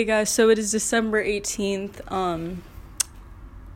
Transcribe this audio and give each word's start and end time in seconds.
Hey 0.00 0.06
guys, 0.06 0.30
so 0.30 0.48
it 0.48 0.58
is 0.58 0.70
December 0.70 1.22
18th, 1.22 2.10
um, 2.10 2.62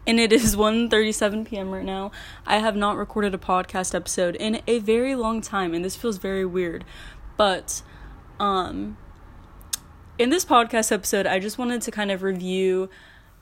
and 0.06 0.18
it 0.18 0.32
is 0.32 0.56
1.37 0.56 1.46
p.m. 1.46 1.70
right 1.70 1.84
now. 1.84 2.12
I 2.46 2.60
have 2.60 2.74
not 2.74 2.96
recorded 2.96 3.34
a 3.34 3.36
podcast 3.36 3.94
episode 3.94 4.34
in 4.36 4.62
a 4.66 4.78
very 4.78 5.16
long 5.16 5.42
time, 5.42 5.74
and 5.74 5.84
this 5.84 5.96
feels 5.96 6.16
very 6.16 6.46
weird. 6.46 6.86
But, 7.36 7.82
um, 8.40 8.96
in 10.18 10.30
this 10.30 10.46
podcast 10.46 10.90
episode, 10.92 11.26
I 11.26 11.40
just 11.40 11.58
wanted 11.58 11.82
to 11.82 11.90
kind 11.90 12.10
of 12.10 12.22
review 12.22 12.88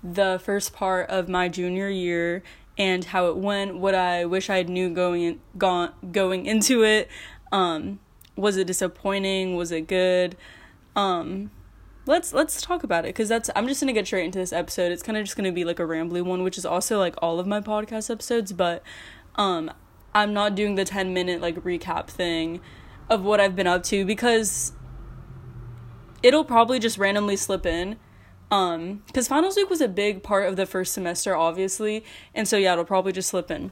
the 0.02 0.40
first 0.42 0.72
part 0.72 1.08
of 1.08 1.28
my 1.28 1.48
junior 1.48 1.88
year 1.88 2.42
and 2.76 3.04
how 3.04 3.28
it 3.28 3.36
went, 3.36 3.78
what 3.78 3.94
I 3.94 4.24
wish 4.24 4.50
I 4.50 4.64
knew 4.64 4.90
going 4.90 5.22
in, 5.22 5.40
gone, 5.56 5.92
going 6.10 6.46
into 6.46 6.82
it. 6.82 7.08
Um, 7.52 8.00
was 8.34 8.56
it 8.56 8.66
disappointing? 8.66 9.54
Was 9.54 9.70
it 9.70 9.86
good? 9.86 10.36
Um, 10.96 11.52
let's 12.06 12.32
let's 12.32 12.60
talk 12.60 12.82
about 12.82 13.04
it 13.04 13.08
because 13.08 13.28
that's 13.28 13.48
i'm 13.54 13.68
just 13.68 13.80
gonna 13.80 13.92
get 13.92 14.06
straight 14.06 14.24
into 14.24 14.38
this 14.38 14.52
episode. 14.52 14.90
It's 14.90 15.02
kind 15.02 15.16
of 15.16 15.24
just 15.24 15.36
gonna 15.36 15.52
be 15.52 15.64
like 15.64 15.78
a 15.78 15.84
rambly 15.84 16.22
one 16.22 16.42
which 16.42 16.58
is 16.58 16.66
also 16.66 16.98
like 16.98 17.14
all 17.22 17.38
of 17.38 17.46
my 17.46 17.60
podcast 17.60 18.10
episodes 18.10 18.52
but 18.52 18.82
um 19.36 19.70
i'm 20.14 20.32
not 20.32 20.54
doing 20.54 20.74
the 20.74 20.84
10 20.84 21.14
minute 21.14 21.40
like 21.40 21.56
recap 21.62 22.08
thing 22.08 22.60
of 23.08 23.22
what 23.22 23.40
i've 23.40 23.54
been 23.54 23.66
up 23.66 23.82
to 23.84 24.04
because 24.04 24.72
it'll 26.22 26.44
probably 26.44 26.78
just 26.78 26.98
randomly 26.98 27.36
slip 27.36 27.64
in 27.64 27.96
um 28.50 29.02
because 29.06 29.28
finals 29.28 29.56
week 29.56 29.70
was 29.70 29.80
a 29.80 29.88
big 29.88 30.22
part 30.22 30.48
of 30.48 30.56
the 30.56 30.66
first 30.66 30.92
semester 30.92 31.36
obviously 31.36 32.04
and 32.34 32.48
so 32.48 32.56
yeah 32.56 32.72
it'll 32.72 32.84
probably 32.84 33.12
just 33.12 33.30
slip 33.30 33.50
in. 33.50 33.70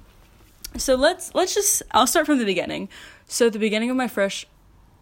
So 0.76 0.94
let's 0.94 1.34
let's 1.34 1.54
just 1.54 1.82
i'll 1.90 2.06
start 2.06 2.26
from 2.26 2.38
the 2.38 2.44
beginning. 2.44 2.88
So 3.26 3.50
the 3.50 3.58
beginning 3.58 3.90
of 3.90 3.96
my 3.96 4.08
fresh 4.08 4.46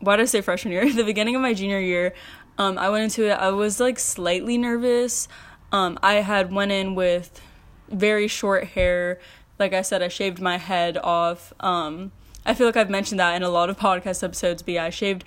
why 0.00 0.16
did 0.16 0.22
I 0.22 0.26
say 0.26 0.40
freshman 0.40 0.72
year? 0.72 0.92
the 0.92 1.04
beginning 1.04 1.34
of 1.36 1.42
my 1.42 1.54
junior 1.54 1.80
year, 1.80 2.14
um, 2.58 2.76
I 2.76 2.90
went 2.90 3.04
into 3.04 3.30
it. 3.30 3.34
I 3.34 3.50
was 3.50 3.80
like 3.80 3.98
slightly 3.98 4.58
nervous. 4.58 5.28
Um, 5.70 5.98
I 6.02 6.14
had 6.14 6.52
went 6.52 6.72
in 6.72 6.94
with 6.94 7.40
very 7.88 8.26
short 8.28 8.64
hair. 8.68 9.20
Like 9.58 9.72
I 9.72 9.82
said, 9.82 10.02
I 10.02 10.08
shaved 10.08 10.40
my 10.40 10.58
head 10.58 10.98
off. 10.98 11.52
Um, 11.60 12.12
I 12.44 12.54
feel 12.54 12.66
like 12.66 12.76
I've 12.76 12.90
mentioned 12.90 13.20
that 13.20 13.34
in 13.36 13.42
a 13.42 13.48
lot 13.48 13.70
of 13.70 13.78
podcast 13.78 14.24
episodes. 14.24 14.62
But 14.62 14.74
yeah, 14.74 14.84
I 14.84 14.90
shaved 14.90 15.24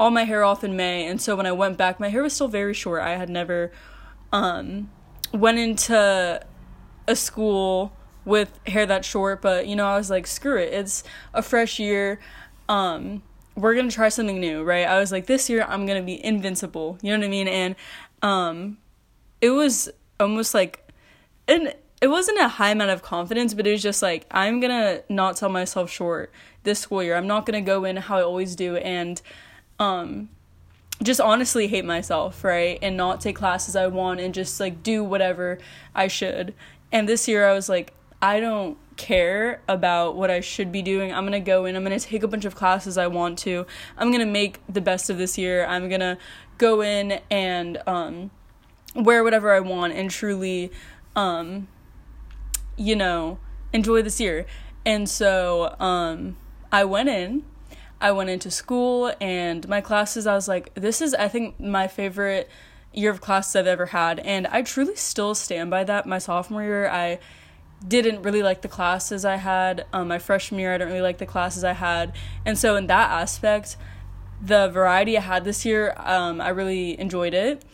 all 0.00 0.10
my 0.10 0.24
hair 0.24 0.42
off 0.42 0.64
in 0.64 0.76
May, 0.76 1.06
and 1.06 1.20
so 1.20 1.36
when 1.36 1.46
I 1.46 1.52
went 1.52 1.78
back, 1.78 2.00
my 2.00 2.08
hair 2.08 2.22
was 2.22 2.32
still 2.32 2.48
very 2.48 2.74
short. 2.74 3.02
I 3.02 3.16
had 3.16 3.30
never 3.30 3.70
um, 4.32 4.90
went 5.32 5.58
into 5.58 6.40
a 7.06 7.16
school 7.16 7.92
with 8.24 8.58
hair 8.66 8.86
that 8.86 9.04
short, 9.04 9.40
but 9.42 9.66
you 9.66 9.76
know, 9.76 9.86
I 9.86 9.96
was 9.96 10.10
like, 10.10 10.26
screw 10.26 10.58
it. 10.58 10.72
It's 10.72 11.04
a 11.32 11.42
fresh 11.42 11.78
year. 11.78 12.18
Um, 12.68 13.22
we're 13.54 13.74
gonna 13.74 13.90
try 13.90 14.08
something 14.08 14.40
new, 14.40 14.62
right? 14.62 14.86
I 14.86 14.98
was 14.98 15.12
like, 15.12 15.26
this 15.26 15.50
year 15.50 15.64
I'm 15.68 15.86
gonna 15.86 16.02
be 16.02 16.24
invincible. 16.24 16.98
You 17.02 17.12
know 17.12 17.18
what 17.18 17.26
I 17.26 17.30
mean? 17.30 17.48
And 17.48 17.76
um, 18.22 18.78
it 19.40 19.50
was 19.50 19.90
almost 20.18 20.54
like, 20.54 20.88
and 21.46 21.74
it 22.00 22.08
wasn't 22.08 22.40
a 22.40 22.48
high 22.48 22.70
amount 22.70 22.90
of 22.90 23.02
confidence, 23.02 23.54
but 23.54 23.66
it 23.66 23.72
was 23.72 23.82
just 23.82 24.02
like 24.02 24.26
I'm 24.30 24.60
gonna 24.60 25.02
not 25.08 25.38
sell 25.38 25.48
myself 25.48 25.90
short 25.90 26.32
this 26.62 26.80
school 26.80 27.02
year. 27.02 27.16
I'm 27.16 27.26
not 27.26 27.46
gonna 27.46 27.60
go 27.60 27.84
in 27.84 27.96
how 27.96 28.18
I 28.18 28.22
always 28.22 28.56
do 28.56 28.76
and 28.76 29.20
um, 29.78 30.28
just 31.02 31.20
honestly 31.20 31.66
hate 31.68 31.84
myself, 31.84 32.44
right? 32.44 32.78
And 32.80 32.96
not 32.96 33.20
take 33.20 33.36
classes 33.36 33.76
I 33.76 33.86
want 33.88 34.20
and 34.20 34.32
just 34.32 34.58
like 34.60 34.82
do 34.82 35.04
whatever 35.04 35.58
I 35.94 36.08
should. 36.08 36.54
And 36.90 37.08
this 37.08 37.26
year 37.28 37.48
I 37.48 37.52
was 37.52 37.68
like, 37.68 37.92
I 38.22 38.38
don't 38.38 38.78
care 38.96 39.60
about 39.68 40.14
what 40.14 40.30
I 40.30 40.40
should 40.40 40.70
be 40.70 40.80
doing. 40.80 41.12
I'm 41.12 41.24
going 41.26 41.32
to 41.32 41.40
go 41.40 41.64
in, 41.64 41.74
I'm 41.74 41.84
going 41.84 41.98
to 41.98 42.06
take 42.06 42.22
a 42.22 42.28
bunch 42.28 42.44
of 42.44 42.54
classes 42.54 42.96
I 42.96 43.08
want 43.08 43.36
to. 43.40 43.66
I'm 43.98 44.10
going 44.12 44.24
to 44.24 44.32
make 44.32 44.60
the 44.68 44.80
best 44.80 45.10
of 45.10 45.18
this 45.18 45.36
year. 45.36 45.66
I'm 45.66 45.88
going 45.88 46.00
to 46.00 46.16
go 46.56 46.82
in 46.82 47.20
and 47.30 47.82
um, 47.84 48.30
wear 48.94 49.24
whatever 49.24 49.52
I 49.52 49.58
want 49.58 49.94
and 49.94 50.08
truly, 50.08 50.70
um, 51.16 51.66
you 52.76 52.94
know, 52.94 53.38
enjoy 53.72 54.02
this 54.02 54.20
year. 54.20 54.46
And 54.86 55.08
so 55.08 55.74
um, 55.80 56.36
I 56.70 56.84
went 56.84 57.08
in. 57.08 57.44
I 58.00 58.12
went 58.12 58.30
into 58.30 58.50
school 58.50 59.12
and 59.20 59.68
my 59.68 59.80
classes, 59.80 60.26
I 60.26 60.34
was 60.34 60.48
like, 60.48 60.74
this 60.74 61.00
is, 61.00 61.14
I 61.14 61.28
think, 61.28 61.60
my 61.60 61.86
favorite 61.86 62.50
year 62.92 63.10
of 63.10 63.20
classes 63.20 63.54
I've 63.54 63.68
ever 63.68 63.86
had. 63.86 64.18
And 64.20 64.46
I 64.48 64.62
truly 64.62 64.96
still 64.96 65.36
stand 65.36 65.70
by 65.70 65.84
that. 65.84 66.04
My 66.04 66.18
sophomore 66.18 66.64
year, 66.64 66.88
I 66.88 67.20
didn't 67.86 68.22
really 68.22 68.42
like 68.42 68.62
the 68.62 68.68
classes 68.68 69.24
I 69.24 69.36
had. 69.36 69.86
Um, 69.92 70.08
my 70.08 70.18
freshman 70.18 70.60
year, 70.60 70.74
I 70.74 70.78
didn't 70.78 70.92
really 70.92 71.02
like 71.02 71.18
the 71.18 71.26
classes 71.26 71.64
I 71.64 71.72
had. 71.72 72.14
And 72.44 72.58
so, 72.58 72.76
in 72.76 72.86
that 72.86 73.10
aspect, 73.10 73.76
the 74.40 74.68
variety 74.68 75.16
I 75.16 75.20
had 75.20 75.44
this 75.44 75.64
year, 75.64 75.94
um, 75.98 76.40
I 76.40 76.48
really 76.50 76.98
enjoyed 76.98 77.34
it. 77.34 77.64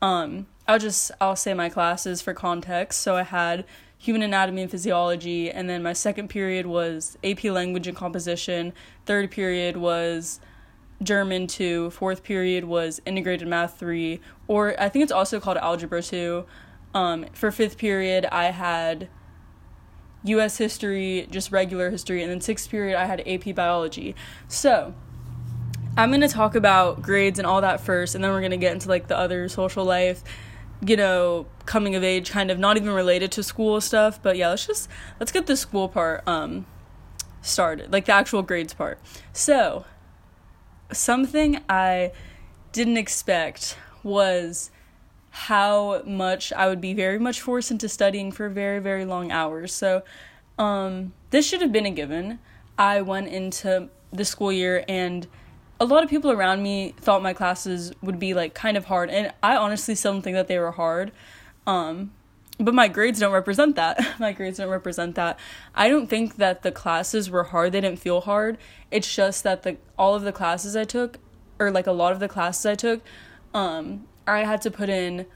Um, 0.00 0.46
I'll 0.66 0.78
just, 0.78 1.10
I'll 1.20 1.36
say 1.36 1.54
my 1.54 1.68
classes 1.68 2.20
for 2.22 2.34
context. 2.34 3.00
So, 3.00 3.16
I 3.16 3.22
had 3.22 3.64
human 3.98 4.22
anatomy 4.22 4.62
and 4.62 4.70
physiology, 4.70 5.50
and 5.50 5.68
then 5.68 5.82
my 5.82 5.92
second 5.92 6.28
period 6.28 6.66
was 6.66 7.18
AP 7.24 7.44
language 7.44 7.86
and 7.86 7.96
composition, 7.96 8.72
third 9.06 9.30
period 9.30 9.76
was 9.76 10.40
German 11.02 11.46
2, 11.46 11.90
fourth 11.90 12.22
period 12.22 12.64
was 12.64 13.00
integrated 13.04 13.48
math 13.48 13.78
3, 13.78 14.20
or 14.46 14.80
I 14.80 14.88
think 14.88 15.02
it's 15.02 15.12
also 15.12 15.40
called 15.40 15.56
algebra 15.56 16.02
2. 16.02 16.44
Um, 16.94 17.26
for 17.32 17.50
fifth 17.50 17.76
period, 17.76 18.26
I 18.26 18.46
had 18.46 19.08
US 20.28 20.58
history, 20.58 21.26
just 21.30 21.52
regular 21.52 21.90
history, 21.90 22.22
and 22.22 22.30
then 22.30 22.40
sixth 22.40 22.70
period 22.70 22.98
I 22.98 23.06
had 23.06 23.26
AP 23.26 23.54
biology. 23.54 24.14
So, 24.48 24.94
I'm 25.96 26.10
going 26.10 26.20
to 26.20 26.28
talk 26.28 26.54
about 26.54 27.02
grades 27.02 27.40
and 27.40 27.46
all 27.46 27.60
that 27.60 27.80
first, 27.80 28.14
and 28.14 28.22
then 28.22 28.30
we're 28.30 28.40
going 28.40 28.52
to 28.52 28.56
get 28.56 28.72
into 28.72 28.88
like 28.88 29.08
the 29.08 29.18
other 29.18 29.48
social 29.48 29.84
life, 29.84 30.22
you 30.86 30.96
know, 30.96 31.46
coming 31.66 31.96
of 31.96 32.04
age 32.04 32.30
kind 32.30 32.50
of 32.50 32.58
not 32.58 32.76
even 32.76 32.90
related 32.90 33.32
to 33.32 33.42
school 33.42 33.80
stuff, 33.80 34.22
but 34.22 34.36
yeah, 34.36 34.48
let's 34.48 34.66
just 34.66 34.88
let's 35.18 35.32
get 35.32 35.46
the 35.46 35.56
school 35.56 35.88
part 35.88 36.26
um 36.28 36.66
started, 37.42 37.92
like 37.92 38.04
the 38.04 38.12
actual 38.12 38.42
grades 38.42 38.74
part. 38.74 39.00
So, 39.32 39.84
something 40.92 41.62
I 41.68 42.12
didn't 42.72 42.96
expect 42.96 43.76
was 44.02 44.70
how 45.38 46.02
much 46.04 46.52
I 46.52 46.66
would 46.66 46.80
be 46.80 46.94
very 46.94 47.18
much 47.18 47.40
forced 47.40 47.70
into 47.70 47.88
studying 47.88 48.32
for 48.32 48.48
very, 48.48 48.80
very 48.80 49.04
long 49.04 49.30
hours. 49.30 49.72
So, 49.72 50.02
um, 50.58 51.12
this 51.30 51.46
should 51.46 51.60
have 51.60 51.70
been 51.70 51.86
a 51.86 51.90
given. 51.90 52.40
I 52.76 53.02
went 53.02 53.28
into 53.28 53.88
the 54.12 54.24
school 54.24 54.50
year 54.50 54.84
and 54.88 55.28
a 55.78 55.84
lot 55.84 56.02
of 56.02 56.10
people 56.10 56.32
around 56.32 56.64
me 56.64 56.92
thought 56.98 57.22
my 57.22 57.32
classes 57.34 57.92
would 58.02 58.18
be 58.18 58.34
like 58.34 58.52
kind 58.52 58.76
of 58.76 58.86
hard 58.86 59.10
and 59.10 59.32
I 59.40 59.56
honestly 59.56 59.94
still 59.94 60.12
don't 60.12 60.22
think 60.22 60.34
that 60.34 60.48
they 60.48 60.58
were 60.58 60.72
hard. 60.72 61.12
Um, 61.68 62.10
but 62.58 62.74
my 62.74 62.88
grades 62.88 63.20
don't 63.20 63.32
represent 63.32 63.76
that. 63.76 64.04
my 64.18 64.32
grades 64.32 64.58
don't 64.58 64.70
represent 64.70 65.14
that. 65.14 65.38
I 65.72 65.88
don't 65.88 66.08
think 66.08 66.36
that 66.36 66.62
the 66.62 66.72
classes 66.72 67.30
were 67.30 67.44
hard. 67.44 67.70
They 67.70 67.80
didn't 67.80 68.00
feel 68.00 68.22
hard. 68.22 68.58
It's 68.90 69.14
just 69.14 69.44
that 69.44 69.62
the 69.62 69.76
all 69.96 70.16
of 70.16 70.22
the 70.22 70.32
classes 70.32 70.74
I 70.74 70.82
took 70.82 71.18
or 71.60 71.70
like 71.70 71.86
a 71.86 71.92
lot 71.92 72.12
of 72.12 72.18
the 72.18 72.28
classes 72.28 72.66
I 72.66 72.74
took 72.74 73.02
um 73.54 74.06
I 74.28 74.44
had 74.44 74.62
to 74.62 74.70
put 74.70 74.88
in 74.88 75.26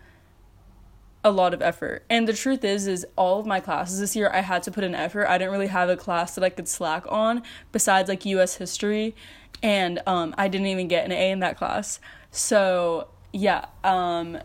a 1.25 1.30
lot 1.30 1.54
of 1.54 1.62
effort. 1.62 2.04
And 2.10 2.26
the 2.26 2.32
truth 2.32 2.64
is 2.64 2.86
is 2.86 3.06
all 3.16 3.38
of 3.41 3.47
my 3.47 3.60
classes 3.60 4.00
this 4.00 4.16
year 4.16 4.30
I 4.32 4.41
had 4.41 4.62
to 4.64 4.70
put 4.70 4.84
in 4.84 4.94
effort. 4.94 5.26
I 5.26 5.38
didn't 5.38 5.53
really 5.53 5.69
have 5.69 5.88
a 5.88 5.97
class 5.97 6.34
that 6.34 6.42
I 6.44 6.50
could 6.50 6.69
slack 6.69 7.04
on 7.08 7.42
besides 7.70 8.08
like 8.08 8.25
US 8.26 8.56
history 8.56 9.14
and 9.62 10.00
um 10.06 10.34
I 10.36 10.48
didn't 10.48 10.66
even 10.66 10.88
get 10.88 11.04
an 11.04 11.12
A 11.12 11.31
in 11.31 11.41
that 11.41 11.56
class. 11.56 12.00
So, 12.31 13.08
yeah, 13.32 13.66
um 13.84 14.38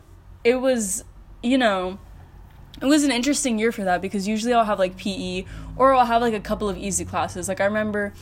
it 0.43 0.61
was, 0.61 1.03
you 1.41 1.57
know, 1.57 1.99
it 2.79 2.85
was 2.85 3.03
an 3.03 3.11
interesting 3.11 3.57
year 3.57 3.71
for 3.71 3.83
that 3.83 4.01
because 4.01 4.27
usually 4.27 4.53
I'll 4.53 4.65
have 4.65 4.79
like 4.79 4.97
PE 4.97 5.45
or 5.77 5.95
I'll 5.95 6.05
have 6.05 6.21
like 6.21 6.35
a 6.35 6.39
couple 6.39 6.69
of 6.69 6.77
easy 6.77 7.05
classes. 7.05 7.47
Like 7.47 7.59
I 7.59 7.65
remember 7.65 8.13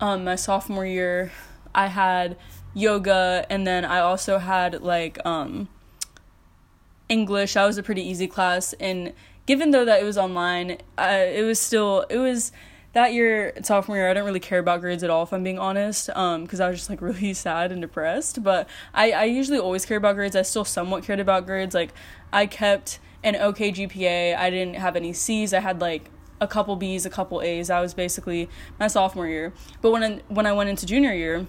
um 0.00 0.22
my 0.22 0.36
sophomore 0.36 0.86
year 0.86 1.32
I 1.74 1.88
had 1.88 2.36
yoga 2.74 3.44
and 3.50 3.66
then 3.66 3.84
I 3.84 3.98
also 3.98 4.38
had 4.38 4.82
like 4.82 5.18
um 5.26 5.68
English. 7.08 7.54
That 7.54 7.66
was 7.66 7.78
a 7.78 7.82
pretty 7.82 8.02
easy 8.02 8.26
class, 8.26 8.72
and 8.74 9.12
given 9.46 9.70
though 9.70 9.84
that 9.84 10.00
it 10.00 10.04
was 10.04 10.18
online, 10.18 10.78
uh, 10.98 11.24
it 11.26 11.44
was 11.44 11.60
still 11.60 12.02
it 12.10 12.18
was 12.18 12.52
that 12.92 13.12
year 13.12 13.52
sophomore 13.62 13.96
year. 13.96 14.08
I 14.08 14.14
didn't 14.14 14.26
really 14.26 14.40
care 14.40 14.58
about 14.58 14.80
grades 14.80 15.02
at 15.02 15.10
all, 15.10 15.24
if 15.24 15.32
I'm 15.32 15.42
being 15.42 15.58
honest, 15.58 16.06
because 16.06 16.60
um, 16.60 16.66
I 16.66 16.68
was 16.68 16.78
just 16.78 16.90
like 16.90 17.00
really 17.02 17.34
sad 17.34 17.72
and 17.72 17.80
depressed. 17.80 18.42
But 18.42 18.68
I 18.92 19.12
I 19.12 19.24
usually 19.24 19.58
always 19.58 19.84
care 19.84 19.98
about 19.98 20.14
grades. 20.14 20.36
I 20.36 20.42
still 20.42 20.64
somewhat 20.64 21.04
cared 21.04 21.20
about 21.20 21.46
grades. 21.46 21.74
Like 21.74 21.92
I 22.32 22.46
kept 22.46 22.98
an 23.22 23.36
okay 23.36 23.72
GPA. 23.72 24.36
I 24.36 24.50
didn't 24.50 24.74
have 24.74 24.96
any 24.96 25.12
C's. 25.12 25.52
I 25.52 25.60
had 25.60 25.80
like 25.80 26.10
a 26.40 26.46
couple 26.46 26.76
B's, 26.76 27.06
a 27.06 27.10
couple 27.10 27.42
A's. 27.42 27.68
That 27.68 27.80
was 27.80 27.94
basically 27.94 28.48
my 28.78 28.86
sophomore 28.86 29.26
year. 29.26 29.52
But 29.80 29.90
when 29.90 30.02
I, 30.04 30.20
when 30.28 30.46
I 30.46 30.52
went 30.52 30.70
into 30.70 30.84
junior 30.86 31.12
year, 31.12 31.46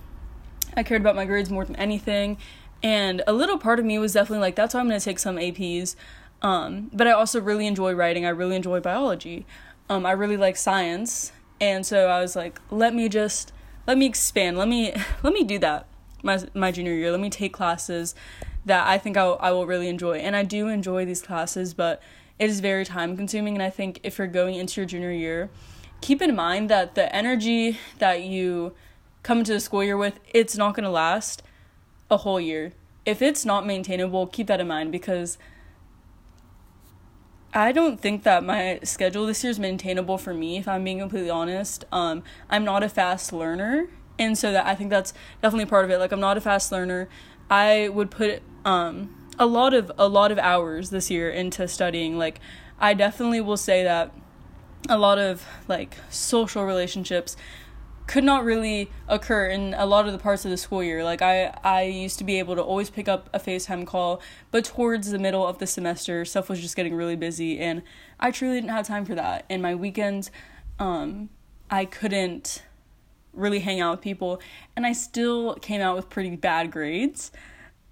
I 0.75 0.83
cared 0.83 1.01
about 1.01 1.15
my 1.15 1.25
grades 1.25 1.49
more 1.49 1.65
than 1.65 1.75
anything 1.75 2.37
and 2.85 3.23
a 3.25 3.33
little 3.33 3.57
part 3.57 3.79
of 3.79 3.85
me 3.85 3.97
was 3.97 4.13
definitely 4.13 4.41
like, 4.41 4.53
that's 4.53 4.75
why 4.75 4.79
I'm 4.79 4.87
going 4.87 4.99
to 4.99 5.03
take 5.03 5.17
some 5.17 5.37
APs. 5.37 5.95
Um, 6.43 6.91
but 6.93 7.07
I 7.07 7.13
also 7.13 7.41
really 7.41 7.65
enjoy 7.65 7.93
writing. 7.93 8.27
I 8.27 8.29
really 8.29 8.55
enjoy 8.55 8.79
biology. 8.79 9.47
Um, 9.89 10.05
I 10.05 10.11
really 10.11 10.37
like 10.37 10.55
science. 10.55 11.31
And 11.59 11.83
so 11.83 12.09
I 12.09 12.21
was 12.21 12.35
like, 12.35 12.61
let 12.69 12.93
me 12.93 13.09
just, 13.09 13.51
let 13.87 13.97
me 13.97 14.05
expand. 14.05 14.59
Let 14.59 14.67
me, 14.67 14.93
let 15.23 15.33
me 15.33 15.43
do 15.43 15.57
that 15.57 15.87
my, 16.21 16.43
my 16.53 16.71
junior 16.71 16.93
year. 16.93 17.09
Let 17.09 17.21
me 17.21 17.31
take 17.31 17.53
classes 17.53 18.13
that 18.65 18.85
I 18.85 18.99
think 18.99 19.17
I'll, 19.17 19.39
I 19.39 19.49
will 19.49 19.65
really 19.65 19.87
enjoy. 19.87 20.17
And 20.17 20.35
I 20.35 20.43
do 20.43 20.67
enjoy 20.67 21.05
these 21.05 21.23
classes, 21.23 21.73
but 21.73 22.03
it 22.37 22.51
is 22.51 22.59
very 22.59 22.85
time 22.85 23.17
consuming. 23.17 23.55
And 23.55 23.63
I 23.63 23.71
think 23.71 23.99
if 24.03 24.19
you're 24.19 24.27
going 24.27 24.53
into 24.53 24.79
your 24.79 24.85
junior 24.85 25.11
year, 25.11 25.49
keep 26.01 26.21
in 26.21 26.35
mind 26.35 26.69
that 26.69 26.93
the 26.93 27.11
energy 27.15 27.79
that 27.97 28.21
you 28.21 28.75
come 29.23 29.39
into 29.39 29.53
the 29.53 29.59
school 29.59 29.83
year 29.83 29.97
with, 29.97 30.19
it's 30.35 30.55
not 30.55 30.75
going 30.75 30.83
to 30.83 30.91
last 30.91 31.41
a 32.09 32.17
whole 32.17 32.39
year. 32.39 32.73
If 33.05 33.21
it's 33.21 33.45
not 33.45 33.65
maintainable, 33.65 34.27
keep 34.27 34.47
that 34.47 34.59
in 34.59 34.67
mind 34.67 34.91
because 34.91 35.37
I 37.53 37.71
don't 37.71 37.99
think 37.99 38.23
that 38.23 38.43
my 38.43 38.79
schedule 38.83 39.25
this 39.25 39.43
year 39.43 39.51
is 39.51 39.59
maintainable 39.59 40.17
for 40.17 40.33
me 40.33 40.57
if 40.57 40.67
I'm 40.67 40.83
being 40.83 40.99
completely 40.99 41.29
honest. 41.29 41.85
Um 41.91 42.23
I'm 42.49 42.65
not 42.65 42.83
a 42.83 42.89
fast 42.89 43.31
learner 43.31 43.87
and 44.19 44.37
so 44.37 44.51
that 44.51 44.65
I 44.65 44.75
think 44.75 44.89
that's 44.89 45.13
definitely 45.41 45.65
part 45.65 45.85
of 45.85 45.91
it. 45.91 45.97
Like 45.97 46.11
I'm 46.11 46.19
not 46.19 46.37
a 46.37 46.41
fast 46.41 46.71
learner. 46.71 47.07
I 47.49 47.89
would 47.89 48.11
put 48.11 48.41
um 48.65 49.15
a 49.37 49.45
lot 49.45 49.73
of 49.73 49.91
a 49.97 50.07
lot 50.07 50.31
of 50.31 50.39
hours 50.39 50.89
this 50.89 51.11
year 51.11 51.29
into 51.29 51.67
studying. 51.67 52.17
Like 52.17 52.39
I 52.79 52.93
definitely 52.93 53.41
will 53.41 53.57
say 53.57 53.83
that 53.83 54.13
a 54.89 54.97
lot 54.97 55.17
of 55.17 55.45
like 55.67 55.97
social 56.09 56.65
relationships 56.65 57.35
could 58.07 58.23
not 58.23 58.43
really 58.43 58.91
occur 59.07 59.47
in 59.47 59.73
a 59.73 59.85
lot 59.85 60.05
of 60.05 60.11
the 60.11 60.19
parts 60.19 60.45
of 60.45 60.51
the 60.51 60.57
school 60.57 60.83
year. 60.83 61.03
Like 61.03 61.21
I 61.21 61.57
I 61.63 61.83
used 61.83 62.17
to 62.19 62.23
be 62.23 62.39
able 62.39 62.55
to 62.55 62.61
always 62.61 62.89
pick 62.89 63.07
up 63.07 63.29
a 63.33 63.39
FaceTime 63.39 63.87
call, 63.87 64.21
but 64.51 64.63
towards 64.65 65.11
the 65.11 65.19
middle 65.19 65.45
of 65.45 65.57
the 65.57 65.67
semester, 65.67 66.23
stuff 66.25 66.49
was 66.49 66.61
just 66.61 66.75
getting 66.75 66.95
really 66.95 67.15
busy 67.15 67.59
and 67.59 67.81
I 68.19 68.31
truly 68.31 68.55
didn't 68.55 68.69
have 68.69 68.87
time 68.87 69.05
for 69.05 69.15
that. 69.15 69.45
And 69.49 69.61
my 69.61 69.75
weekends 69.75 70.31
um 70.79 71.29
I 71.69 71.85
couldn't 71.85 72.63
really 73.33 73.59
hang 73.59 73.81
out 73.81 73.91
with 73.91 74.01
people 74.01 74.39
and 74.75 74.85
I 74.85 74.93
still 74.93 75.55
came 75.55 75.81
out 75.81 75.95
with 75.95 76.09
pretty 76.09 76.35
bad 76.35 76.71
grades. 76.71 77.31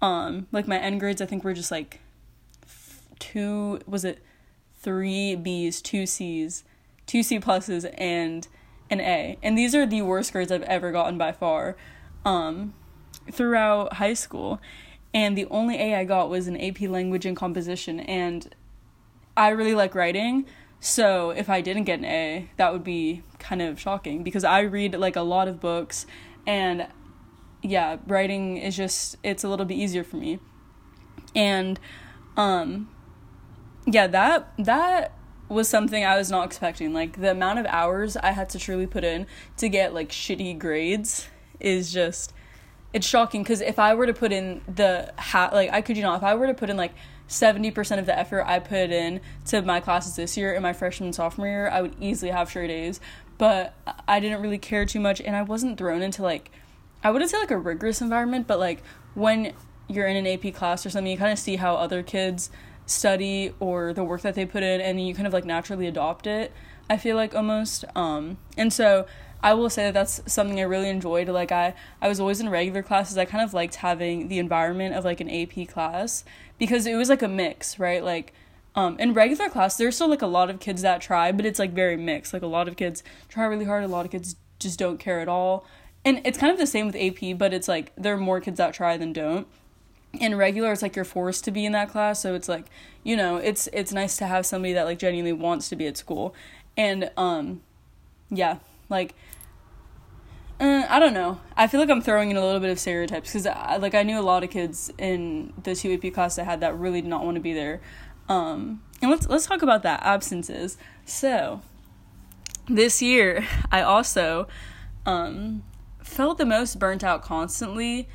Um 0.00 0.46
like 0.52 0.68
my 0.68 0.78
end 0.78 1.00
grades 1.00 1.20
I 1.20 1.26
think 1.26 1.42
were 1.42 1.54
just 1.54 1.70
like 1.70 2.00
two 3.18 3.80
was 3.86 4.04
it 4.04 4.22
3 4.80 5.36
Bs, 5.36 5.82
2 5.82 6.06
Cs, 6.06 6.62
2 7.06 7.22
C 7.22 7.40
pluses 7.40 7.92
and 7.96 8.46
an 8.90 9.00
A. 9.00 9.38
And 9.42 9.56
these 9.56 9.74
are 9.74 9.86
the 9.86 10.02
worst 10.02 10.32
grades 10.32 10.52
I've 10.52 10.62
ever 10.62 10.92
gotten 10.92 11.18
by 11.18 11.32
far 11.32 11.76
um, 12.24 12.74
throughout 13.30 13.94
high 13.94 14.14
school. 14.14 14.60
And 15.12 15.38
the 15.38 15.46
only 15.46 15.76
A 15.76 15.96
I 15.96 16.04
got 16.04 16.28
was 16.28 16.48
an 16.48 16.60
AP 16.60 16.82
language 16.82 17.24
and 17.24 17.36
composition. 17.36 18.00
And 18.00 18.54
I 19.36 19.50
really 19.50 19.74
like 19.74 19.94
writing. 19.94 20.46
So 20.80 21.30
if 21.30 21.48
I 21.48 21.60
didn't 21.60 21.84
get 21.84 22.00
an 22.00 22.04
A, 22.04 22.50
that 22.56 22.72
would 22.72 22.84
be 22.84 23.22
kind 23.38 23.62
of 23.62 23.80
shocking 23.80 24.22
because 24.22 24.44
I 24.44 24.60
read 24.60 24.94
like 24.94 25.16
a 25.16 25.22
lot 25.22 25.48
of 25.48 25.60
books 25.60 26.06
and 26.46 26.86
yeah, 27.62 27.96
writing 28.06 28.58
is 28.58 28.76
just 28.76 29.16
it's 29.22 29.42
a 29.44 29.48
little 29.48 29.64
bit 29.64 29.76
easier 29.76 30.04
for 30.04 30.16
me. 30.16 30.40
And 31.34 31.80
um 32.36 32.90
yeah, 33.86 34.06
that 34.08 34.52
that 34.58 35.12
was 35.54 35.68
something 35.68 36.04
I 36.04 36.18
was 36.18 36.30
not 36.30 36.46
expecting. 36.46 36.92
Like 36.92 37.20
the 37.20 37.30
amount 37.30 37.58
of 37.58 37.66
hours 37.66 38.16
I 38.16 38.32
had 38.32 38.50
to 38.50 38.58
truly 38.58 38.86
put 38.86 39.04
in 39.04 39.26
to 39.58 39.68
get 39.68 39.94
like 39.94 40.10
shitty 40.10 40.58
grades 40.58 41.28
is 41.60 41.92
just 41.92 42.32
it's 42.92 43.06
shocking 43.06 43.42
because 43.42 43.60
if 43.60 43.78
I 43.78 43.94
were 43.94 44.06
to 44.06 44.14
put 44.14 44.32
in 44.32 44.60
the 44.72 45.12
hat 45.16 45.52
like 45.52 45.70
I 45.72 45.80
could 45.80 45.96
you 45.96 46.02
not 46.02 46.18
if 46.18 46.22
I 46.22 46.34
were 46.34 46.46
to 46.46 46.54
put 46.54 46.70
in 46.70 46.76
like 46.76 46.92
70% 47.28 47.98
of 47.98 48.06
the 48.06 48.16
effort 48.16 48.44
I 48.46 48.58
put 48.58 48.90
in 48.90 49.20
to 49.46 49.62
my 49.62 49.80
classes 49.80 50.14
this 50.16 50.36
year 50.36 50.52
in 50.52 50.62
my 50.62 50.74
freshman 50.74 51.12
sophomore 51.12 51.46
year, 51.46 51.68
I 51.68 51.80
would 51.80 51.96
easily 51.98 52.30
have 52.30 52.50
straight 52.50 52.70
A's. 52.70 53.00
But 53.38 53.74
I 54.06 54.20
didn't 54.20 54.42
really 54.42 54.58
care 54.58 54.84
too 54.84 55.00
much 55.00 55.20
and 55.20 55.34
I 55.34 55.42
wasn't 55.42 55.78
thrown 55.78 56.02
into 56.02 56.22
like 56.22 56.50
I 57.02 57.10
wouldn't 57.10 57.30
say 57.30 57.38
like 57.38 57.50
a 57.50 57.58
rigorous 57.58 58.00
environment, 58.00 58.46
but 58.46 58.58
like 58.58 58.82
when 59.14 59.52
you're 59.88 60.06
in 60.06 60.16
an 60.16 60.26
AP 60.26 60.54
class 60.54 60.86
or 60.86 60.90
something, 60.90 61.10
you 61.10 61.18
kind 61.18 61.32
of 61.32 61.38
see 61.38 61.56
how 61.56 61.74
other 61.74 62.02
kids 62.02 62.50
study 62.86 63.52
or 63.60 63.92
the 63.92 64.04
work 64.04 64.20
that 64.22 64.34
they 64.34 64.44
put 64.44 64.62
in 64.62 64.80
and 64.80 65.06
you 65.06 65.14
kind 65.14 65.26
of 65.26 65.32
like 65.32 65.44
naturally 65.44 65.86
adopt 65.86 66.26
it 66.26 66.52
i 66.88 66.96
feel 66.96 67.16
like 67.16 67.34
almost. 67.34 67.84
Um 67.96 68.38
and 68.56 68.72
so 68.72 69.06
i 69.42 69.52
will 69.54 69.70
say 69.70 69.84
that 69.84 69.94
that's 69.94 70.20
something 70.32 70.58
i 70.60 70.64
really 70.64 70.88
enjoyed. 70.88 71.28
Like 71.28 71.52
i 71.52 71.74
i 72.00 72.08
was 72.08 72.20
always 72.20 72.40
in 72.40 72.48
regular 72.48 72.82
classes. 72.82 73.16
I 73.18 73.24
kind 73.24 73.44
of 73.44 73.54
liked 73.54 73.76
having 73.76 74.28
the 74.28 74.38
environment 74.38 74.94
of 74.94 75.04
like 75.04 75.20
an 75.20 75.30
ap 75.30 75.68
class 75.68 76.24
because 76.58 76.86
it 76.86 76.94
was 76.94 77.08
like 77.08 77.22
a 77.22 77.28
mix 77.28 77.78
right? 77.78 78.02
Like 78.04 78.32
um 78.74 78.98
in 78.98 79.14
regular 79.14 79.48
class 79.48 79.76
there's 79.76 79.94
still 79.94 80.08
like 80.08 80.22
a 80.22 80.26
lot 80.26 80.50
of 80.50 80.60
kids 80.60 80.82
that 80.82 81.00
try 81.00 81.32
but 81.32 81.46
it's 81.46 81.58
like 81.58 81.72
very 81.72 81.96
mixed. 81.96 82.32
Like 82.32 82.42
a 82.42 82.46
lot 82.46 82.68
of 82.68 82.76
kids 82.76 83.02
try 83.28 83.44
really 83.44 83.64
hard. 83.64 83.84
A 83.84 83.88
lot 83.88 84.04
of 84.04 84.10
kids 84.10 84.36
just 84.58 84.78
don't 84.78 84.98
care 84.98 85.20
at 85.20 85.28
all. 85.28 85.66
And 86.04 86.20
it's 86.26 86.36
kind 86.36 86.52
of 86.52 86.58
the 86.58 86.66
same 86.66 86.86
with 86.86 86.96
ap 86.96 87.38
but 87.38 87.54
it's 87.54 87.68
like 87.68 87.92
there 87.96 88.14
are 88.14 88.18
more 88.18 88.40
kids 88.40 88.58
that 88.58 88.74
try 88.74 88.98
than 88.98 89.12
don't 89.14 89.46
in 90.20 90.34
regular 90.36 90.72
it's 90.72 90.82
like 90.82 90.96
you're 90.96 91.04
forced 91.04 91.44
to 91.44 91.50
be 91.50 91.64
in 91.64 91.72
that 91.72 91.88
class 91.88 92.20
so 92.20 92.34
it's 92.34 92.48
like 92.48 92.66
you 93.02 93.16
know 93.16 93.36
it's 93.36 93.68
it's 93.72 93.92
nice 93.92 94.16
to 94.16 94.26
have 94.26 94.44
somebody 94.46 94.72
that 94.72 94.84
like 94.84 94.98
genuinely 94.98 95.32
wants 95.32 95.68
to 95.68 95.76
be 95.76 95.86
at 95.86 95.96
school 95.96 96.34
and 96.76 97.10
um 97.16 97.60
yeah 98.30 98.58
like 98.88 99.14
uh, 100.60 100.86
I 100.88 101.00
don't 101.00 101.14
know. 101.14 101.40
I 101.56 101.66
feel 101.66 101.80
like 101.80 101.90
I'm 101.90 102.00
throwing 102.00 102.30
in 102.30 102.36
a 102.36 102.44
little 102.44 102.60
bit 102.60 102.70
of 102.70 102.78
stereotypes 102.78 103.30
because, 103.30 103.46
I, 103.46 103.76
like, 103.76 103.94
I 103.94 104.04
knew 104.04 104.20
a 104.20 104.22
lot 104.22 104.44
of 104.44 104.50
kids 104.50 104.90
in 104.98 105.52
the 105.62 105.74
two 105.74 105.92
AP 105.92 106.14
class 106.14 106.36
that 106.36 106.44
had 106.44 106.60
that 106.60 106.78
really 106.78 107.00
did 107.00 107.10
not 107.10 107.24
want 107.24 107.34
to 107.34 107.40
be 107.40 107.52
there. 107.52 107.80
Um, 108.28 108.82
and 109.02 109.10
let's 109.10 109.28
let's 109.28 109.46
talk 109.46 109.62
about 109.62 109.82
that 109.82 110.02
absences. 110.04 110.78
So, 111.04 111.60
this 112.68 113.02
year 113.02 113.46
I 113.70 113.82
also 113.82 114.48
um, 115.04 115.64
felt 116.02 116.38
the 116.38 116.46
most 116.46 116.78
burnt 116.78 117.04
out 117.04 117.22
constantly 117.22 118.08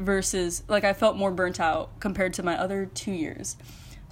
versus 0.00 0.64
like 0.68 0.82
I 0.84 0.92
felt 0.92 1.16
more 1.16 1.30
burnt 1.30 1.60
out 1.60 2.00
compared 2.00 2.34
to 2.34 2.42
my 2.42 2.58
other 2.58 2.86
two 2.86 3.12
years. 3.12 3.56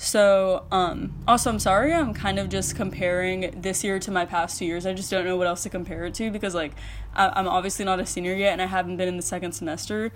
So, 0.00 0.64
um, 0.70 1.12
also, 1.26 1.50
I'm 1.50 1.58
sorry, 1.58 1.92
I'm 1.92 2.14
kind 2.14 2.38
of 2.38 2.48
just 2.48 2.76
comparing 2.76 3.60
this 3.60 3.82
year 3.82 3.98
to 3.98 4.12
my 4.12 4.24
past 4.26 4.56
two 4.56 4.64
years. 4.64 4.86
I 4.86 4.92
just 4.92 5.10
don't 5.10 5.24
know 5.24 5.36
what 5.36 5.48
else 5.48 5.64
to 5.64 5.70
compare 5.70 6.04
it 6.04 6.14
to 6.14 6.30
because, 6.30 6.54
like, 6.54 6.74
I- 7.16 7.32
I'm 7.34 7.48
obviously 7.48 7.84
not 7.84 7.98
a 7.98 8.06
senior 8.06 8.32
yet 8.34 8.52
and 8.52 8.62
I 8.62 8.66
haven't 8.66 8.96
been 8.96 9.08
in 9.08 9.16
the 9.16 9.24
second 9.24 9.52
semester 9.52 10.12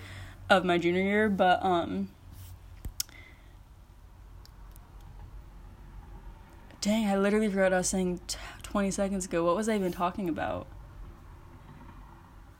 of 0.48 0.64
my 0.64 0.78
junior 0.78 1.02
year, 1.02 1.28
but, 1.28 1.64
um, 1.64 2.10
dang, 6.80 7.06
I 7.06 7.16
literally 7.16 7.48
forgot 7.48 7.72
I 7.72 7.78
was 7.78 7.88
saying 7.88 8.20
t- 8.28 8.38
20 8.62 8.90
seconds 8.92 9.24
ago. 9.24 9.44
What 9.44 9.56
was 9.56 9.68
I 9.68 9.74
even 9.74 9.90
talking 9.90 10.28
about? 10.28 10.68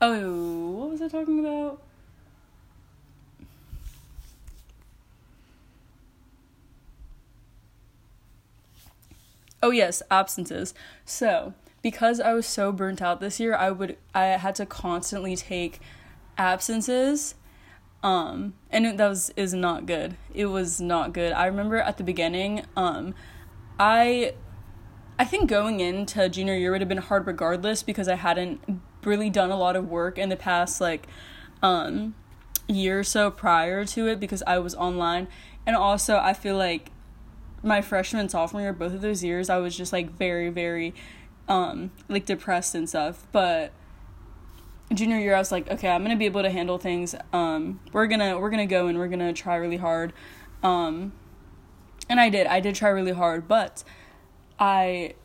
Oh, 0.01 0.71
what 0.71 0.89
was 0.89 1.01
I 1.01 1.07
talking 1.07 1.39
about? 1.39 1.81
Oh 9.63 9.71
yes, 9.71 10.03
absences. 10.11 10.73
So, 11.05 11.53
because 11.81 12.19
I 12.19 12.33
was 12.33 12.45
so 12.45 12.73
burnt 12.73 13.01
out 13.01 13.21
this 13.21 13.39
year, 13.39 13.55
I 13.55 13.71
would 13.71 13.95
I 14.13 14.25
had 14.25 14.55
to 14.55 14.65
constantly 14.65 15.37
take 15.37 15.79
absences. 16.37 17.35
Um, 18.03 18.55
and 18.69 18.99
that 18.99 19.07
was 19.07 19.31
is 19.37 19.53
not 19.53 19.85
good. 19.85 20.17
It 20.33 20.47
was 20.47 20.81
not 20.81 21.13
good. 21.13 21.31
I 21.31 21.45
remember 21.45 21.77
at 21.77 21.97
the 21.97 22.03
beginning, 22.03 22.65
um, 22.75 23.15
I 23.79 24.33
I 25.17 25.23
think 25.23 25.49
going 25.49 25.79
into 25.79 26.27
junior 26.27 26.55
year 26.55 26.71
would 26.71 26.81
have 26.81 26.89
been 26.89 26.97
hard 26.97 27.25
regardless 27.25 27.83
because 27.83 28.09
I 28.09 28.15
hadn't 28.15 28.81
really 29.05 29.29
done 29.29 29.49
a 29.49 29.57
lot 29.57 29.77
of 29.77 29.87
work 29.87 30.17
in 30.17 30.27
the 30.27 30.35
past 30.35 30.81
like 30.81 31.07
um 31.61 32.15
year 32.67 32.99
or 32.99 33.03
so 33.03 33.31
prior 33.31 33.85
to 33.85 34.07
it 34.07 34.19
because 34.19 34.43
I 34.45 34.57
was 34.59 34.75
online. 34.75 35.29
And 35.65 35.77
also 35.77 36.17
I 36.17 36.33
feel 36.33 36.57
like 36.57 36.91
my 37.63 37.81
freshman 37.81 38.29
sophomore 38.29 38.61
year, 38.61 38.73
both 38.73 38.93
of 38.93 39.01
those 39.01 39.23
years, 39.23 39.49
I 39.49 39.57
was 39.57 39.75
just 39.75 39.93
like 39.93 40.11
very, 40.11 40.49
very 40.49 40.93
um 41.47 41.91
like 42.07 42.25
depressed 42.25 42.75
and 42.75 42.87
stuff. 42.87 43.25
But 43.31 43.71
junior 44.93 45.17
year 45.17 45.35
I 45.35 45.39
was 45.39 45.51
like, 45.51 45.69
okay, 45.71 45.89
I'm 45.89 46.03
gonna 46.03 46.15
be 46.17 46.25
able 46.25 46.43
to 46.43 46.49
handle 46.49 46.77
things. 46.77 47.15
Um 47.31 47.79
we're 47.91 48.07
gonna 48.07 48.37
we're 48.39 48.49
gonna 48.49 48.67
go 48.67 48.87
and 48.87 48.97
we're 48.97 49.07
gonna 49.07 49.33
try 49.33 49.55
really 49.55 49.77
hard. 49.77 50.13
Um 50.61 51.13
and 52.09 52.19
I 52.19 52.29
did. 52.29 52.47
I 52.47 52.59
did 52.59 52.75
try 52.75 52.89
really 52.89 53.13
hard, 53.13 53.47
but 53.47 53.83
I 54.59 55.15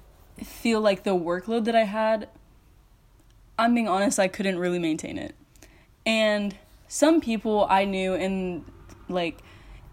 feel 0.42 0.80
like 0.80 1.02
the 1.02 1.10
workload 1.10 1.64
that 1.64 1.74
I 1.74 1.82
had, 1.82 2.28
I'm 3.58 3.74
being 3.74 3.88
honest, 3.88 4.18
I 4.18 4.28
couldn't 4.28 4.58
really 4.58 4.78
maintain 4.78 5.18
it. 5.18 5.34
And 6.06 6.56
some 6.86 7.20
people 7.20 7.66
I 7.68 7.84
knew 7.84 8.14
in 8.14 8.64
like 9.08 9.40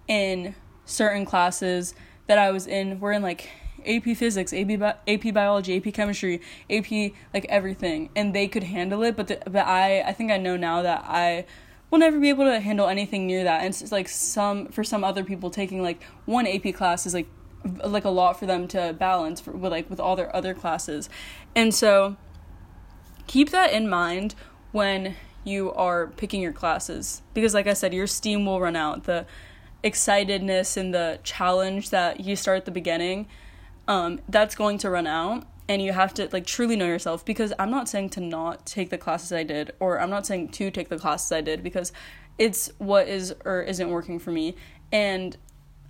in 0.07 0.55
certain 0.85 1.25
classes 1.25 1.95
that 2.27 2.37
I 2.37 2.51
was 2.51 2.67
in 2.67 2.99
were 2.99 3.11
in 3.11 3.21
like 3.21 3.49
AP 3.85 4.15
physics, 4.15 4.53
AP 4.53 4.79
bi- 4.79 4.95
AP 5.07 5.33
biology, 5.33 5.77
AP 5.77 5.93
chemistry, 5.93 6.41
AP 6.69 7.13
like 7.33 7.45
everything, 7.49 8.09
and 8.15 8.33
they 8.33 8.47
could 8.47 8.63
handle 8.63 9.03
it. 9.03 9.15
But 9.15 9.27
the, 9.27 9.39
but 9.45 9.65
I 9.65 10.01
I 10.01 10.13
think 10.13 10.31
I 10.31 10.37
know 10.37 10.57
now 10.57 10.81
that 10.81 11.03
I 11.07 11.45
will 11.91 11.99
never 11.99 12.19
be 12.19 12.29
able 12.29 12.45
to 12.45 12.59
handle 12.59 12.87
anything 12.87 13.27
near 13.27 13.43
that. 13.43 13.61
And 13.61 13.69
it's 13.69 13.91
like 13.91 14.09
some 14.09 14.67
for 14.67 14.83
some 14.83 15.03
other 15.03 15.23
people 15.23 15.49
taking 15.49 15.81
like 15.81 16.01
one 16.25 16.47
AP 16.47 16.73
class 16.73 17.05
is 17.05 17.13
like 17.13 17.27
like 17.83 18.05
a 18.05 18.09
lot 18.09 18.39
for 18.39 18.45
them 18.45 18.67
to 18.69 18.93
balance 18.93 19.39
for, 19.39 19.51
with 19.51 19.71
like 19.71 19.89
with 19.89 19.99
all 19.99 20.15
their 20.15 20.35
other 20.35 20.53
classes, 20.53 21.09
and 21.55 21.73
so 21.73 22.17
keep 23.27 23.49
that 23.49 23.71
in 23.71 23.89
mind 23.89 24.35
when 24.71 25.15
you 25.43 25.71
are 25.73 26.07
picking 26.07 26.41
your 26.41 26.51
classes 26.51 27.21
because 27.33 27.53
like 27.53 27.67
I 27.67 27.73
said, 27.73 27.93
your 27.93 28.07
steam 28.07 28.45
will 28.45 28.59
run 28.59 28.75
out. 28.75 29.03
The 29.03 29.25
excitedness 29.85 30.75
and 30.75 30.93
the 30.93 31.19
challenge 31.23 31.91
that 31.91 32.19
you 32.19 32.35
start 32.35 32.57
at 32.57 32.65
the 32.65 32.71
beginning, 32.71 33.27
um, 33.87 34.19
that's 34.27 34.55
going 34.55 34.79
to 34.79 34.89
run 34.89 35.07
out. 35.07 35.45
And 35.67 35.81
you 35.81 35.93
have 35.93 36.13
to 36.15 36.29
like 36.31 36.45
truly 36.45 36.75
know 36.75 36.85
yourself. 36.85 37.23
Because 37.23 37.53
I'm 37.57 37.71
not 37.71 37.87
saying 37.87 38.09
to 38.11 38.19
not 38.19 38.65
take 38.65 38.89
the 38.89 38.97
classes 38.97 39.31
I 39.31 39.43
did 39.43 39.71
or 39.79 39.99
I'm 39.99 40.09
not 40.09 40.25
saying 40.25 40.49
to 40.49 40.69
take 40.69 40.89
the 40.89 40.97
classes 40.97 41.31
I 41.31 41.41
did 41.41 41.63
because 41.63 41.91
it's 42.37 42.71
what 42.77 43.07
is 43.07 43.33
or 43.45 43.61
isn't 43.61 43.89
working 43.89 44.19
for 44.19 44.31
me. 44.31 44.55
And 44.91 45.37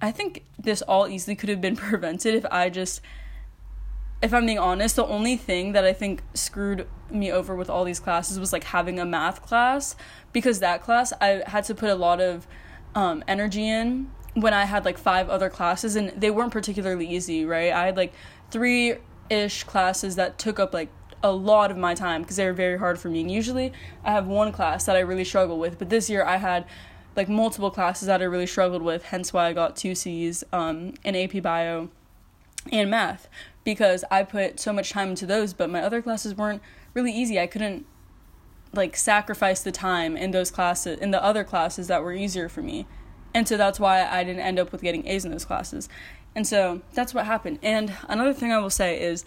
I 0.01 0.11
think 0.11 0.43
this 0.59 0.81
all 0.81 1.07
easily 1.07 1.35
could 1.35 1.49
have 1.49 1.61
been 1.61 1.75
prevented 1.75 2.35
if 2.35 2.45
I 2.51 2.69
just 2.69 3.01
if 4.21 4.33
I'm 4.33 4.45
being 4.45 4.59
honest, 4.59 4.95
the 4.95 5.05
only 5.05 5.35
thing 5.35 5.73
that 5.73 5.83
I 5.83 5.93
think 5.93 6.23
screwed 6.33 6.87
me 7.11 7.31
over 7.31 7.53
with 7.53 7.69
all 7.69 7.83
these 7.83 7.99
classes 7.99 8.39
was 8.39 8.53
like 8.53 8.63
having 8.63 8.97
a 8.97 9.05
math 9.05 9.41
class. 9.41 9.95
Because 10.31 10.59
that 10.59 10.81
class 10.81 11.13
I 11.19 11.43
had 11.47 11.65
to 11.65 11.75
put 11.75 11.89
a 11.89 11.95
lot 11.95 12.21
of 12.21 12.47
um, 12.95 13.23
energy 13.27 13.67
in 13.67 14.09
when 14.33 14.53
I 14.53 14.65
had 14.65 14.85
like 14.85 14.97
five 14.97 15.29
other 15.29 15.49
classes 15.49 15.95
and 15.95 16.09
they 16.09 16.31
weren't 16.31 16.51
particularly 16.51 17.07
easy, 17.07 17.45
right? 17.45 17.71
I 17.71 17.85
had 17.85 17.97
like 17.97 18.13
three 18.51 18.95
ish 19.29 19.63
classes 19.63 20.15
that 20.15 20.37
took 20.37 20.59
up 20.59 20.73
like 20.73 20.89
a 21.23 21.31
lot 21.31 21.71
of 21.71 21.77
my 21.77 21.93
time 21.93 22.21
because 22.21 22.35
they 22.35 22.45
were 22.45 22.53
very 22.53 22.77
hard 22.77 22.99
for 22.99 23.09
me. 23.09 23.21
And 23.21 23.31
usually 23.31 23.73
I 24.03 24.11
have 24.11 24.27
one 24.27 24.51
class 24.51 24.85
that 24.85 24.95
I 24.95 24.99
really 24.99 25.23
struggle 25.23 25.57
with, 25.57 25.79
but 25.79 25.89
this 25.89 26.09
year 26.09 26.23
I 26.23 26.37
had 26.37 26.65
like 27.15 27.29
multiple 27.29 27.71
classes 27.71 28.07
that 28.07 28.21
I 28.21 28.25
really 28.25 28.47
struggled 28.47 28.81
with, 28.81 29.05
hence 29.05 29.31
why 29.31 29.47
I 29.47 29.53
got 29.53 29.75
two 29.75 29.95
C's 29.95 30.43
um, 30.51 30.93
in 31.03 31.15
AP 31.15 31.41
Bio 31.41 31.89
and 32.71 32.89
Math 32.89 33.29
because 33.63 34.03
I 34.11 34.23
put 34.23 34.59
so 34.59 34.73
much 34.73 34.91
time 34.91 35.09
into 35.09 35.25
those, 35.25 35.53
but 35.53 35.69
my 35.69 35.81
other 35.81 36.01
classes 36.01 36.35
weren't 36.35 36.61
really 36.93 37.11
easy. 37.11 37.39
I 37.39 37.47
couldn't 37.47 37.85
like 38.75 38.95
sacrifice 38.95 39.61
the 39.61 39.71
time 39.71 40.15
in 40.17 40.31
those 40.31 40.51
classes 40.51 40.99
in 40.99 41.11
the 41.11 41.23
other 41.23 41.43
classes 41.43 41.87
that 41.87 42.03
were 42.03 42.13
easier 42.13 42.49
for 42.49 42.61
me. 42.61 42.87
And 43.33 43.47
so 43.47 43.57
that's 43.57 43.79
why 43.79 44.05
I 44.05 44.23
didn't 44.23 44.41
end 44.41 44.59
up 44.59 44.71
with 44.71 44.81
getting 44.81 45.05
A's 45.07 45.25
in 45.25 45.31
those 45.31 45.45
classes. 45.45 45.89
And 46.35 46.47
so 46.47 46.81
that's 46.93 47.13
what 47.13 47.25
happened. 47.25 47.59
And 47.61 47.93
another 48.07 48.33
thing 48.33 48.51
I 48.51 48.59
will 48.59 48.69
say 48.69 49.01
is 49.01 49.25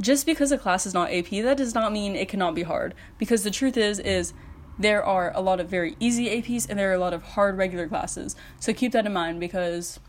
just 0.00 0.26
because 0.26 0.50
a 0.52 0.58
class 0.58 0.86
is 0.86 0.94
not 0.94 1.12
AP, 1.12 1.30
that 1.30 1.56
does 1.56 1.74
not 1.74 1.92
mean 1.92 2.16
it 2.16 2.28
cannot 2.28 2.54
be 2.54 2.62
hard. 2.62 2.94
Because 3.18 3.42
the 3.42 3.50
truth 3.50 3.76
is, 3.76 3.98
is 3.98 4.32
there 4.78 5.04
are 5.04 5.30
a 5.34 5.40
lot 5.40 5.60
of 5.60 5.68
very 5.68 5.94
easy 6.00 6.26
APs 6.26 6.68
and 6.68 6.78
there 6.78 6.90
are 6.90 6.94
a 6.94 6.98
lot 6.98 7.12
of 7.12 7.22
hard 7.22 7.58
regular 7.58 7.86
classes. 7.86 8.34
So 8.58 8.72
keep 8.72 8.92
that 8.92 9.06
in 9.06 9.12
mind 9.12 9.40
because 9.40 10.00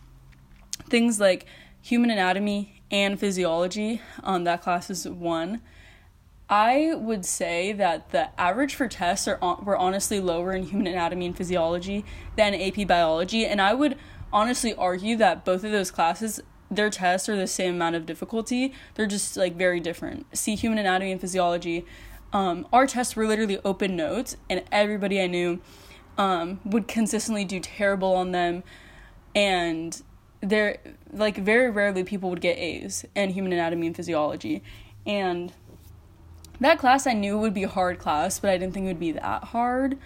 things 0.89 1.19
like 1.19 1.45
human 1.81 2.09
anatomy 2.09 2.81
and 2.89 3.19
physiology, 3.19 4.01
um, 4.23 4.45
that 4.45 4.61
class 4.61 4.89
is 4.89 5.07
one. 5.07 5.61
I 6.51 6.93
would 6.95 7.25
say 7.25 7.71
that 7.71 8.09
the 8.09 8.39
average 8.39 8.75
for 8.75 8.89
tests 8.89 9.25
are 9.25 9.39
were 9.63 9.77
honestly 9.77 10.19
lower 10.19 10.51
in 10.51 10.63
human 10.63 10.85
anatomy 10.87 11.27
and 11.27 11.37
physiology 11.37 12.03
than 12.35 12.53
AP 12.53 12.85
biology, 12.85 13.45
and 13.45 13.61
I 13.61 13.73
would 13.73 13.97
honestly 14.33 14.73
argue 14.75 15.15
that 15.15 15.45
both 15.45 15.63
of 15.63 15.71
those 15.71 15.91
classes 15.91 16.41
their 16.69 16.89
tests 16.89 17.27
are 17.27 17.35
the 17.35 17.47
same 17.47 17.75
amount 17.75 17.95
of 17.95 18.05
difficulty. 18.05 18.73
They're 18.95 19.05
just 19.05 19.35
like 19.35 19.55
very 19.55 19.79
different. 19.79 20.25
See 20.37 20.55
human 20.55 20.77
anatomy 20.77 21.11
and 21.11 21.19
physiology. 21.19 21.85
Um, 22.31 22.65
our 22.71 22.87
tests 22.87 23.15
were 23.15 23.27
literally 23.27 23.59
open 23.65 23.95
notes, 23.95 24.35
and 24.49 24.63
everybody 24.71 25.21
I 25.21 25.27
knew 25.27 25.61
um, 26.17 26.59
would 26.65 26.87
consistently 26.87 27.45
do 27.45 27.61
terrible 27.61 28.13
on 28.13 28.31
them, 28.31 28.63
and 29.33 30.01
there 30.41 30.79
like 31.13 31.37
very 31.37 31.69
rarely 31.69 32.03
people 32.03 32.29
would 32.29 32.41
get 32.41 32.57
A's 32.57 33.05
in 33.15 33.29
human 33.29 33.53
anatomy 33.53 33.87
and 33.87 33.95
physiology, 33.95 34.63
and 35.05 35.53
that 36.61 36.79
class 36.79 37.05
I 37.05 37.13
knew 37.13 37.37
would 37.37 37.53
be 37.53 37.63
a 37.63 37.69
hard 37.69 37.99
class, 37.99 38.39
but 38.39 38.49
I 38.49 38.57
didn't 38.57 38.73
think 38.73 38.85
it 38.85 38.87
would 38.87 38.99
be 38.99 39.11
that 39.13 39.45
hard. 39.45 39.97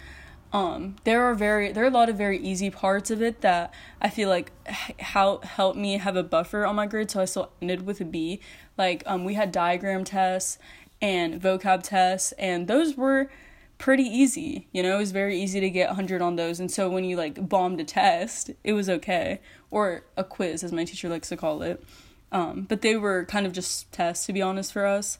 Um, 0.52 0.96
there 1.04 1.24
are 1.24 1.34
very 1.34 1.72
there 1.72 1.84
are 1.84 1.88
a 1.88 1.90
lot 1.90 2.08
of 2.08 2.16
very 2.16 2.38
easy 2.38 2.70
parts 2.70 3.10
of 3.10 3.20
it 3.20 3.42
that 3.42 3.74
I 4.00 4.08
feel 4.08 4.28
like 4.28 4.52
how 5.00 5.38
helped 5.38 5.78
me 5.78 5.98
have 5.98 6.16
a 6.16 6.22
buffer 6.22 6.64
on 6.64 6.76
my 6.76 6.86
grade, 6.86 7.10
so 7.10 7.20
I 7.20 7.24
still 7.26 7.50
ended 7.60 7.84
with 7.84 8.00
a 8.00 8.04
B. 8.04 8.40
Like 8.78 9.02
um, 9.06 9.24
we 9.24 9.34
had 9.34 9.52
diagram 9.52 10.04
tests 10.04 10.58
and 11.02 11.40
vocab 11.40 11.82
tests, 11.82 12.32
and 12.32 12.68
those 12.68 12.96
were 12.96 13.30
pretty 13.76 14.04
easy. 14.04 14.66
You 14.72 14.82
know, 14.82 14.94
it 14.94 14.98
was 14.98 15.12
very 15.12 15.38
easy 15.38 15.60
to 15.60 15.68
get 15.68 15.88
100 15.88 16.22
on 16.22 16.36
those, 16.36 16.60
and 16.60 16.70
so 16.70 16.88
when 16.88 17.04
you 17.04 17.16
like 17.16 17.48
bombed 17.48 17.80
a 17.80 17.84
test, 17.84 18.50
it 18.64 18.72
was 18.72 18.88
okay, 18.88 19.40
or 19.70 20.04
a 20.16 20.24
quiz, 20.24 20.64
as 20.64 20.72
my 20.72 20.84
teacher 20.84 21.08
likes 21.08 21.28
to 21.28 21.36
call 21.36 21.60
it. 21.62 21.84
Um, 22.32 22.62
but 22.62 22.82
they 22.82 22.96
were 22.96 23.24
kind 23.24 23.46
of 23.46 23.52
just 23.52 23.92
tests, 23.92 24.26
to 24.26 24.32
be 24.32 24.42
honest, 24.42 24.72
for 24.72 24.86
us, 24.86 25.18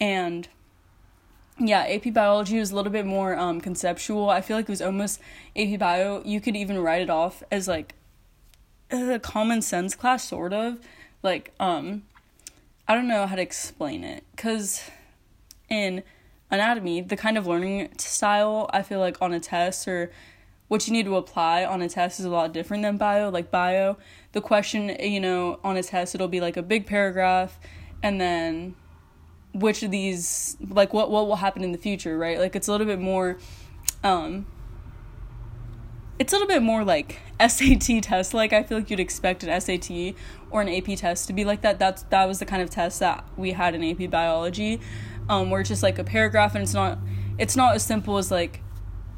and 0.00 0.48
yeah, 1.58 1.86
AP 1.86 2.12
biology 2.12 2.58
was 2.58 2.70
a 2.70 2.76
little 2.76 2.92
bit 2.92 3.06
more 3.06 3.36
um, 3.36 3.60
conceptual. 3.60 4.28
I 4.28 4.40
feel 4.40 4.56
like 4.56 4.64
it 4.64 4.70
was 4.70 4.82
almost 4.82 5.20
AP 5.56 5.78
bio. 5.78 6.22
You 6.24 6.40
could 6.40 6.56
even 6.56 6.78
write 6.78 7.02
it 7.02 7.10
off 7.10 7.42
as 7.50 7.66
like 7.66 7.94
a 8.90 9.18
common 9.18 9.62
sense 9.62 9.94
class, 9.94 10.28
sort 10.28 10.52
of. 10.52 10.80
Like, 11.22 11.52
um, 11.58 12.02
I 12.86 12.94
don't 12.94 13.08
know 13.08 13.26
how 13.26 13.36
to 13.36 13.42
explain 13.42 14.04
it 14.04 14.24
because 14.32 14.82
in 15.68 16.02
anatomy, 16.50 17.00
the 17.00 17.16
kind 17.16 17.38
of 17.38 17.46
learning 17.46 17.90
style 17.98 18.68
I 18.72 18.82
feel 18.82 19.00
like 19.00 19.20
on 19.22 19.32
a 19.32 19.40
test 19.40 19.88
or 19.88 20.12
what 20.68 20.86
you 20.86 20.92
need 20.92 21.06
to 21.06 21.16
apply 21.16 21.64
on 21.64 21.80
a 21.80 21.88
test 21.88 22.20
is 22.20 22.26
a 22.26 22.30
lot 22.30 22.52
different 22.52 22.82
than 22.82 22.96
bio. 22.96 23.30
Like 23.30 23.50
bio, 23.50 23.96
the 24.32 24.40
question, 24.40 24.94
you 25.00 25.20
know, 25.20 25.58
on 25.64 25.76
a 25.76 25.82
test 25.82 26.14
it'll 26.14 26.28
be 26.28 26.40
like 26.40 26.56
a 26.56 26.62
big 26.62 26.86
paragraph 26.86 27.58
and 28.02 28.20
then 28.20 28.74
which 29.56 29.82
of 29.82 29.90
these 29.90 30.56
like 30.68 30.92
what 30.92 31.10
what 31.10 31.26
will 31.26 31.36
happen 31.36 31.64
in 31.64 31.72
the 31.72 31.78
future, 31.78 32.18
right? 32.18 32.38
Like 32.38 32.54
it's 32.54 32.68
a 32.68 32.72
little 32.72 32.86
bit 32.86 33.00
more 33.00 33.38
um 34.04 34.46
it's 36.18 36.32
a 36.32 36.36
little 36.36 36.48
bit 36.48 36.62
more 36.62 36.84
like 36.84 37.20
SAT 37.40 38.02
test 38.02 38.34
like 38.34 38.52
I 38.52 38.62
feel 38.62 38.78
like 38.78 38.90
you'd 38.90 39.00
expect 39.00 39.44
an 39.44 39.60
SAT 39.60 40.14
or 40.50 40.60
an 40.60 40.68
AP 40.68 40.98
test 40.98 41.26
to 41.28 41.32
be 41.32 41.44
like 41.44 41.62
that. 41.62 41.78
That's 41.78 42.02
that 42.04 42.26
was 42.26 42.38
the 42.38 42.46
kind 42.46 42.62
of 42.62 42.70
test 42.70 43.00
that 43.00 43.24
we 43.36 43.52
had 43.52 43.74
in 43.74 43.82
AP 43.82 44.10
biology. 44.10 44.80
Um 45.28 45.50
where 45.50 45.60
it's 45.60 45.70
just 45.70 45.82
like 45.82 45.98
a 45.98 46.04
paragraph 46.04 46.54
and 46.54 46.62
it's 46.62 46.74
not 46.74 46.98
it's 47.38 47.56
not 47.56 47.74
as 47.74 47.84
simple 47.84 48.18
as 48.18 48.30
like 48.30 48.62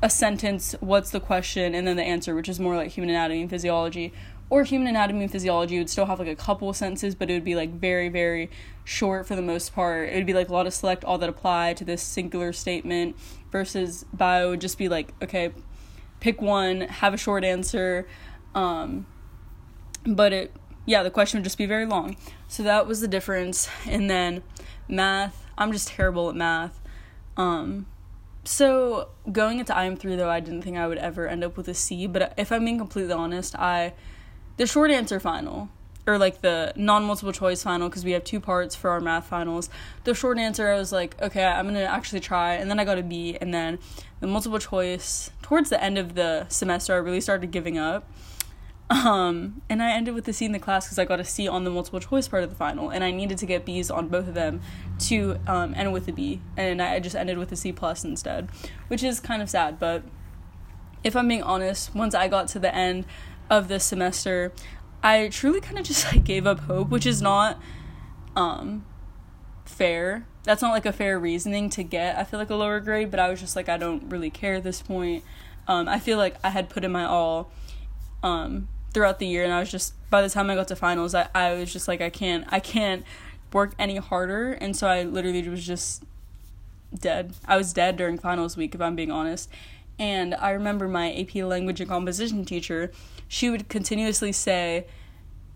a 0.00 0.08
sentence, 0.08 0.76
what's 0.78 1.10
the 1.10 1.18
question, 1.18 1.74
and 1.74 1.84
then 1.84 1.96
the 1.96 2.04
answer, 2.04 2.32
which 2.32 2.48
is 2.48 2.60
more 2.60 2.76
like 2.76 2.92
human 2.92 3.10
anatomy 3.10 3.40
and 3.40 3.50
physiology, 3.50 4.12
or 4.50 4.64
human 4.64 4.88
anatomy 4.88 5.22
and 5.22 5.32
physiology 5.32 5.78
would 5.78 5.90
still 5.90 6.06
have 6.06 6.18
like 6.18 6.28
a 6.28 6.36
couple 6.36 6.72
sentences, 6.72 7.14
but 7.14 7.30
it 7.30 7.34
would 7.34 7.44
be 7.44 7.54
like 7.54 7.70
very, 7.70 8.08
very 8.08 8.50
short 8.84 9.26
for 9.26 9.36
the 9.36 9.42
most 9.42 9.74
part. 9.74 10.08
It 10.08 10.14
would 10.16 10.26
be 10.26 10.32
like 10.32 10.48
a 10.48 10.52
lot 10.52 10.66
of 10.66 10.72
select 10.72 11.04
all 11.04 11.18
that 11.18 11.28
apply 11.28 11.74
to 11.74 11.84
this 11.84 12.02
singular 12.02 12.52
statement 12.52 13.16
versus 13.52 14.04
bio 14.12 14.50
would 14.50 14.60
just 14.60 14.78
be 14.78 14.88
like, 14.88 15.12
okay, 15.22 15.52
pick 16.20 16.40
one, 16.40 16.82
have 16.82 17.12
a 17.12 17.18
short 17.18 17.44
answer. 17.44 18.06
Um, 18.54 19.06
but 20.06 20.32
it, 20.32 20.56
yeah, 20.86 21.02
the 21.02 21.10
question 21.10 21.38
would 21.38 21.44
just 21.44 21.58
be 21.58 21.66
very 21.66 21.84
long. 21.84 22.16
So 22.48 22.62
that 22.62 22.86
was 22.86 23.00
the 23.00 23.08
difference. 23.08 23.68
And 23.86 24.08
then 24.08 24.42
math, 24.88 25.44
I'm 25.58 25.72
just 25.72 25.88
terrible 25.88 26.30
at 26.30 26.36
math. 26.36 26.80
Um, 27.36 27.86
so 28.44 29.10
going 29.30 29.58
into 29.58 29.74
IM3 29.74 30.16
though, 30.16 30.30
I 30.30 30.40
didn't 30.40 30.62
think 30.62 30.78
I 30.78 30.86
would 30.86 30.96
ever 30.96 31.28
end 31.28 31.44
up 31.44 31.58
with 31.58 31.68
a 31.68 31.74
C, 31.74 32.06
but 32.06 32.32
if 32.38 32.50
I'm 32.50 32.64
being 32.64 32.78
completely 32.78 33.12
honest, 33.12 33.54
I 33.54 33.92
the 34.58 34.66
short 34.66 34.90
answer 34.90 35.18
final 35.18 35.70
or 36.08 36.18
like 36.18 36.40
the 36.40 36.72
non 36.74 37.04
multiple 37.04 37.32
choice 37.32 37.62
final 37.62 37.88
because 37.88 38.04
we 38.04 38.12
have 38.12 38.24
two 38.24 38.40
parts 38.40 38.74
for 38.74 38.90
our 38.90 39.00
math 39.00 39.26
finals. 39.26 39.68
The 40.04 40.14
short 40.14 40.38
answer 40.38 40.68
I 40.68 40.78
was 40.78 40.90
like, 40.90 41.20
okay, 41.20 41.44
I'm 41.44 41.66
gonna 41.66 41.80
actually 41.80 42.20
try, 42.20 42.54
and 42.54 42.70
then 42.70 42.80
I 42.80 42.84
got 42.84 42.98
a 42.98 43.02
B, 43.02 43.36
and 43.40 43.52
then 43.52 43.78
the 44.20 44.26
multiple 44.26 44.58
choice 44.58 45.30
towards 45.42 45.70
the 45.70 45.82
end 45.82 45.98
of 45.98 46.14
the 46.14 46.46
semester 46.48 46.94
I 46.94 46.96
really 46.96 47.20
started 47.20 47.50
giving 47.50 47.78
up. 47.78 48.10
Um, 48.90 49.60
and 49.68 49.82
I 49.82 49.90
ended 49.90 50.14
with 50.14 50.26
a 50.28 50.32
C 50.32 50.46
in 50.46 50.52
the 50.52 50.58
class 50.58 50.86
because 50.86 50.98
I 50.98 51.04
got 51.04 51.20
a 51.20 51.24
C 51.24 51.46
on 51.46 51.64
the 51.64 51.70
multiple 51.70 52.00
choice 52.00 52.26
part 52.26 52.42
of 52.42 52.48
the 52.48 52.56
final, 52.56 52.88
and 52.88 53.04
I 53.04 53.10
needed 53.10 53.36
to 53.38 53.46
get 53.46 53.66
B's 53.66 53.90
on 53.90 54.08
both 54.08 54.26
of 54.28 54.34
them 54.34 54.62
to 55.00 55.38
um, 55.46 55.74
end 55.74 55.92
with 55.92 56.08
a 56.08 56.12
B, 56.12 56.40
and 56.56 56.80
I 56.80 56.98
just 57.00 57.14
ended 57.14 57.36
with 57.36 57.52
a 57.52 57.56
C 57.56 57.70
plus 57.70 58.02
instead, 58.02 58.48
which 58.88 59.02
is 59.02 59.20
kind 59.20 59.42
of 59.42 59.50
sad. 59.50 59.78
But 59.78 60.04
if 61.04 61.14
I'm 61.14 61.28
being 61.28 61.42
honest, 61.42 61.94
once 61.94 62.14
I 62.14 62.28
got 62.28 62.48
to 62.48 62.58
the 62.58 62.74
end 62.74 63.04
of 63.50 63.68
this 63.68 63.84
semester, 63.84 64.52
I 65.02 65.28
truly 65.28 65.60
kind 65.60 65.78
of 65.78 65.84
just 65.84 66.12
like 66.12 66.24
gave 66.24 66.46
up 66.46 66.60
hope, 66.60 66.88
which 66.88 67.06
is 67.06 67.22
not 67.22 67.60
um 68.36 68.84
fair. 69.64 70.26
That's 70.44 70.62
not 70.62 70.70
like 70.70 70.86
a 70.86 70.92
fair 70.92 71.18
reasoning 71.18 71.70
to 71.70 71.82
get 71.82 72.16
I 72.16 72.24
feel 72.24 72.38
like 72.38 72.50
a 72.50 72.54
lower 72.54 72.80
grade, 72.80 73.10
but 73.10 73.20
I 73.20 73.28
was 73.28 73.40
just 73.40 73.56
like 73.56 73.68
I 73.68 73.76
don't 73.76 74.08
really 74.08 74.30
care 74.30 74.54
at 74.54 74.64
this 74.64 74.82
point. 74.82 75.24
Um 75.66 75.88
I 75.88 75.98
feel 75.98 76.18
like 76.18 76.36
I 76.42 76.50
had 76.50 76.68
put 76.68 76.84
in 76.84 76.92
my 76.92 77.04
all 77.04 77.50
um 78.22 78.68
throughout 78.92 79.18
the 79.18 79.26
year 79.26 79.44
and 79.44 79.52
I 79.52 79.60
was 79.60 79.70
just 79.70 79.94
by 80.10 80.22
the 80.22 80.30
time 80.30 80.50
I 80.50 80.54
got 80.54 80.68
to 80.68 80.76
finals 80.76 81.14
I, 81.14 81.28
I 81.34 81.54
was 81.54 81.72
just 81.72 81.86
like 81.88 82.00
I 82.00 82.10
can't 82.10 82.44
I 82.48 82.60
can't 82.60 83.04
work 83.52 83.74
any 83.78 83.96
harder 83.96 84.52
and 84.52 84.76
so 84.76 84.88
I 84.88 85.02
literally 85.04 85.46
was 85.48 85.66
just 85.66 86.04
dead. 86.94 87.34
I 87.46 87.56
was 87.56 87.72
dead 87.72 87.96
during 87.96 88.18
finals 88.18 88.56
week 88.56 88.74
if 88.74 88.80
I'm 88.80 88.96
being 88.96 89.10
honest. 89.10 89.50
And 89.98 90.34
I 90.34 90.50
remember 90.50 90.86
my 90.88 91.12
AP 91.12 91.34
language 91.36 91.80
and 91.80 91.90
composition 91.90 92.44
teacher, 92.44 92.92
she 93.26 93.50
would 93.50 93.68
continuously 93.68 94.32
say, 94.32 94.86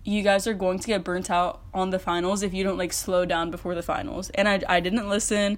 You 0.03 0.21
guys 0.21 0.47
are 0.47 0.53
going 0.53 0.79
to 0.79 0.87
get 0.87 1.03
burnt 1.03 1.29
out 1.29 1.61
on 1.73 1.91
the 1.91 1.99
finals 1.99 2.43
if 2.43 2.53
you 2.53 2.63
don't 2.63 2.77
like 2.77 2.93
slow 2.93 3.25
down 3.25 3.51
before 3.51 3.75
the 3.75 3.83
finals. 3.83 4.29
And 4.31 4.47
I, 4.47 4.61
I 4.67 4.79
didn't 4.79 5.07
listen. 5.07 5.57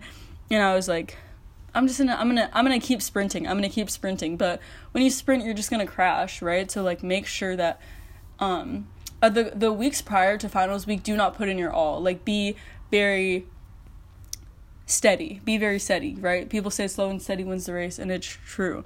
And 0.52 0.62
I 0.62 0.76
was 0.76 0.88
like, 0.88 1.18
I'm 1.76 1.88
just 1.88 2.00
gonna 2.00 2.16
I'm 2.16 2.30
gonna 2.30 2.50
I'm 2.54 2.64
gonna 2.64 2.80
keep 2.80 3.02
sprinting. 3.02 3.48
I'm 3.48 3.58
gonna 3.58 3.70
keep 3.70 3.90
sprinting. 3.90 4.38
But 4.38 4.62
when 4.94 5.04
you 5.04 5.10
sprint, 5.10 5.44
you're 5.44 5.54
just 5.54 5.70
gonna 5.70 5.86
crash, 5.86 6.42
right? 6.42 6.72
So 6.72 6.82
like 6.82 7.04
make 7.04 7.28
sure 7.28 7.56
that 7.58 7.82
um 8.40 8.88
uh, 9.22 9.30
the 9.30 9.52
the 9.54 9.74
weeks 9.74 10.02
prior 10.02 10.38
to 10.38 10.48
finals 10.48 10.88
week 10.88 11.04
do 11.04 11.18
not 11.18 11.36
put 11.36 11.50
in 11.50 11.58
your 11.58 11.74
all. 11.74 12.02
Like 12.02 12.24
be 12.24 12.56
very 12.92 13.46
steady. 14.86 15.42
Be 15.44 15.58
very 15.58 15.80
steady, 15.80 16.16
right? 16.16 16.50
People 16.50 16.72
say 16.72 16.88
slow 16.88 17.10
and 17.10 17.22
steady 17.22 17.44
wins 17.44 17.66
the 17.66 17.74
race, 17.74 18.00
and 18.00 18.12
it's 18.12 18.28
true. 18.28 18.84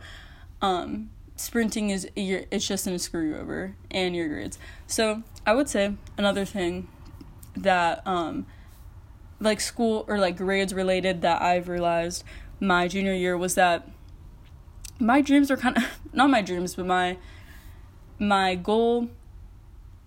Um, 0.62 1.10
sprinting 1.36 1.90
is 1.90 2.10
it's 2.16 2.68
just 2.68 2.86
gonna 2.86 3.00
screw 3.00 3.30
you 3.30 3.38
over 3.38 3.76
and 3.90 4.16
your 4.16 4.28
grades. 4.28 4.60
So 4.88 5.24
I 5.46 5.54
would 5.54 5.70
say 5.70 5.96
another 6.18 6.46
thing 6.46 6.88
that 7.56 8.06
um 8.06 8.46
like 9.40 9.62
school 9.62 10.06
or 10.08 10.18
like 10.18 10.36
grades 10.36 10.74
related 10.74 11.22
that 11.22 11.42
I've 11.42 11.70
realized 11.70 12.24
my 12.60 12.88
junior 12.88 13.14
year 13.14 13.38
was 13.38 13.56
that 13.56 13.88
my 15.00 15.22
dreams 15.22 15.50
were 15.50 15.58
kind 15.58 15.78
of 15.78 15.84
not 16.14 16.30
my 16.30 16.42
dreams, 16.42 16.76
but 16.76 16.86
my 16.86 17.18
my 18.18 18.56
goal 18.56 19.10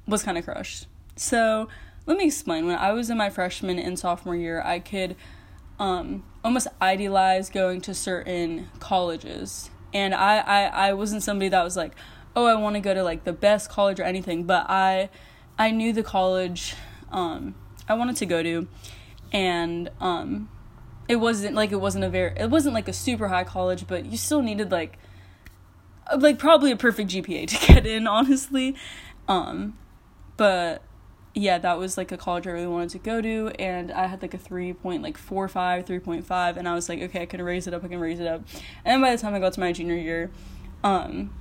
was 0.06 0.22
kind 0.22 0.36
of 0.36 0.44
crushed. 0.44 0.86
So 1.16 1.68
let 2.04 2.18
me 2.18 2.26
explain. 2.26 2.66
When 2.66 2.76
I 2.76 2.92
was 2.92 3.08
in 3.08 3.16
my 3.16 3.30
freshman 3.30 3.78
and 3.78 3.98
sophomore 3.98 4.36
year, 4.36 4.60
I 4.62 4.80
could 4.80 5.16
um, 5.82 6.22
almost 6.44 6.68
idealize 6.80 7.50
going 7.50 7.80
to 7.82 7.92
certain 7.92 8.70
colleges, 8.78 9.68
and 9.92 10.14
I, 10.14 10.38
I 10.38 10.62
I 10.88 10.92
wasn't 10.92 11.24
somebody 11.24 11.48
that 11.48 11.64
was 11.64 11.76
like, 11.76 11.96
oh, 12.36 12.46
I 12.46 12.54
want 12.54 12.76
to 12.76 12.80
go 12.80 12.94
to 12.94 13.02
like 13.02 13.24
the 13.24 13.32
best 13.32 13.68
college 13.68 13.98
or 13.98 14.04
anything, 14.04 14.44
but 14.44 14.70
I 14.70 15.10
I 15.58 15.72
knew 15.72 15.92
the 15.92 16.04
college 16.04 16.76
um, 17.10 17.56
I 17.88 17.94
wanted 17.94 18.14
to 18.18 18.26
go 18.26 18.44
to, 18.44 18.68
and 19.32 19.90
um, 20.00 20.48
it 21.08 21.16
wasn't 21.16 21.56
like 21.56 21.72
it 21.72 21.80
wasn't 21.80 22.04
a 22.04 22.08
very 22.08 22.32
it 22.38 22.48
wasn't 22.48 22.74
like 22.74 22.86
a 22.86 22.92
super 22.92 23.26
high 23.26 23.44
college, 23.44 23.88
but 23.88 24.06
you 24.06 24.16
still 24.16 24.40
needed 24.40 24.70
like 24.70 24.98
like 26.16 26.38
probably 26.38 26.70
a 26.70 26.76
perfect 26.76 27.10
GPA 27.10 27.48
to 27.48 27.66
get 27.66 27.86
in, 27.88 28.06
honestly. 28.06 28.76
Um, 29.26 29.76
but 30.36 30.80
yeah, 31.34 31.58
that 31.58 31.78
was 31.78 31.96
like 31.96 32.12
a 32.12 32.16
college 32.16 32.46
I 32.46 32.50
really 32.50 32.66
wanted 32.66 32.90
to 32.90 32.98
go 32.98 33.22
to, 33.22 33.50
and 33.58 33.90
I 33.90 34.06
had 34.06 34.22
like 34.22 34.34
a 34.34 34.38
three 34.38 34.72
point 34.72 35.02
like 35.02 35.16
four 35.16 35.48
five, 35.48 35.86
three 35.86 35.98
point 35.98 36.26
five, 36.26 36.56
and 36.56 36.68
I 36.68 36.74
was 36.74 36.88
like, 36.88 37.00
okay, 37.00 37.22
I 37.22 37.26
can 37.26 37.42
raise 37.42 37.66
it 37.66 37.74
up, 37.74 37.84
I 37.84 37.88
can 37.88 38.00
raise 38.00 38.20
it 38.20 38.26
up. 38.26 38.42
And 38.84 39.00
by 39.00 39.14
the 39.14 39.20
time 39.20 39.34
I 39.34 39.38
got 39.38 39.52
to 39.54 39.60
my 39.60 39.72
junior 39.72 39.96
year, 39.96 40.30
um, 40.84 41.32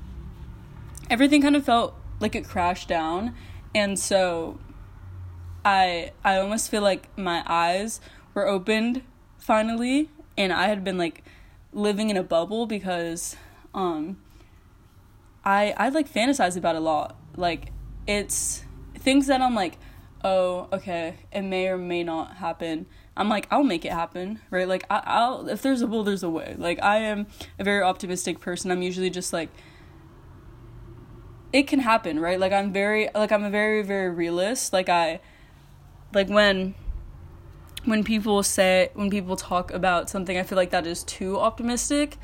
everything 1.09 1.41
kind 1.41 1.55
of 1.55 1.65
felt 1.65 1.95
like 2.19 2.35
it 2.35 2.45
crashed 2.45 2.87
down, 2.87 3.35
and 3.75 3.99
so 3.99 4.59
I 5.63 6.11
I 6.23 6.37
almost 6.37 6.69
feel 6.71 6.81
like 6.81 7.15
my 7.17 7.43
eyes 7.45 7.99
were 8.33 8.47
opened 8.47 9.03
finally 9.37 10.09
and 10.37 10.53
I 10.53 10.67
had 10.67 10.83
been 10.83 10.97
like 10.97 11.23
living 11.73 12.09
in 12.09 12.17
a 12.17 12.23
bubble 12.23 12.65
because 12.65 13.35
um 13.73 14.17
I 15.43 15.73
I 15.77 15.89
like 15.89 16.11
fantasize 16.11 16.57
about 16.57 16.75
a 16.75 16.79
lot. 16.79 17.15
Like 17.35 17.71
it's 18.07 18.63
things 19.01 19.27
that 19.27 19.41
I'm 19.41 19.55
like, 19.55 19.77
oh, 20.23 20.67
okay, 20.71 21.15
it 21.31 21.41
may 21.41 21.67
or 21.67 21.77
may 21.77 22.03
not 22.03 22.37
happen. 22.37 22.85
I'm 23.17 23.29
like, 23.29 23.47
I'll 23.51 23.63
make 23.63 23.85
it 23.85 23.91
happen, 23.91 24.39
right? 24.49 24.67
Like 24.67 24.85
I, 24.89 25.01
I'll 25.05 25.49
if 25.49 25.61
there's 25.61 25.81
a 25.81 25.87
will, 25.87 26.03
there's 26.03 26.23
a 26.23 26.29
way. 26.29 26.55
Like 26.57 26.81
I 26.81 26.97
am 26.97 27.27
a 27.59 27.63
very 27.63 27.83
optimistic 27.83 28.39
person. 28.39 28.71
I'm 28.71 28.81
usually 28.81 29.09
just 29.09 29.33
like 29.33 29.49
it 31.51 31.67
can 31.67 31.79
happen, 31.79 32.19
right? 32.19 32.39
Like 32.39 32.53
I'm 32.53 32.71
very 32.71 33.09
like 33.13 33.31
I'm 33.31 33.43
a 33.43 33.49
very 33.49 33.81
very 33.81 34.09
realist. 34.09 34.71
Like 34.71 34.87
I 34.89 35.19
like 36.13 36.29
when 36.29 36.75
when 37.85 38.03
people 38.03 38.43
say 38.43 38.89
when 38.93 39.09
people 39.09 39.35
talk 39.35 39.71
about 39.71 40.09
something 40.09 40.37
i 40.37 40.43
feel 40.43 40.55
like 40.55 40.69
that 40.69 40.85
is 40.85 41.03
too 41.03 41.39
optimistic 41.39 42.17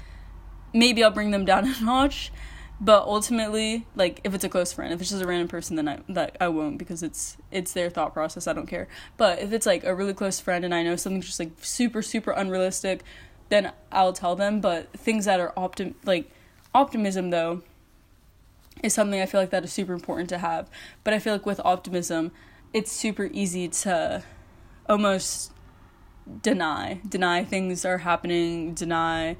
maybe 0.74 1.04
i'll 1.04 1.12
bring 1.12 1.32
them 1.32 1.46
down 1.46 1.66
a 1.68 1.84
notch 1.84 2.32
but 2.80 3.04
ultimately 3.04 3.86
like 3.96 4.22
if 4.24 4.34
it's 4.34 4.44
a 4.44 4.50
close 4.50 4.72
friend 4.72 4.94
if 4.94 5.02
it's 5.02 5.10
just 5.10 5.24
a 5.24 5.28
random 5.28 5.48
person 5.48 5.76
then 5.76 5.88
i 5.88 6.00
that 6.08 6.38
i 6.40 6.48
won't 6.48 6.78
because 6.78 7.02
it's 7.02 7.38
it's 7.52 7.74
their 7.74 7.90
thought 7.90 8.14
process 8.14 8.48
i 8.48 8.54
don't 8.54 8.68
care. 8.68 8.88
But 9.18 9.40
if 9.40 9.52
it's 9.52 9.66
like 9.66 9.84
a 9.84 9.96
really 9.96 10.14
close 10.14 10.40
friend 10.40 10.64
and 10.64 10.74
i 10.74 10.84
know 10.84 10.96
something's 10.96 11.26
just 11.26 11.40
like 11.40 11.52
super 11.62 12.02
super 12.02 12.32
unrealistic 12.32 13.04
then 13.50 13.72
i'll 13.92 14.14
tell 14.14 14.36
them. 14.36 14.62
But 14.62 14.92
things 14.94 15.26
that 15.26 15.40
are 15.40 15.54
optim 15.58 15.96
like 16.06 16.30
optimism 16.76 17.32
though 17.32 17.64
is 18.84 18.94
something 18.94 19.20
i 19.20 19.26
feel 19.26 19.42
like 19.42 19.50
that 19.50 19.64
is 19.64 19.74
super 19.74 19.94
important 19.94 20.30
to 20.30 20.38
have. 20.38 20.70
But 21.04 21.14
i 21.14 21.20
feel 21.20 21.34
like 21.34 21.46
with 21.46 21.60
optimism 21.66 22.32
it's 22.74 22.92
super 22.92 23.30
easy 23.34 23.68
to 23.70 24.24
almost 24.88 25.52
deny 26.44 27.00
deny 27.08 27.44
things 27.44 27.86
are 27.86 28.00
happening 28.00 28.74
deny 28.74 29.38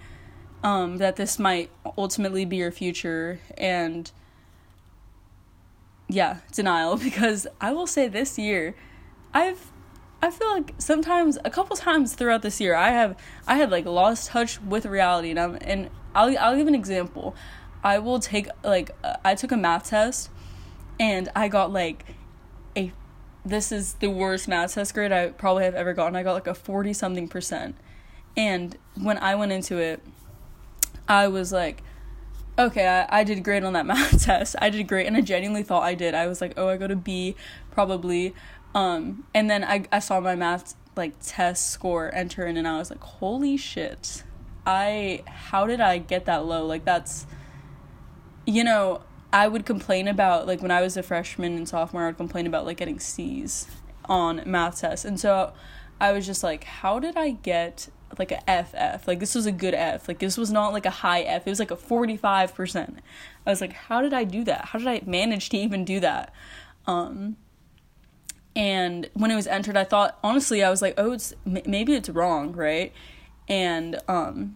um, 0.64 0.98
that 0.98 1.16
this 1.16 1.38
might 1.38 1.70
ultimately 1.98 2.46
be 2.46 2.58
your 2.58 2.72
future 2.72 3.40
and 3.58 4.12
yeah 6.10 6.38
denial 6.54 6.96
because 7.10 7.48
i 7.60 7.72
will 7.72 7.88
say 7.88 8.08
this 8.08 8.40
year 8.40 8.76
i've 9.34 9.72
i 10.22 10.32
feel 10.32 10.50
like 10.52 10.74
sometimes 10.78 11.38
a 11.44 11.50
couple 11.50 11.76
times 11.76 12.14
throughout 12.14 12.42
this 12.42 12.62
year 12.62 12.76
i 12.76 12.90
have 12.90 13.18
i 13.46 13.58
had 13.58 13.70
like 13.70 13.86
lost 13.86 14.30
touch 14.30 14.62
with 14.62 14.86
reality 14.86 15.30
and 15.30 15.40
i'm 15.40 15.58
and 15.62 15.90
i'll 16.16 16.36
i'll 16.40 16.56
give 16.56 16.68
an 16.68 16.76
example 16.76 17.36
i 17.84 18.00
will 18.00 18.20
take 18.20 18.48
like 18.64 18.92
i 19.26 19.36
took 19.36 19.52
a 19.52 19.58
math 19.58 19.90
test 19.90 20.30
and 21.00 21.30
i 21.36 21.48
got 21.48 21.72
like 21.74 22.06
a 22.78 22.92
this 23.50 23.72
is 23.72 23.94
the 23.96 24.10
worst 24.10 24.48
math 24.48 24.76
test 24.76 24.94
grade 24.94 25.12
I 25.12 25.30
probably 25.30 25.64
have 25.64 25.76
ever 25.76 25.94
gotten. 25.94 26.16
I 26.16 26.24
got 26.24 26.34
like 26.34 26.48
a 26.48 26.54
40 26.54 26.94
something 26.94 27.28
percent. 27.28 27.76
And 28.36 28.78
when 28.96 29.18
I 29.18 29.36
went 29.36 29.52
into 29.52 29.78
it, 29.78 30.02
I 31.08 31.28
was 31.28 31.52
like, 31.52 31.84
okay, 32.60 32.88
I, 32.88 33.22
I 33.22 33.24
did 33.24 33.44
great 33.44 33.64
on 33.64 33.74
that 33.74 33.86
math 33.94 34.24
test. 34.24 34.56
I 34.60 34.70
did 34.70 34.88
great. 34.88 35.08
And 35.08 35.16
I 35.16 35.22
genuinely 35.22 35.64
thought 35.64 35.84
I 35.84 35.96
did. 35.96 36.14
I 36.14 36.28
was 36.28 36.42
like, 36.42 36.54
oh, 36.58 36.68
I 36.68 36.78
got 36.78 36.92
a 36.92 36.96
B 36.96 37.36
probably. 37.72 38.34
Um, 38.74 39.26
and 39.34 39.50
then 39.50 39.64
I, 39.64 39.86
I 39.92 40.00
saw 40.00 40.20
my 40.20 40.36
math 40.36 40.76
like 40.96 41.14
test 41.22 41.70
score 41.70 42.14
enter 42.14 42.46
in 42.46 42.58
and 42.58 42.68
I 42.68 42.78
was 42.78 42.90
like, 42.90 43.02
holy 43.02 43.58
shit. 43.58 44.24
I, 44.66 45.24
how 45.26 45.66
did 45.66 45.80
I 45.80 45.98
get 45.98 46.26
that 46.26 46.46
low? 46.46 46.66
Like 46.66 46.84
that's, 46.84 47.26
you 48.46 48.64
know, 48.64 49.02
I 49.32 49.48
would 49.48 49.66
complain 49.66 50.08
about 50.08 50.48
like 50.48 50.62
when 50.62 50.72
I 50.72 50.82
was 50.82 50.98
a 50.98 51.04
freshman 51.04 51.56
and 51.56 51.68
sophomore, 51.68 52.04
I 52.04 52.08
would 52.08 52.18
complain 52.18 52.48
about 52.48 52.66
like 52.66 52.78
getting 52.78 53.00
C's 53.00 53.68
on 54.06 54.42
math 54.46 54.82
tests, 54.82 55.04
and 55.04 55.20
so 55.20 55.54
I 56.00 56.12
was 56.12 56.26
just 56.26 56.44
like, 56.44 56.64
how 56.64 57.00
did 57.00 57.18
I 57.18 57.32
get 57.32 57.90
like 58.18 58.32
a 58.32 58.64
FF? 58.64 59.08
Like 59.08 59.20
this 59.20 59.36
was 59.36 59.46
a 59.46 59.52
good 59.52 59.74
F. 59.74 60.08
Like 60.08 60.20
this 60.20 60.38
was 60.38 60.52
not 60.52 60.74
like 60.74 60.86
a 60.86 60.92
high 60.92 61.22
F. 61.22 61.46
It 61.46 61.50
was 61.50 61.60
like 61.60 61.72
a 61.72 61.76
forty 61.76 62.18
five 62.18 62.54
percent. 62.54 63.00
I 63.46 63.50
was 63.50 63.62
like, 63.62 63.74
how 63.74 64.02
did 64.02 64.14
I 64.14 64.24
do 64.24 64.44
that? 64.46 64.66
How 64.66 64.80
did 64.80 64.88
I 64.88 65.02
manage 65.06 65.50
to 65.50 65.58
even 65.58 65.86
do 65.86 66.00
that? 66.00 66.34
Um, 66.86 67.38
and 68.56 69.10
when 69.14 69.30
it 69.30 69.36
was 69.36 69.48
entered, 69.48 69.78
I 69.78 69.84
thought 69.84 70.18
honestly, 70.24 70.64
I 70.64 70.70
was 70.70 70.82
like, 70.82 70.96
oh, 70.98 71.12
it's 71.12 71.34
maybe 71.46 71.94
it's 71.94 72.10
wrong, 72.10 72.54
right? 72.54 72.92
And 73.48 74.00
um 74.08 74.56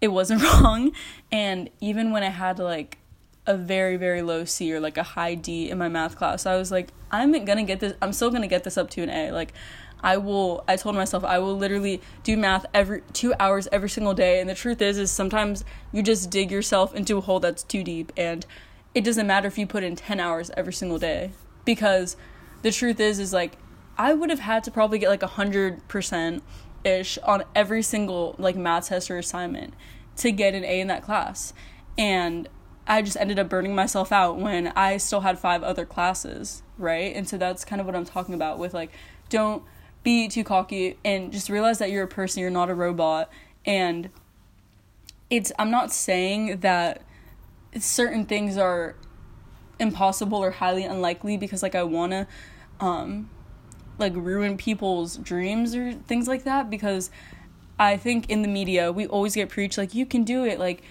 it 0.00 0.08
wasn't 0.08 0.42
wrong. 0.62 0.92
And 1.30 1.70
even 1.80 2.12
when 2.12 2.22
I 2.22 2.30
had 2.30 2.58
like 2.58 2.98
a 3.46 3.56
very, 3.56 3.96
very 3.96 4.22
low 4.22 4.44
C 4.44 4.72
or 4.72 4.80
like 4.80 4.96
a 4.96 5.02
high 5.02 5.34
D 5.34 5.70
in 5.70 5.78
my 5.78 5.88
math 5.88 6.16
class, 6.16 6.46
I 6.46 6.56
was 6.56 6.70
like, 6.70 6.88
I'm 7.10 7.32
gonna 7.44 7.62
get 7.62 7.80
this, 7.80 7.94
I'm 8.02 8.12
still 8.12 8.30
gonna 8.30 8.48
get 8.48 8.64
this 8.64 8.76
up 8.76 8.90
to 8.90 9.02
an 9.02 9.10
A. 9.10 9.30
Like, 9.32 9.52
I 10.02 10.16
will, 10.18 10.64
I 10.68 10.76
told 10.76 10.94
myself 10.94 11.24
I 11.24 11.38
will 11.38 11.56
literally 11.56 12.00
do 12.22 12.36
math 12.36 12.66
every 12.72 13.02
two 13.12 13.34
hours 13.40 13.68
every 13.72 13.88
single 13.88 14.14
day. 14.14 14.40
And 14.40 14.48
the 14.48 14.54
truth 14.54 14.80
is, 14.82 14.98
is 14.98 15.10
sometimes 15.10 15.64
you 15.92 16.02
just 16.02 16.30
dig 16.30 16.50
yourself 16.50 16.94
into 16.94 17.18
a 17.18 17.20
hole 17.20 17.40
that's 17.40 17.62
too 17.62 17.82
deep. 17.82 18.12
And 18.16 18.46
it 18.94 19.04
doesn't 19.04 19.26
matter 19.26 19.48
if 19.48 19.58
you 19.58 19.66
put 19.66 19.82
in 19.82 19.96
10 19.96 20.20
hours 20.20 20.50
every 20.56 20.72
single 20.72 20.98
day 20.98 21.32
because 21.64 22.16
the 22.62 22.70
truth 22.70 23.00
is, 23.00 23.18
is 23.18 23.32
like, 23.32 23.58
I 23.98 24.12
would 24.12 24.30
have 24.30 24.40
had 24.40 24.64
to 24.64 24.70
probably 24.70 24.98
get 24.98 25.08
like 25.08 25.22
a 25.22 25.26
hundred 25.26 25.86
percent 25.88 26.42
ish 26.84 27.18
on 27.18 27.44
every 27.54 27.82
single 27.82 28.34
like 28.38 28.56
math 28.56 28.88
test 28.88 29.10
or 29.10 29.18
assignment 29.18 29.74
to 30.16 30.30
get 30.30 30.54
an 30.54 30.64
A 30.64 30.80
in 30.80 30.86
that 30.88 31.02
class. 31.02 31.52
And 31.98 32.48
I 32.86 33.02
just 33.02 33.16
ended 33.16 33.38
up 33.38 33.48
burning 33.48 33.74
myself 33.74 34.12
out 34.12 34.38
when 34.38 34.68
I 34.68 34.98
still 34.98 35.20
had 35.20 35.38
five 35.38 35.62
other 35.62 35.84
classes, 35.84 36.62
right? 36.78 37.14
And 37.14 37.28
so 37.28 37.36
that's 37.36 37.64
kind 37.64 37.80
of 37.80 37.86
what 37.86 37.96
I'm 37.96 38.04
talking 38.04 38.34
about 38.34 38.58
with 38.58 38.74
like 38.74 38.92
don't 39.28 39.62
be 40.06 40.28
too 40.28 40.44
cocky 40.44 40.96
and 41.04 41.32
just 41.32 41.50
realize 41.50 41.80
that 41.80 41.90
you're 41.90 42.04
a 42.04 42.08
person, 42.08 42.40
you're 42.40 42.48
not 42.48 42.70
a 42.70 42.74
robot. 42.76 43.28
And 43.66 44.08
it's 45.30 45.50
I'm 45.58 45.72
not 45.72 45.92
saying 45.92 46.60
that 46.60 47.02
certain 47.80 48.24
things 48.24 48.56
are 48.56 48.94
impossible 49.80 50.38
or 50.38 50.52
highly 50.52 50.84
unlikely 50.84 51.36
because 51.36 51.60
like 51.60 51.74
I 51.74 51.82
want 51.82 52.12
to 52.12 52.28
um 52.78 53.28
like 53.98 54.14
ruin 54.14 54.56
people's 54.56 55.16
dreams 55.16 55.74
or 55.74 55.92
things 55.92 56.28
like 56.28 56.44
that 56.44 56.70
because 56.70 57.10
I 57.76 57.96
think 57.96 58.30
in 58.30 58.42
the 58.42 58.48
media 58.48 58.92
we 58.92 59.08
always 59.08 59.34
get 59.34 59.48
preached 59.48 59.76
like 59.76 59.92
you 59.92 60.06
can 60.06 60.22
do 60.22 60.44
it 60.44 60.60
like 60.60 60.82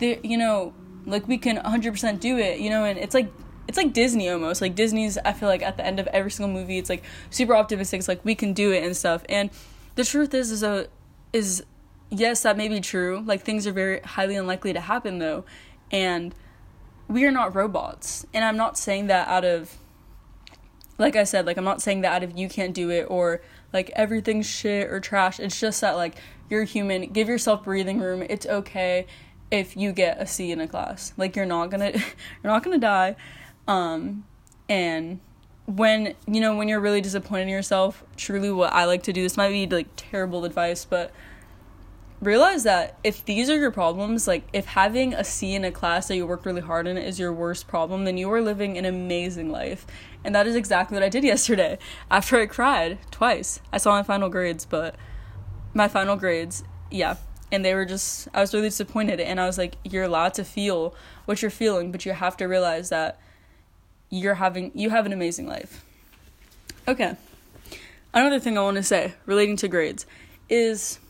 you 0.00 0.38
know 0.38 0.72
like 1.06 1.26
we 1.26 1.38
can 1.38 1.56
100% 1.56 2.20
do 2.20 2.38
it 2.38 2.60
you 2.60 2.70
know 2.70 2.84
and 2.84 3.00
it's 3.00 3.14
like 3.14 3.32
it's 3.66 3.76
like 3.76 3.92
Disney 3.92 4.28
almost 4.28 4.60
like 4.60 4.74
Disney's 4.74 5.18
I 5.24 5.32
feel 5.32 5.48
like 5.48 5.62
at 5.62 5.76
the 5.76 5.86
end 5.86 5.98
of 5.98 6.06
every 6.08 6.30
single 6.30 6.52
movie 6.52 6.78
it's 6.78 6.90
like 6.90 7.02
super 7.30 7.54
optimistic 7.54 7.98
it's 7.98 8.08
like 8.08 8.24
we 8.24 8.34
can 8.34 8.52
do 8.52 8.72
it 8.72 8.84
and 8.84 8.96
stuff 8.96 9.24
and 9.28 9.50
the 9.94 10.04
truth 10.04 10.34
is 10.34 10.50
is 10.50 10.62
a 10.62 10.88
is 11.32 11.64
yes, 12.10 12.42
that 12.42 12.56
may 12.56 12.68
be 12.68 12.80
true. 12.80 13.22
Like 13.26 13.42
things 13.42 13.66
are 13.66 13.72
very 13.72 14.00
highly 14.00 14.36
unlikely 14.36 14.72
to 14.72 14.80
happen 14.80 15.18
though. 15.18 15.44
And 15.90 16.34
we 17.08 17.24
are 17.24 17.30
not 17.30 17.54
robots. 17.54 18.26
And 18.32 18.44
I'm 18.44 18.56
not 18.56 18.78
saying 18.78 19.08
that 19.08 19.28
out 19.28 19.44
of 19.44 19.76
like 20.96 21.16
I 21.16 21.24
said, 21.24 21.44
like 21.44 21.56
I'm 21.56 21.64
not 21.64 21.82
saying 21.82 22.02
that 22.02 22.12
out 22.12 22.22
of 22.22 22.38
you 22.38 22.48
can't 22.48 22.72
do 22.72 22.90
it 22.90 23.06
or 23.10 23.42
like 23.72 23.90
everything's 23.96 24.46
shit 24.46 24.88
or 24.88 25.00
trash. 25.00 25.40
It's 25.40 25.58
just 25.58 25.80
that 25.80 25.96
like 25.96 26.16
you're 26.48 26.64
human. 26.64 27.12
Give 27.12 27.28
yourself 27.28 27.64
breathing 27.64 27.98
room. 27.98 28.22
It's 28.28 28.46
okay 28.46 29.06
if 29.50 29.76
you 29.76 29.92
get 29.92 30.20
a 30.20 30.26
C 30.26 30.52
in 30.52 30.60
a 30.60 30.68
class. 30.68 31.12
Like 31.16 31.36
you're 31.36 31.46
not 31.46 31.70
gonna 31.70 31.90
you're 32.42 32.52
not 32.52 32.62
gonna 32.62 32.78
die. 32.78 33.16
Um 33.66 34.24
and 34.68 35.20
when 35.66 36.14
you 36.26 36.40
know 36.40 36.56
when 36.56 36.68
you're 36.68 36.80
really 36.80 37.00
disappointed 37.00 37.44
in 37.44 37.48
yourself, 37.48 38.04
truly 38.16 38.50
what 38.50 38.72
I 38.72 38.84
like 38.84 39.02
to 39.04 39.12
do, 39.12 39.22
this 39.22 39.36
might 39.36 39.50
be 39.50 39.66
like 39.66 39.88
terrible 39.96 40.44
advice, 40.44 40.84
but 40.84 41.12
realize 42.20 42.62
that 42.64 42.98
if 43.04 43.24
these 43.24 43.50
are 43.50 43.56
your 43.56 43.70
problems, 43.70 44.26
like 44.26 44.46
if 44.52 44.66
having 44.66 45.14
a 45.14 45.24
C 45.24 45.54
in 45.54 45.64
a 45.64 45.70
class 45.70 46.08
that 46.08 46.16
you 46.16 46.26
worked 46.26 46.46
really 46.46 46.60
hard 46.60 46.86
in 46.86 46.96
is 46.96 47.18
your 47.18 47.32
worst 47.32 47.66
problem, 47.66 48.04
then 48.04 48.16
you 48.16 48.30
are 48.32 48.42
living 48.42 48.76
an 48.76 48.84
amazing 48.84 49.50
life. 49.50 49.86
And 50.22 50.34
that 50.34 50.46
is 50.46 50.54
exactly 50.54 50.94
what 50.96 51.02
I 51.02 51.08
did 51.08 51.24
yesterday. 51.24 51.78
After 52.10 52.38
I 52.38 52.46
cried 52.46 52.98
twice. 53.10 53.60
I 53.72 53.78
saw 53.78 53.92
my 53.92 54.02
final 54.02 54.28
grades, 54.28 54.64
but 54.64 54.96
my 55.72 55.88
final 55.88 56.16
grades, 56.16 56.64
yeah. 56.90 57.16
And 57.52 57.64
they 57.64 57.74
were 57.74 57.84
just 57.84 58.28
I 58.34 58.40
was 58.40 58.52
really 58.52 58.68
disappointed 58.68 59.20
and 59.20 59.40
I 59.40 59.46
was 59.46 59.58
like, 59.58 59.76
You're 59.84 60.04
allowed 60.04 60.34
to 60.34 60.44
feel 60.44 60.94
what 61.24 61.40
you're 61.40 61.50
feeling, 61.50 61.92
but 61.92 62.04
you 62.04 62.12
have 62.12 62.36
to 62.38 62.46
realize 62.46 62.88
that 62.88 63.20
you're 64.14 64.34
having 64.34 64.70
you 64.74 64.90
have 64.90 65.06
an 65.06 65.12
amazing 65.12 65.46
life. 65.46 65.84
Okay. 66.86 67.16
Another 68.12 68.38
thing 68.38 68.56
I 68.56 68.62
want 68.62 68.76
to 68.76 68.82
say 68.82 69.14
relating 69.26 69.56
to 69.56 69.68
grades 69.68 70.06
is 70.48 71.00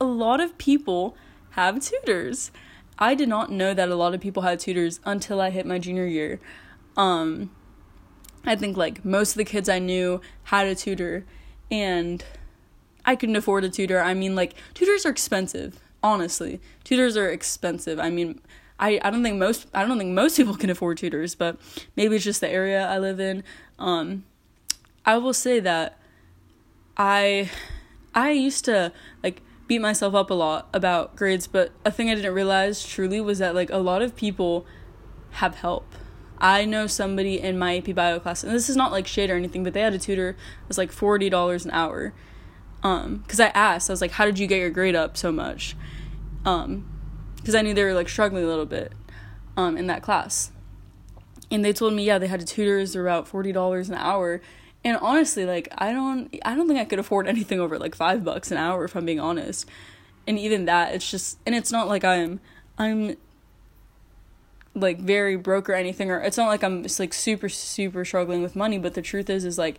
a 0.00 0.04
lot 0.04 0.40
of 0.40 0.56
people 0.56 1.16
have 1.50 1.80
tutors. 1.80 2.50
I 2.98 3.14
did 3.14 3.28
not 3.28 3.50
know 3.50 3.74
that 3.74 3.88
a 3.88 3.94
lot 3.94 4.14
of 4.14 4.20
people 4.20 4.42
had 4.42 4.60
tutors 4.60 5.00
until 5.04 5.40
I 5.40 5.50
hit 5.50 5.66
my 5.66 5.78
junior 5.78 6.06
year. 6.06 6.40
Um, 6.96 7.50
I 8.44 8.56
think 8.56 8.76
like 8.76 9.04
most 9.04 9.32
of 9.32 9.36
the 9.36 9.44
kids 9.44 9.68
I 9.68 9.78
knew 9.78 10.20
had 10.44 10.66
a 10.66 10.74
tutor, 10.74 11.26
and 11.70 12.24
I 13.04 13.14
couldn't 13.14 13.36
afford 13.36 13.64
a 13.64 13.68
tutor. 13.68 14.00
I 14.00 14.14
mean, 14.14 14.34
like 14.34 14.54
tutors 14.74 15.04
are 15.04 15.10
expensive. 15.10 15.78
Honestly, 16.02 16.60
tutors 16.84 17.16
are 17.16 17.28
expensive. 17.28 17.98
I 17.98 18.08
mean, 18.08 18.40
I, 18.80 19.00
I 19.02 19.10
don't 19.10 19.22
think 19.22 19.38
most 19.38 19.66
I 19.74 19.84
don't 19.84 19.98
think 19.98 20.12
most 20.12 20.36
people 20.38 20.56
can 20.56 20.70
afford 20.70 20.98
tutors, 20.98 21.34
but 21.34 21.58
maybe 21.96 22.16
it's 22.16 22.24
just 22.24 22.40
the 22.40 22.48
area 22.48 22.86
I 22.86 22.98
live 22.98 23.20
in. 23.20 23.44
Um, 23.78 24.24
I 25.04 25.18
will 25.18 25.32
say 25.32 25.60
that 25.60 25.98
I 26.96 27.50
I 28.14 28.30
used 28.30 28.64
to 28.66 28.92
like 29.22 29.42
beat 29.66 29.80
myself 29.80 30.14
up 30.14 30.30
a 30.30 30.34
lot 30.34 30.68
about 30.72 31.16
grades, 31.16 31.46
but 31.46 31.72
a 31.84 31.90
thing 31.90 32.10
I 32.10 32.14
didn't 32.14 32.34
realize 32.34 32.84
truly 32.84 33.20
was 33.20 33.38
that 33.38 33.54
like 33.54 33.70
a 33.70 33.78
lot 33.78 34.02
of 34.02 34.16
people 34.16 34.66
have 35.32 35.56
help. 35.56 35.86
I 36.40 36.64
know 36.64 36.86
somebody 36.86 37.40
in 37.40 37.58
my 37.58 37.78
AP 37.78 37.94
bio 37.94 38.20
class, 38.20 38.44
and 38.44 38.52
this 38.52 38.68
is 38.68 38.76
not 38.76 38.92
like 38.92 39.06
shade 39.06 39.28
or 39.30 39.34
anything, 39.34 39.64
but 39.64 39.74
they 39.74 39.80
had 39.80 39.92
a 39.92 39.98
tutor. 39.98 40.30
It 40.30 40.68
was 40.68 40.78
like 40.78 40.92
forty 40.92 41.28
dollars 41.28 41.64
an 41.64 41.72
hour. 41.72 42.12
Um, 42.82 43.16
because 43.16 43.40
I 43.40 43.48
asked, 43.48 43.90
I 43.90 43.92
was 43.92 44.00
like, 44.00 44.12
"How 44.12 44.24
did 44.24 44.38
you 44.38 44.46
get 44.46 44.58
your 44.58 44.70
grade 44.70 44.94
up 44.94 45.16
so 45.16 45.32
much?" 45.32 45.76
Um, 46.44 46.88
because 47.38 47.54
I 47.54 47.62
knew 47.62 47.74
they 47.74 47.84
were 47.84 47.94
like 47.94 48.08
struggling 48.08 48.44
a 48.44 48.46
little 48.46 48.66
bit, 48.66 48.92
um, 49.56 49.76
in 49.76 49.86
that 49.86 50.02
class. 50.02 50.52
And 51.50 51.64
they 51.64 51.72
told 51.72 51.94
me, 51.94 52.04
yeah, 52.04 52.18
they 52.18 52.26
had 52.26 52.46
tutors. 52.46 52.92
They're 52.92 53.06
about 53.06 53.26
forty 53.26 53.52
dollars 53.52 53.88
an 53.88 53.94
hour, 53.94 54.42
and 54.84 54.96
honestly, 54.98 55.44
like 55.44 55.68
I 55.76 55.92
don't 55.92 56.34
I 56.44 56.54
don't 56.54 56.66
think 56.66 56.80
I 56.80 56.84
could 56.84 56.98
afford 56.98 57.26
anything 57.28 57.60
over 57.60 57.78
like 57.78 57.94
5 57.94 58.24
bucks 58.24 58.50
an 58.50 58.58
hour 58.58 58.84
if 58.84 58.96
I'm 58.96 59.04
being 59.04 59.20
honest. 59.20 59.68
And 60.26 60.38
even 60.38 60.66
that 60.66 60.94
it's 60.94 61.10
just 61.10 61.38
and 61.46 61.54
it's 61.54 61.72
not 61.72 61.88
like 61.88 62.04
I'm 62.04 62.40
I'm 62.76 63.16
like 64.74 65.00
very 65.00 65.36
broke 65.36 65.68
or 65.68 65.74
anything 65.74 66.10
or 66.10 66.20
it's 66.20 66.36
not 66.36 66.46
like 66.46 66.62
I'm 66.62 66.82
just 66.82 67.00
like 67.00 67.12
super 67.12 67.48
super 67.48 68.04
struggling 68.04 68.42
with 68.42 68.54
money, 68.54 68.78
but 68.78 68.94
the 68.94 69.02
truth 69.02 69.28
is 69.28 69.44
is 69.44 69.58
like 69.58 69.78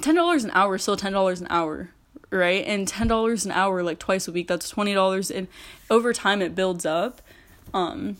$10 0.00 0.44
an 0.44 0.50
hour 0.52 0.74
is 0.74 0.82
still 0.82 0.96
$10 0.96 1.40
an 1.40 1.46
hour, 1.50 1.90
right? 2.34 2.64
And 2.66 2.86
$10 2.86 3.44
an 3.44 3.52
hour 3.52 3.82
like 3.82 3.98
twice 3.98 4.28
a 4.28 4.32
week, 4.32 4.48
that's 4.48 4.72
$20 4.72 5.34
and 5.34 5.48
over 5.90 6.12
time 6.12 6.42
it 6.42 6.54
builds 6.54 6.84
up. 6.84 7.22
Um 7.72 8.16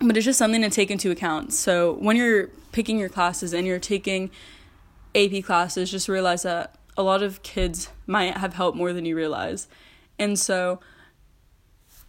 but 0.00 0.16
it's 0.16 0.26
just 0.26 0.38
something 0.38 0.60
to 0.60 0.68
take 0.68 0.90
into 0.90 1.10
account. 1.10 1.54
So 1.54 1.94
when 1.94 2.16
you're 2.16 2.48
picking 2.72 2.98
your 2.98 3.08
classes 3.08 3.54
and 3.54 3.66
you're 3.66 3.78
taking 3.78 4.30
AP 5.14 5.42
classes, 5.44 5.90
just 5.90 6.08
realize 6.08 6.42
that 6.42 6.74
a 6.96 7.02
lot 7.02 7.22
of 7.22 7.42
kids 7.42 7.88
might 8.06 8.36
have 8.36 8.54
help 8.54 8.74
more 8.74 8.92
than 8.92 9.06
you 9.06 9.16
realize. 9.16 9.68
And 10.18 10.38
so 10.38 10.80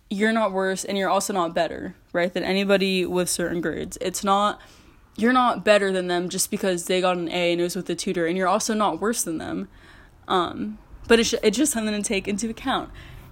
you're 0.09 0.33
not 0.33 0.51
worse 0.51 0.83
and 0.83 0.97
you're 0.97 1.09
also 1.09 1.33
not 1.33 1.53
better, 1.53 1.95
right, 2.13 2.33
than 2.33 2.43
anybody 2.43 3.05
with 3.05 3.29
certain 3.29 3.61
grades. 3.61 3.97
It's 4.01 4.23
not 4.23 4.61
you're 5.17 5.33
not 5.33 5.65
better 5.65 5.91
than 5.91 6.07
them 6.07 6.29
just 6.29 6.51
because 6.51 6.85
they 6.85 7.01
got 7.01 7.17
an 7.17 7.27
A 7.29 7.51
and 7.51 7.59
it 7.59 7.63
was 7.63 7.75
with 7.75 7.89
a 7.89 7.95
tutor 7.95 8.27
and 8.27 8.37
you're 8.37 8.47
also 8.47 8.75
not 8.75 9.01
worse 9.01 9.23
than 9.23 9.39
them. 9.39 9.67
Um, 10.27 10.77
but 11.07 11.19
it's 11.19 11.33
it's 11.43 11.57
just 11.57 11.71
something 11.71 11.93
to 11.93 12.07
take 12.07 12.27
into 12.27 12.49
account. 12.49 12.89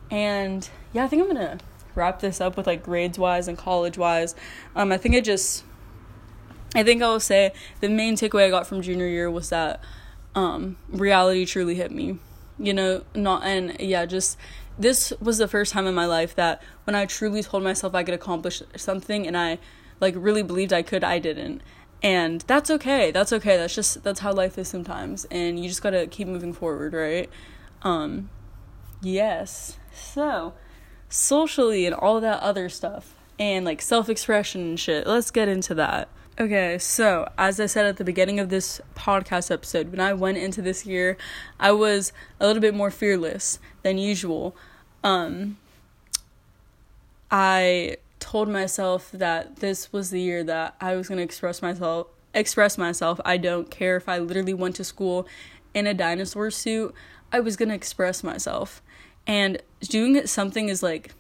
And 0.10 0.70
yeah, 0.94 1.04
I 1.04 1.08
think 1.08 1.24
I'm 1.24 1.36
to 1.36 1.60
wrap 1.96 2.20
this 2.20 2.42
up 2.42 2.58
with 2.58 2.68
like 2.68 2.84
grades 2.84 3.18
wise 3.18 3.48
and 3.48 3.58
college 3.58 3.98
wise. 3.98 4.36
Um, 4.76 4.92
I 4.92 4.98
think 4.98 5.16
it 5.16 5.24
just, 5.24 5.64
I 6.76 6.84
think 6.84 7.02
I 7.02 7.08
will 7.08 7.20
say 7.20 7.54
the 7.80 7.90
main 7.90 8.16
takeaway 8.16 8.46
I 8.46 8.50
got 8.50 8.68
from 8.68 8.82
junior 8.82 9.08
year 9.08 9.32
was 9.32 9.50
that 9.50 9.82
um, 10.36 10.78
reality 10.90 11.46
truly 11.46 11.76
hit 11.76 11.92
me. 11.92 12.20
You 12.58 12.74
know, 12.74 13.04
not, 13.14 13.44
and 13.44 13.76
yeah, 13.80 14.06
just 14.06 14.38
this 14.78 15.12
was 15.20 15.38
the 15.38 15.48
first 15.48 15.74
time 15.74 15.88
in 15.88 15.96
my 15.96 16.06
life 16.06 16.36
that 16.36 16.62
when 16.86 16.96
I 16.96 17.06
truly 17.06 17.44
told 17.44 17.64
myself 17.64 17.96
I 17.96 18.04
could 18.04 18.14
accomplish 18.14 18.62
something 18.76 19.26
and 19.26 19.38
I 19.38 19.58
like 20.00 20.14
really 20.18 20.44
believed 20.44 20.74
I 20.74 20.82
could, 20.82 21.04
I 21.04 21.20
didn't. 21.20 21.62
And 22.04 22.42
that's 22.42 22.70
okay. 22.70 23.12
That's 23.12 23.34
okay. 23.34 23.58
That's 23.58 23.74
just 23.74 24.04
that's 24.04 24.20
how 24.20 24.32
life 24.32 24.58
is 24.58 24.68
sometimes. 24.68 25.26
And 25.26 25.60
you 25.60 25.68
just 25.68 25.82
got 25.82 25.92
to 25.92 26.08
keep 26.08 26.28
moving 26.28 26.54
forward, 26.54 26.94
right? 26.94 27.30
Um 27.86 28.30
yes. 29.02 29.78
So, 29.94 30.54
socially 31.08 31.86
and 31.86 31.96
all 31.96 32.20
that 32.20 32.42
other 32.42 32.68
stuff 32.68 33.16
and 33.40 33.66
like 33.66 33.82
self 33.82 34.10
expression 34.10 34.62
and 34.62 34.80
shit. 34.80 35.08
Let's 35.08 35.32
get 35.32 35.48
into 35.48 35.74
that. 35.76 36.10
Okay, 36.38 36.78
so 36.78 37.32
as 37.38 37.62
I 37.62 37.66
said 37.66 37.86
at 37.86 37.96
the 37.96 38.04
beginning 38.04 38.42
of 38.42 38.50
this 38.50 38.82
podcast 38.94 39.50
episode, 39.52 39.92
when 39.92 40.02
I 40.02 40.12
went 40.12 40.38
into 40.38 40.62
this 40.62 40.86
year, 40.86 41.16
I 41.62 41.72
was 41.72 42.12
a 42.42 42.48
little 42.48 42.62
bit 42.62 42.76
more 42.76 42.92
fearless 42.92 43.58
than 43.84 43.98
usual. 43.98 44.54
Um, 45.02 45.58
I 47.32 47.96
told 48.20 48.50
myself 48.50 49.12
that 49.14 49.58
this 49.58 49.94
was 49.94 50.10
the 50.10 50.20
year 50.20 50.44
that 50.44 50.76
I 50.82 50.96
was 50.96 51.08
going 51.08 51.20
to 51.20 51.24
express 51.24 51.62
myself 51.62 52.08
express 52.34 52.78
myself. 52.78 53.22
I 53.24 53.38
don't 53.38 53.72
care 53.72 53.96
if 53.96 54.10
I 54.10 54.20
literally 54.20 54.54
went 54.54 54.76
to 54.76 54.84
school 54.84 55.26
in 55.76 55.86
a 55.86 55.94
dinosaur 55.94 56.50
suit. 56.50 56.96
I 57.32 57.40
was 57.40 57.56
going 57.56 57.70
to 57.70 57.76
express 57.76 58.24
myself 58.24 58.82
and 59.28 59.62
doing 59.82 60.26
something 60.28 60.70
is 60.70 60.82
like 60.82 61.14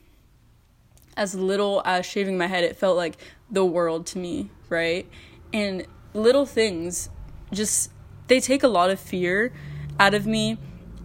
as 1.17 1.33
little 1.35 1.81
as 1.85 2.05
shaving 2.05 2.37
my 2.37 2.47
head 2.47 2.63
it 2.63 2.75
felt 2.75 2.97
like 2.97 3.17
the 3.49 3.65
world 3.65 4.05
to 4.05 4.17
me 4.17 4.49
right 4.69 5.07
and 5.53 5.85
little 6.13 6.45
things 6.45 7.09
just 7.51 7.91
they 8.27 8.39
take 8.39 8.63
a 8.63 8.67
lot 8.67 8.89
of 8.89 8.99
fear 8.99 9.53
out 9.99 10.13
of 10.13 10.25
me 10.25 10.57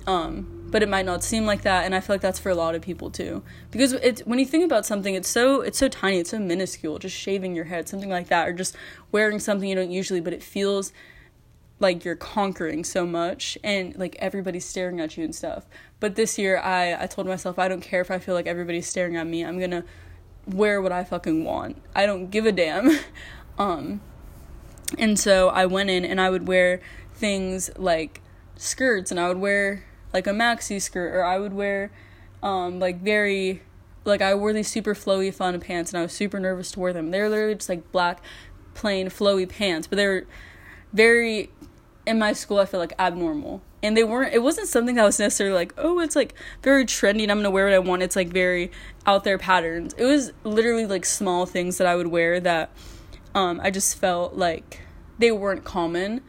um 0.07 0.57
but 0.71 0.83
it 0.83 0.89
might 0.89 1.05
not 1.05 1.23
seem 1.23 1.47
like 1.47 1.63
that 1.63 1.85
and 1.85 1.95
i 1.95 2.01
feel 2.01 2.15
like 2.15 2.21
that's 2.21 2.39
for 2.39 2.51
a 2.51 2.55
lot 2.55 2.75
of 2.75 2.83
people 2.83 3.11
too 3.11 3.43
because 3.71 3.93
it's 3.95 4.23
when 4.23 4.39
you 4.39 4.47
think 4.47 4.65
about 4.65 4.85
something 4.85 5.15
it's 5.15 5.29
so 5.29 5.61
it's 5.61 5.79
so 5.79 5.89
tiny 5.89 6.19
it's 6.19 6.31
so 6.31 6.39
minuscule 6.39 6.99
just 6.99 7.17
shaving 7.17 7.55
your 7.55 7.67
head 7.67 7.89
something 7.89 8.11
like 8.11 8.29
that 8.29 8.49
or 8.49 8.53
just 8.53 8.77
wearing 9.13 9.39
something 9.39 9.69
you 9.69 9.75
don't 9.75 9.91
usually 9.91 10.21
but 10.21 10.33
it 10.33 10.43
feels 10.43 10.93
like 11.81 12.05
you're 12.05 12.15
conquering 12.15 12.85
so 12.85 13.07
much 13.07 13.59
and 13.65 13.97
like 13.97 14.15
everybody's 14.19 14.67
staring 14.67 15.01
at 15.01 15.17
you 15.17 15.25
and 15.25 15.35
stuff. 15.35 15.65
But 15.99 16.15
this 16.15 16.39
year 16.39 16.59
I 16.59 17.03
I 17.03 17.07
told 17.07 17.27
myself 17.27 17.59
I 17.59 17.69
don't 17.69 17.81
care 17.81 18.03
if 18.03 18.11
I 18.11 18.19
feel 18.19 18.35
like 18.35 18.47
everybody's 18.47 18.87
staring 18.87 19.17
at 19.17 19.27
me. 19.27 19.45
I'm 19.45 19.59
going 19.59 19.71
to 19.71 19.85
wear 20.47 20.81
what 20.81 20.93
I 20.93 21.05
fucking 21.05 21.45
want. 21.45 21.83
I 21.95 22.07
don't 22.07 22.31
give 22.31 22.47
a 22.47 22.53
damn. 22.53 22.99
um 23.59 24.01
and 24.99 25.19
so 25.19 25.49
I 25.49 25.67
went 25.67 25.91
in 25.91 26.05
and 26.05 26.21
I 26.21 26.31
would 26.31 26.47
wear 26.47 26.81
things 27.15 27.71
like 27.77 28.21
skirts 28.57 29.11
and 29.11 29.19
I 29.19 29.29
would 29.29 29.39
wear 29.39 29.85
like 30.13 30.27
a 30.27 30.33
maxi 30.33 30.81
skirt 30.81 31.15
or 31.15 31.25
I 31.25 31.39
would 31.39 31.55
wear 31.55 31.91
um 32.43 32.79
like 32.79 33.01
very 33.01 33.63
like 34.05 34.21
I 34.21 34.35
wore 34.35 34.53
these 34.53 34.69
super 34.69 34.95
flowy 34.95 35.33
fun 35.33 35.59
pants 35.61 35.93
and 35.93 35.99
I 35.99 36.03
was 36.03 36.13
super 36.13 36.39
nervous 36.39 36.73
to 36.73 36.81
wear 36.81 36.93
them. 36.93 37.11
They're 37.11 37.29
literally 37.31 37.55
just 37.55 37.69
like 37.69 37.91
black 37.91 38.23
plain 38.75 39.09
flowy 39.09 39.49
pants, 39.49 39.87
but 39.87 39.97
they're 39.97 40.27
very 40.93 41.51
in 42.07 42.19
my 42.19 42.33
school 42.33 42.59
I 42.59 42.67
feel 42.67 42.81
like 42.81 42.95
abnormal. 42.99 43.63
And 43.83 43.97
they 43.97 44.05
weren't 44.05 44.35
it 44.35 44.43
wasn't 44.43 44.69
something 44.69 44.97
that 44.97 45.05
was 45.05 45.19
necessarily 45.19 45.55
like, 45.55 45.75
oh, 45.79 46.01
it's 46.01 46.17
like 46.17 46.35
very 46.63 46.85
trendy 46.85 47.23
and 47.23 47.31
I'm 47.31 47.39
gonna 47.39 47.51
wear 47.51 47.67
what 47.67 47.75
I 47.75 47.79
want. 47.79 48.03
It's 48.03 48.17
like 48.17 48.29
very 48.29 48.71
out 49.07 49.25
there 49.25 49.39
patterns. 49.39 49.95
It 49.97 50.05
was 50.05 50.33
literally 50.45 50.87
like 50.87 51.05
small 51.05 51.47
things 51.47 51.79
that 51.79 51.87
I 51.87 51.97
would 51.97 52.09
wear 52.09 52.41
that 52.41 52.71
um 53.35 53.61
I 53.63 53.71
just 53.71 53.97
felt 53.99 54.35
like 54.35 54.81
they 55.19 55.31
weren't 55.31 55.65
common. 55.65 56.23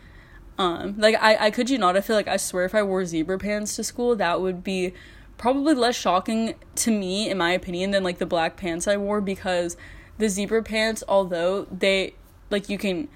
Um, 0.58 0.96
like 0.98 1.16
I, 1.20 1.48
I 1.48 1.52
could 1.52 1.70
you 1.70 1.78
not, 1.78 1.98
I 1.98 2.02
feel 2.02 2.16
like 2.16 2.28
I 2.28 2.38
swear 2.38 2.66
if 2.66 2.76
I 2.76 2.84
wore 2.84 3.04
zebra 3.06 3.40
pants 3.40 3.76
to 3.78 3.84
school, 3.84 4.16
that 4.18 4.42
would 4.42 4.64
be 4.64 4.94
probably 5.38 5.74
less 5.74 5.96
shocking 5.96 6.54
to 6.76 6.92
me, 6.92 7.30
in 7.30 7.38
my 7.40 7.52
opinion, 7.52 7.90
than 7.90 8.04
like 8.04 8.20
the 8.20 8.28
black 8.28 8.58
pants 8.58 8.88
I 8.88 8.98
wore 8.98 9.22
because 9.22 9.76
the 10.20 10.30
zebra 10.30 10.62
pants, 10.62 11.04
although 11.08 11.66
they 11.66 12.14
like 12.52 12.70
you 12.70 12.78
can 12.78 13.08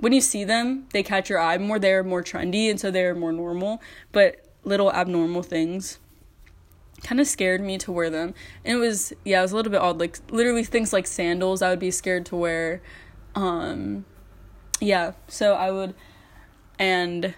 when 0.00 0.12
you 0.12 0.20
see 0.20 0.44
them, 0.44 0.86
they 0.92 1.02
catch 1.02 1.30
your 1.30 1.38
eye 1.38 1.58
more. 1.58 1.78
They're 1.78 2.02
more 2.02 2.22
trendy 2.22 2.70
and 2.70 2.80
so 2.80 2.90
they're 2.90 3.14
more 3.14 3.32
normal. 3.32 3.80
But 4.12 4.44
little 4.64 4.92
abnormal 4.92 5.42
things 5.42 5.98
kind 7.02 7.20
of 7.20 7.26
scared 7.26 7.60
me 7.60 7.78
to 7.78 7.92
wear 7.92 8.10
them. 8.10 8.34
And 8.64 8.76
it 8.76 8.80
was 8.80 9.12
yeah, 9.24 9.40
it 9.40 9.42
was 9.42 9.52
a 9.52 9.56
little 9.56 9.70
bit 9.70 9.80
odd. 9.80 10.00
Like 10.00 10.18
literally 10.30 10.64
things 10.64 10.92
like 10.92 11.06
sandals 11.06 11.62
I 11.62 11.70
would 11.70 11.78
be 11.78 11.90
scared 11.90 12.26
to 12.26 12.36
wear. 12.36 12.82
Um 13.34 14.06
yeah, 14.80 15.12
so 15.28 15.54
I 15.54 15.70
would 15.70 15.94
and 16.78 17.34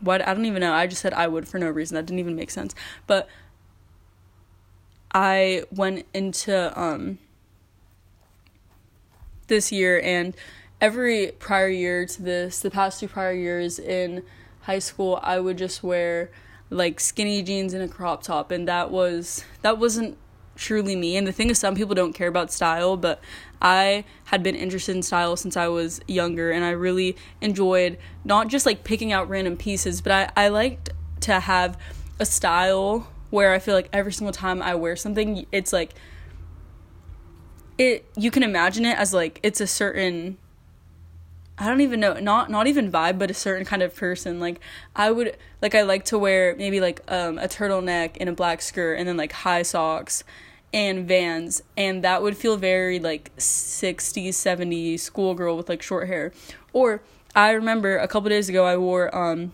what 0.00 0.26
I 0.26 0.32
don't 0.32 0.46
even 0.46 0.60
know. 0.60 0.72
I 0.72 0.86
just 0.86 1.02
said 1.02 1.12
I 1.12 1.26
would 1.26 1.48
for 1.48 1.58
no 1.58 1.68
reason. 1.68 1.96
That 1.96 2.06
didn't 2.06 2.20
even 2.20 2.36
make 2.36 2.50
sense. 2.50 2.74
But 3.06 3.28
I 5.12 5.64
went 5.72 6.06
into 6.14 6.80
um 6.80 7.18
this 9.48 9.72
year 9.72 10.00
and 10.04 10.36
every 10.80 11.32
prior 11.38 11.68
year 11.68 12.06
to 12.06 12.22
this, 12.22 12.60
the 12.60 12.70
past 12.70 13.00
two 13.00 13.08
prior 13.08 13.32
years 13.32 13.78
in 13.78 14.22
high 14.62 14.78
school, 14.78 15.20
I 15.22 15.38
would 15.40 15.58
just 15.58 15.82
wear 15.82 16.30
like 16.70 17.00
skinny 17.00 17.42
jeans 17.42 17.74
and 17.74 17.82
a 17.82 17.88
crop 17.88 18.22
top 18.22 18.52
and 18.52 18.68
that 18.68 18.90
was 18.90 19.44
that 19.62 19.78
wasn't 19.78 20.16
truly 20.56 20.94
me. 20.94 21.16
And 21.16 21.26
the 21.26 21.32
thing 21.32 21.50
is 21.50 21.58
some 21.58 21.74
people 21.74 21.94
don't 21.94 22.12
care 22.12 22.28
about 22.28 22.52
style, 22.52 22.96
but 22.96 23.20
I 23.60 24.04
had 24.24 24.42
been 24.42 24.54
interested 24.54 24.94
in 24.94 25.02
style 25.02 25.36
since 25.36 25.56
I 25.56 25.68
was 25.68 26.00
younger 26.06 26.50
and 26.50 26.64
I 26.64 26.70
really 26.70 27.16
enjoyed 27.40 27.98
not 28.24 28.48
just 28.48 28.66
like 28.66 28.84
picking 28.84 29.12
out 29.12 29.28
random 29.28 29.56
pieces, 29.56 30.00
but 30.00 30.12
I, 30.12 30.44
I 30.44 30.48
liked 30.48 30.90
to 31.22 31.40
have 31.40 31.78
a 32.18 32.24
style 32.24 33.08
where 33.30 33.52
I 33.52 33.58
feel 33.58 33.74
like 33.74 33.88
every 33.92 34.12
single 34.12 34.32
time 34.32 34.62
I 34.62 34.74
wear 34.74 34.96
something, 34.96 35.46
it's 35.50 35.72
like 35.72 35.94
it 37.78 38.04
you 38.16 38.30
can 38.30 38.42
imagine 38.42 38.84
it 38.84 38.98
as 38.98 39.14
like 39.14 39.40
it's 39.42 39.60
a 39.60 39.66
certain 39.66 40.36
I 41.60 41.66
don't 41.66 41.82
even 41.82 42.00
know, 42.00 42.14
not 42.14 42.50
not 42.50 42.66
even 42.66 42.90
vibe, 42.90 43.18
but 43.18 43.30
a 43.30 43.34
certain 43.34 43.66
kind 43.66 43.82
of 43.82 43.94
person. 43.94 44.40
Like 44.40 44.60
I 44.96 45.10
would 45.10 45.36
like 45.60 45.74
I 45.74 45.82
like 45.82 46.06
to 46.06 46.18
wear 46.18 46.56
maybe 46.56 46.80
like 46.80 47.02
um 47.06 47.38
a 47.38 47.46
turtleneck 47.46 48.16
and 48.18 48.30
a 48.30 48.32
black 48.32 48.62
skirt 48.62 48.94
and 48.94 49.06
then 49.06 49.18
like 49.18 49.32
high 49.32 49.60
socks 49.60 50.24
and 50.72 51.06
Vans 51.06 51.62
and 51.76 52.02
that 52.02 52.22
would 52.22 52.36
feel 52.36 52.56
very 52.56 52.98
like 52.98 53.34
60s 53.36 54.30
70s 54.30 55.00
schoolgirl 55.00 55.56
with 55.56 55.68
like 55.68 55.82
short 55.82 56.08
hair. 56.08 56.32
Or 56.72 57.02
I 57.36 57.50
remember 57.50 57.98
a 57.98 58.08
couple 58.08 58.30
days 58.30 58.48
ago 58.48 58.64
I 58.64 58.78
wore 58.78 59.14
um 59.14 59.52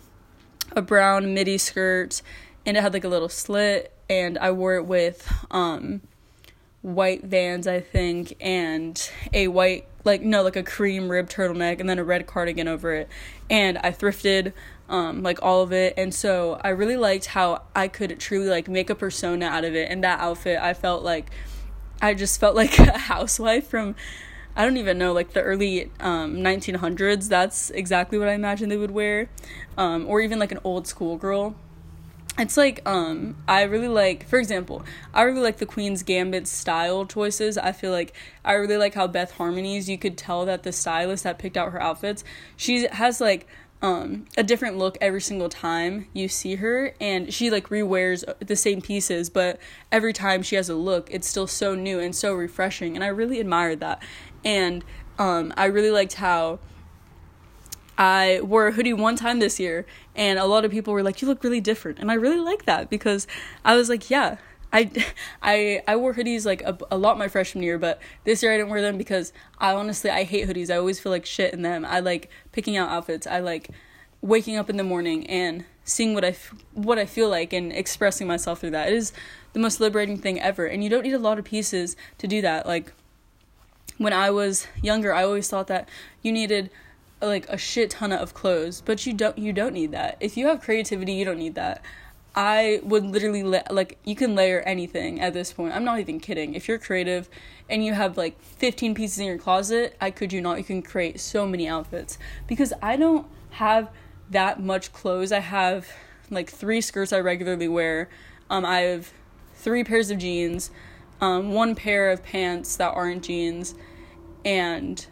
a 0.72 0.82
brown 0.82 1.34
midi 1.34 1.58
skirt 1.58 2.22
and 2.64 2.76
it 2.76 2.82
had 2.82 2.92
like 2.92 3.04
a 3.04 3.08
little 3.08 3.28
slit 3.28 3.92
and 4.08 4.38
I 4.38 4.52
wore 4.52 4.76
it 4.76 4.86
with 4.86 5.28
um 5.50 6.02
white 6.86 7.24
Vans 7.24 7.66
I 7.66 7.80
think 7.80 8.36
and 8.40 9.10
a 9.32 9.48
white 9.48 9.88
like 10.04 10.22
no 10.22 10.44
like 10.44 10.54
a 10.54 10.62
cream 10.62 11.08
rib 11.08 11.28
turtleneck 11.28 11.80
and 11.80 11.88
then 11.88 11.98
a 11.98 12.04
red 12.04 12.28
cardigan 12.28 12.68
over 12.68 12.94
it. 12.94 13.08
And 13.50 13.76
i 13.78 13.90
thrifted 13.90 14.52
um 14.88 15.24
like 15.24 15.42
all 15.42 15.62
of 15.62 15.72
it. 15.72 15.94
And 15.96 16.14
so 16.14 16.60
i 16.62 16.68
really 16.68 16.96
liked 16.96 17.26
how 17.26 17.62
i 17.74 17.88
could 17.88 18.20
truly 18.20 18.48
like 18.48 18.68
make 18.68 18.88
a 18.88 18.94
persona 18.94 19.46
out 19.46 19.64
of 19.64 19.74
it. 19.74 19.90
And 19.90 20.04
that 20.04 20.20
outfit 20.20 20.60
i 20.60 20.74
felt 20.74 21.02
like 21.02 21.32
i 22.00 22.14
just 22.14 22.38
felt 22.38 22.54
like 22.54 22.78
a 22.78 22.96
housewife 22.96 23.66
from 23.66 23.96
i 24.54 24.62
don't 24.62 24.76
even 24.76 24.96
know 24.96 25.12
like 25.12 25.32
the 25.32 25.42
early 25.42 25.90
um 25.98 26.36
1900s 26.36 27.28
that's 27.28 27.70
exactly 27.70 28.16
what 28.16 28.28
i 28.28 28.32
imagine 28.34 28.68
they 28.68 28.76
would 28.76 28.92
wear. 28.92 29.28
Um 29.76 30.06
or 30.06 30.20
even 30.20 30.38
like 30.38 30.52
an 30.52 30.60
old 30.62 30.86
school 30.86 31.16
girl 31.16 31.56
it's 32.38 32.56
like 32.56 32.86
um 32.86 33.36
I 33.48 33.62
really 33.62 33.88
like 33.88 34.28
for 34.28 34.38
example, 34.38 34.84
I 35.14 35.22
really 35.22 35.40
like 35.40 35.58
the 35.58 35.66
Queen's 35.66 36.02
Gambit 36.02 36.46
style 36.46 37.06
choices. 37.06 37.56
I 37.56 37.72
feel 37.72 37.92
like 37.92 38.14
I 38.44 38.52
really 38.54 38.76
like 38.76 38.94
how 38.94 39.06
Beth 39.06 39.32
Harmon's 39.32 39.88
you 39.88 39.98
could 39.98 40.18
tell 40.18 40.44
that 40.46 40.62
the 40.62 40.72
stylist 40.72 41.24
that 41.24 41.38
picked 41.38 41.56
out 41.56 41.72
her 41.72 41.80
outfits, 41.80 42.24
she 42.56 42.86
has 42.88 43.20
like 43.20 43.46
um 43.82 44.24
a 44.36 44.42
different 44.42 44.78
look 44.78 44.96
every 45.00 45.20
single 45.20 45.48
time 45.50 46.06
you 46.14 46.28
see 46.28 46.56
her 46.56 46.94
and 47.00 47.32
she 47.32 47.50
like 47.50 47.68
rewears 47.68 48.24
the 48.40 48.56
same 48.56 48.80
pieces 48.80 49.28
but 49.28 49.58
every 49.92 50.14
time 50.14 50.42
she 50.42 50.56
has 50.56 50.70
a 50.70 50.74
look 50.74 51.10
it's 51.10 51.28
still 51.28 51.46
so 51.46 51.74
new 51.74 52.00
and 52.00 52.16
so 52.16 52.32
refreshing 52.32 52.94
and 52.94 53.04
I 53.04 53.08
really 53.08 53.38
admired 53.40 53.80
that. 53.80 54.02
And 54.44 54.84
um 55.18 55.52
I 55.56 55.66
really 55.66 55.90
liked 55.90 56.14
how 56.14 56.58
I 57.98 58.40
wore 58.42 58.68
a 58.68 58.72
hoodie 58.72 58.92
one 58.92 59.16
time 59.16 59.38
this 59.38 59.58
year, 59.58 59.86
and 60.14 60.38
a 60.38 60.44
lot 60.44 60.64
of 60.64 60.70
people 60.70 60.92
were 60.92 61.02
like, 61.02 61.22
"You 61.22 61.28
look 61.28 61.42
really 61.42 61.60
different," 61.60 61.98
and 61.98 62.10
I 62.10 62.14
really 62.14 62.40
like 62.40 62.64
that 62.66 62.90
because 62.90 63.26
I 63.64 63.76
was 63.76 63.88
like, 63.88 64.10
"Yeah." 64.10 64.36
I, 64.72 64.90
I 65.42 65.82
I 65.86 65.96
wore 65.96 66.14
hoodies 66.14 66.44
like 66.44 66.62
a, 66.62 66.76
a 66.90 66.98
lot 66.98 67.18
my 67.18 67.28
freshman 67.28 67.62
year, 67.62 67.78
but 67.78 68.00
this 68.24 68.42
year 68.42 68.52
I 68.52 68.56
didn't 68.56 68.70
wear 68.70 68.82
them 68.82 68.98
because 68.98 69.32
I 69.58 69.72
honestly 69.72 70.10
I 70.10 70.24
hate 70.24 70.48
hoodies. 70.48 70.70
I 70.70 70.76
always 70.76 71.00
feel 71.00 71.12
like 71.12 71.24
shit 71.24 71.54
in 71.54 71.62
them. 71.62 71.84
I 71.84 72.00
like 72.00 72.30
picking 72.52 72.76
out 72.76 72.90
outfits. 72.90 73.26
I 73.26 73.40
like 73.40 73.70
waking 74.20 74.56
up 74.56 74.68
in 74.68 74.76
the 74.76 74.84
morning 74.84 75.26
and 75.28 75.64
seeing 75.84 76.14
what 76.14 76.24
I 76.24 76.28
f- 76.28 76.54
what 76.74 76.98
I 76.98 77.06
feel 77.06 77.28
like 77.28 77.52
and 77.52 77.72
expressing 77.72 78.26
myself 78.26 78.60
through 78.60 78.72
that. 78.72 78.88
It 78.88 78.94
is 78.94 79.12
the 79.52 79.60
most 79.60 79.80
liberating 79.80 80.18
thing 80.18 80.40
ever, 80.40 80.66
and 80.66 80.84
you 80.84 80.90
don't 80.90 81.04
need 81.04 81.14
a 81.14 81.18
lot 81.18 81.38
of 81.38 81.44
pieces 81.44 81.96
to 82.18 82.26
do 82.26 82.42
that. 82.42 82.66
Like 82.66 82.92
when 83.98 84.12
I 84.12 84.30
was 84.30 84.66
younger, 84.82 85.14
I 85.14 85.24
always 85.24 85.48
thought 85.48 85.68
that 85.68 85.88
you 86.22 86.32
needed 86.32 86.70
like 87.20 87.48
a 87.48 87.56
shit 87.56 87.90
ton 87.90 88.12
of 88.12 88.34
clothes, 88.34 88.80
but 88.80 89.06
you 89.06 89.12
don't 89.12 89.38
you 89.38 89.52
don't 89.52 89.72
need 89.72 89.92
that. 89.92 90.16
If 90.20 90.36
you 90.36 90.48
have 90.48 90.60
creativity, 90.60 91.12
you 91.12 91.24
don't 91.24 91.38
need 91.38 91.54
that. 91.54 91.82
I 92.34 92.80
would 92.82 93.04
literally 93.04 93.42
la- 93.42 93.62
like 93.70 93.98
you 94.04 94.14
can 94.14 94.34
layer 94.34 94.60
anything 94.60 95.20
at 95.20 95.32
this 95.32 95.52
point. 95.52 95.74
I'm 95.74 95.84
not 95.84 96.00
even 96.00 96.20
kidding. 96.20 96.54
If 96.54 96.68
you're 96.68 96.78
creative 96.78 97.30
and 97.70 97.84
you 97.84 97.94
have 97.94 98.18
like 98.18 98.40
15 98.42 98.94
pieces 98.94 99.18
in 99.18 99.26
your 99.26 99.38
closet, 99.38 99.96
I 100.00 100.10
could 100.10 100.32
you 100.32 100.42
not 100.42 100.58
you 100.58 100.64
can 100.64 100.82
create 100.82 101.18
so 101.18 101.46
many 101.46 101.66
outfits 101.66 102.18
because 102.46 102.74
I 102.82 102.96
don't 102.96 103.26
have 103.50 103.90
that 104.30 104.60
much 104.60 104.92
clothes. 104.92 105.32
I 105.32 105.40
have 105.40 105.88
like 106.30 106.50
3 106.50 106.80
skirts 106.82 107.12
I 107.12 107.20
regularly 107.20 107.68
wear. 107.68 108.10
Um 108.50 108.66
I 108.66 108.80
have 108.80 109.12
3 109.54 109.84
pairs 109.84 110.10
of 110.10 110.18
jeans, 110.18 110.70
um 111.22 111.52
one 111.52 111.74
pair 111.74 112.10
of 112.10 112.22
pants 112.22 112.76
that 112.76 112.92
aren't 112.92 113.24
jeans 113.24 113.74
and 114.44 115.06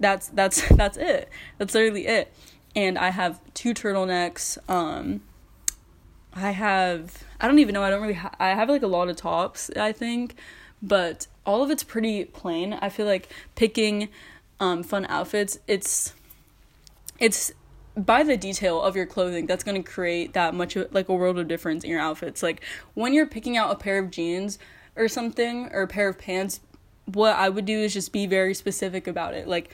that's 0.00 0.28
that's 0.28 0.66
that's 0.76 0.96
it. 0.96 1.28
That's 1.58 1.74
literally 1.74 2.06
it. 2.06 2.32
And 2.74 2.98
I 2.98 3.10
have 3.10 3.40
two 3.54 3.74
turtlenecks. 3.74 4.58
Um, 4.68 5.22
I 6.34 6.50
have 6.50 7.24
I 7.40 7.46
don't 7.46 7.58
even 7.58 7.74
know. 7.74 7.82
I 7.82 7.90
don't 7.90 8.02
really. 8.02 8.14
Ha- 8.14 8.34
I 8.38 8.48
have 8.48 8.68
like 8.68 8.82
a 8.82 8.88
lot 8.88 9.08
of 9.08 9.16
tops. 9.16 9.70
I 9.76 9.92
think, 9.92 10.34
but 10.82 11.26
all 11.46 11.62
of 11.62 11.70
it's 11.70 11.82
pretty 11.82 12.24
plain. 12.24 12.74
I 12.74 12.88
feel 12.88 13.06
like 13.06 13.28
picking 13.54 14.08
um, 14.58 14.82
fun 14.82 15.06
outfits. 15.08 15.58
It's 15.66 16.14
it's 17.18 17.52
by 17.96 18.22
the 18.22 18.36
detail 18.36 18.80
of 18.80 18.96
your 18.96 19.06
clothing 19.06 19.46
that's 19.46 19.64
going 19.64 19.82
to 19.82 19.88
create 19.88 20.32
that 20.32 20.54
much 20.54 20.76
of, 20.76 20.92
like 20.94 21.08
a 21.08 21.14
world 21.14 21.38
of 21.38 21.48
difference 21.48 21.84
in 21.84 21.90
your 21.90 22.00
outfits. 22.00 22.42
Like 22.42 22.62
when 22.94 23.12
you're 23.12 23.26
picking 23.26 23.56
out 23.56 23.70
a 23.70 23.76
pair 23.76 23.98
of 23.98 24.10
jeans 24.10 24.58
or 24.96 25.08
something 25.08 25.68
or 25.72 25.82
a 25.82 25.86
pair 25.88 26.08
of 26.08 26.18
pants, 26.18 26.60
what 27.06 27.36
I 27.36 27.48
would 27.48 27.64
do 27.64 27.78
is 27.78 27.92
just 27.92 28.12
be 28.12 28.26
very 28.26 28.54
specific 28.54 29.06
about 29.06 29.34
it. 29.34 29.48
Like, 29.48 29.70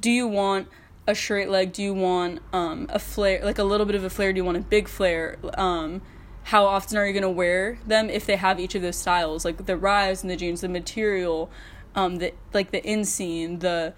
do 0.00 0.10
you 0.10 0.26
want 0.26 0.68
a 1.06 1.14
straight 1.14 1.48
leg? 1.48 1.72
Do 1.72 1.82
you 1.82 1.94
want 1.94 2.40
um, 2.52 2.86
a 2.90 2.98
flare, 2.98 3.44
like 3.44 3.58
a 3.58 3.64
little 3.64 3.86
bit 3.86 3.94
of 3.94 4.04
a 4.04 4.10
flare? 4.10 4.32
Do 4.32 4.38
you 4.38 4.44
want 4.44 4.56
a 4.56 4.62
big 4.62 4.88
flare? 4.88 5.38
Um, 5.54 6.02
how 6.44 6.64
often 6.64 6.96
are 6.96 7.06
you 7.06 7.12
going 7.12 7.22
to 7.22 7.28
wear 7.30 7.78
them 7.86 8.08
if 8.08 8.26
they 8.26 8.36
have 8.36 8.58
each 8.58 8.74
of 8.74 8.82
those 8.82 8.96
styles? 8.96 9.44
Like 9.44 9.66
the 9.66 9.76
rise 9.76 10.22
in 10.22 10.28
the 10.28 10.36
jeans, 10.36 10.62
the 10.62 10.68
material, 10.68 11.50
um, 11.94 12.16
the 12.16 12.32
like 12.52 12.70
the 12.70 12.80
inseam, 12.82 13.60
the 13.60 13.94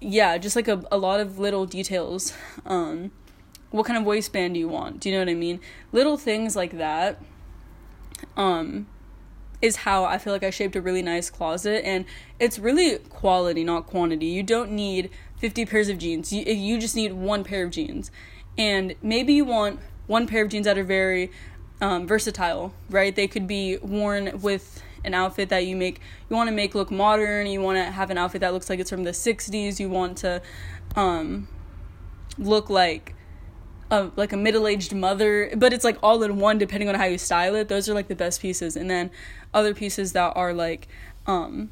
yeah, 0.00 0.38
just 0.38 0.56
like 0.56 0.68
a, 0.68 0.82
a 0.90 0.96
lot 0.96 1.20
of 1.20 1.38
little 1.38 1.66
details. 1.66 2.32
Um, 2.64 3.10
what 3.70 3.86
kind 3.86 3.98
of 3.98 4.04
waistband 4.04 4.54
do 4.54 4.60
you 4.60 4.68
want? 4.68 5.00
Do 5.00 5.08
you 5.08 5.14
know 5.14 5.20
what 5.20 5.28
I 5.28 5.34
mean? 5.34 5.60
Little 5.92 6.16
things 6.16 6.56
like 6.56 6.76
that. 6.78 7.20
Um, 8.36 8.86
is 9.62 9.76
how 9.76 10.04
I 10.04 10.18
feel 10.18 10.32
like 10.32 10.42
I 10.42 10.50
shaped 10.50 10.74
a 10.76 10.80
really 10.80 11.02
nice 11.02 11.28
closet 11.30 11.84
and 11.84 12.04
it's 12.38 12.58
really 12.58 12.98
quality 12.98 13.64
not 13.64 13.86
quantity. 13.86 14.26
You 14.26 14.42
don't 14.42 14.72
need 14.72 15.10
50 15.38 15.66
pairs 15.66 15.88
of 15.88 15.98
jeans. 15.98 16.32
You 16.32 16.44
you 16.44 16.78
just 16.78 16.96
need 16.96 17.12
one 17.12 17.44
pair 17.44 17.64
of 17.64 17.70
jeans. 17.70 18.10
And 18.56 18.94
maybe 19.02 19.32
you 19.32 19.44
want 19.44 19.80
one 20.06 20.26
pair 20.26 20.44
of 20.44 20.50
jeans 20.50 20.66
that 20.66 20.76
are 20.76 20.84
very 20.84 21.30
um, 21.80 22.06
versatile, 22.06 22.74
right? 22.88 23.14
They 23.14 23.26
could 23.26 23.46
be 23.46 23.78
worn 23.78 24.40
with 24.40 24.82
an 25.04 25.14
outfit 25.14 25.48
that 25.48 25.64
you 25.66 25.76
make 25.76 26.00
you 26.28 26.36
want 26.36 26.48
to 26.48 26.54
make 26.54 26.74
look 26.74 26.90
modern, 26.90 27.46
you 27.46 27.60
want 27.60 27.76
to 27.78 27.84
have 27.84 28.10
an 28.10 28.18
outfit 28.18 28.40
that 28.42 28.52
looks 28.52 28.68
like 28.68 28.78
it's 28.78 28.90
from 28.90 29.04
the 29.04 29.12
60s, 29.12 29.80
you 29.80 29.88
want 29.88 30.18
to 30.18 30.42
um, 30.96 31.48
look 32.38 32.68
like 32.68 33.14
a, 33.90 34.10
like 34.16 34.32
a 34.32 34.36
middle-aged 34.36 34.94
mother 34.94 35.50
but 35.56 35.72
it's 35.72 35.84
like 35.84 35.98
all 36.02 36.22
in 36.22 36.38
one 36.38 36.58
depending 36.58 36.88
on 36.88 36.94
how 36.94 37.04
you 37.04 37.18
style 37.18 37.54
it 37.54 37.68
those 37.68 37.88
are 37.88 37.94
like 37.94 38.08
the 38.08 38.14
best 38.14 38.40
pieces 38.40 38.76
and 38.76 38.88
then 38.88 39.10
other 39.52 39.74
pieces 39.74 40.12
that 40.12 40.32
are 40.36 40.52
like 40.52 40.88
um 41.26 41.70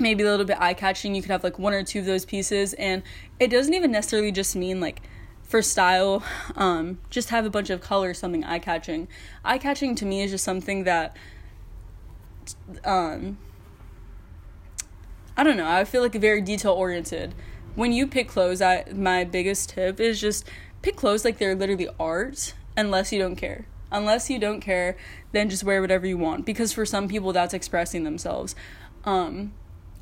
maybe 0.00 0.22
a 0.22 0.26
little 0.26 0.46
bit 0.46 0.56
eye-catching 0.60 1.14
you 1.14 1.22
could 1.22 1.30
have 1.30 1.44
like 1.44 1.58
one 1.58 1.72
or 1.72 1.82
two 1.82 2.00
of 2.00 2.06
those 2.06 2.24
pieces 2.24 2.72
and 2.74 3.02
it 3.38 3.48
doesn't 3.48 3.74
even 3.74 3.90
necessarily 3.90 4.32
just 4.32 4.54
mean 4.56 4.80
like 4.80 5.00
for 5.48 5.62
style, 5.62 6.22
um, 6.56 6.98
just 7.08 7.30
have 7.30 7.46
a 7.46 7.50
bunch 7.50 7.70
of 7.70 7.80
colors, 7.80 8.18
something 8.18 8.44
eye 8.44 8.58
catching. 8.58 9.08
Eye 9.44 9.56
catching 9.56 9.94
to 9.94 10.04
me 10.04 10.20
is 10.20 10.30
just 10.30 10.44
something 10.44 10.84
that, 10.84 11.16
um, 12.84 13.38
I 15.38 15.44
don't 15.44 15.56
know, 15.56 15.66
I 15.66 15.84
feel 15.84 16.02
like 16.02 16.12
very 16.12 16.42
detail 16.42 16.72
oriented. 16.72 17.34
When 17.74 17.92
you 17.92 18.06
pick 18.06 18.28
clothes, 18.28 18.60
I, 18.60 18.84
my 18.94 19.24
biggest 19.24 19.70
tip 19.70 20.00
is 20.00 20.20
just 20.20 20.44
pick 20.82 20.96
clothes 20.96 21.24
like 21.24 21.38
they're 21.38 21.54
literally 21.54 21.88
art, 21.98 22.54
unless 22.76 23.12
you 23.12 23.18
don't 23.18 23.36
care. 23.36 23.66
Unless 23.90 24.28
you 24.28 24.38
don't 24.38 24.60
care, 24.60 24.96
then 25.32 25.48
just 25.48 25.64
wear 25.64 25.80
whatever 25.80 26.06
you 26.06 26.18
want. 26.18 26.44
Because 26.44 26.72
for 26.72 26.84
some 26.84 27.08
people, 27.08 27.32
that's 27.32 27.54
expressing 27.54 28.04
themselves. 28.04 28.54
Um, 29.04 29.52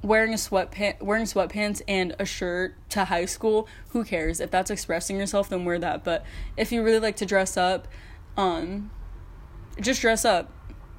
wearing 0.02 0.32
a 0.32 0.36
sweatpant 0.36 1.02
wearing 1.02 1.24
sweatpants 1.24 1.82
and 1.88 2.14
a 2.18 2.24
shirt 2.24 2.74
to 2.88 3.04
high 3.06 3.24
school 3.24 3.66
who 3.88 4.04
cares 4.04 4.40
if 4.40 4.50
that's 4.50 4.70
expressing 4.70 5.16
yourself 5.16 5.48
then 5.48 5.64
wear 5.64 5.78
that 5.78 6.04
but 6.04 6.24
if 6.56 6.70
you 6.70 6.82
really 6.82 7.00
like 7.00 7.16
to 7.16 7.26
dress 7.26 7.56
up 7.56 7.88
um 8.36 8.90
just 9.80 10.00
dress 10.00 10.24
up 10.24 10.52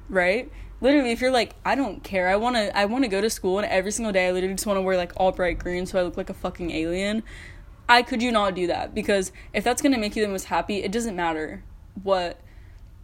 right 0.08 0.50
literally 0.80 1.10
if 1.10 1.20
you're 1.20 1.30
like 1.30 1.54
i 1.64 1.74
don't 1.74 2.02
care 2.02 2.28
i 2.28 2.36
want 2.36 2.56
to 2.56 2.76
i 2.76 2.84
want 2.84 3.04
to 3.04 3.08
go 3.08 3.20
to 3.20 3.30
school 3.30 3.58
and 3.58 3.66
every 3.68 3.90
single 3.90 4.12
day 4.12 4.28
i 4.28 4.30
literally 4.30 4.54
just 4.54 4.66
want 4.66 4.76
to 4.76 4.82
wear 4.82 4.96
like 4.96 5.12
all 5.16 5.32
bright 5.32 5.58
green 5.58 5.86
so 5.86 5.98
i 5.98 6.02
look 6.02 6.16
like 6.16 6.30
a 6.30 6.34
fucking 6.34 6.70
alien 6.70 7.22
i 7.88 8.02
could 8.02 8.22
you 8.22 8.32
not 8.32 8.54
do 8.54 8.66
that? 8.66 8.94
Because 8.94 9.32
if 9.52 9.64
that's 9.64 9.82
going 9.82 9.92
to 9.92 9.98
make 9.98 10.16
you 10.16 10.22
the 10.22 10.30
most 10.30 10.46
happy 10.46 10.82
it 10.82 10.92
doesn't 10.92 11.16
matter 11.16 11.62
what 12.02 12.40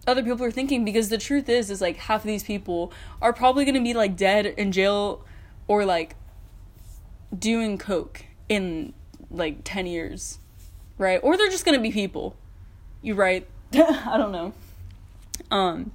other 0.07 0.23
people 0.23 0.45
are 0.45 0.51
thinking. 0.51 0.85
Because 0.85 1.09
the 1.09 1.19
truth 1.19 1.49
is 1.49 1.71
is 1.71 1.81
like 1.81 1.97
half 1.97 2.21
of 2.21 2.27
these 2.27 2.45
people 2.45 2.93
are 3.23 3.33
probably 3.33 3.65
going 3.65 3.75
to 3.75 3.81
be 3.81 3.95
like 3.95 4.17
dead 4.17 4.47
in 4.47 4.73
jail 4.73 5.25
or 5.67 5.85
like 5.85 6.17
doing 7.37 7.79
coke 7.79 8.27
in 8.49 8.93
like 9.31 9.59
10 9.65 9.87
years 9.87 10.39
right? 10.99 11.21
Or 11.23 11.37
they're 11.37 11.51
just 11.51 11.65
gonna 11.65 11.81
be 11.81 11.91
people. 11.91 12.37
You 13.03 13.15
right? 13.15 13.47
I 13.75 14.17
don't 14.17 14.33
know. 14.33 14.53
Um 15.51 15.93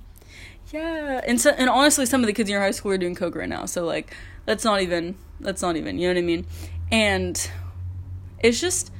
yeah 0.71 1.21
and 1.25 1.41
so 1.41 1.49
and 1.52 1.67
honestly 1.67 2.06
some 2.06 2.21
of 2.21 2.28
the 2.28 2.34
kids 2.34 2.47
in 2.47 2.54
your 2.54 2.62
high 2.62 2.71
school 2.71 2.91
are 2.91 2.97
doing 2.97 3.15
coke 3.15 3.36
right 3.36 3.49
now. 3.49 3.65
So 3.65 3.86
like 3.86 4.15
that's 4.45 4.63
not 4.63 4.82
even 4.82 5.15
that's 5.39 5.62
not 5.62 5.75
even 5.75 5.97
you 5.97 6.08
know 6.08 6.13
what 6.13 6.19
i 6.19 6.25
mean? 6.25 6.45
And 6.91 7.49
it's 8.39 8.60
just 8.60 8.91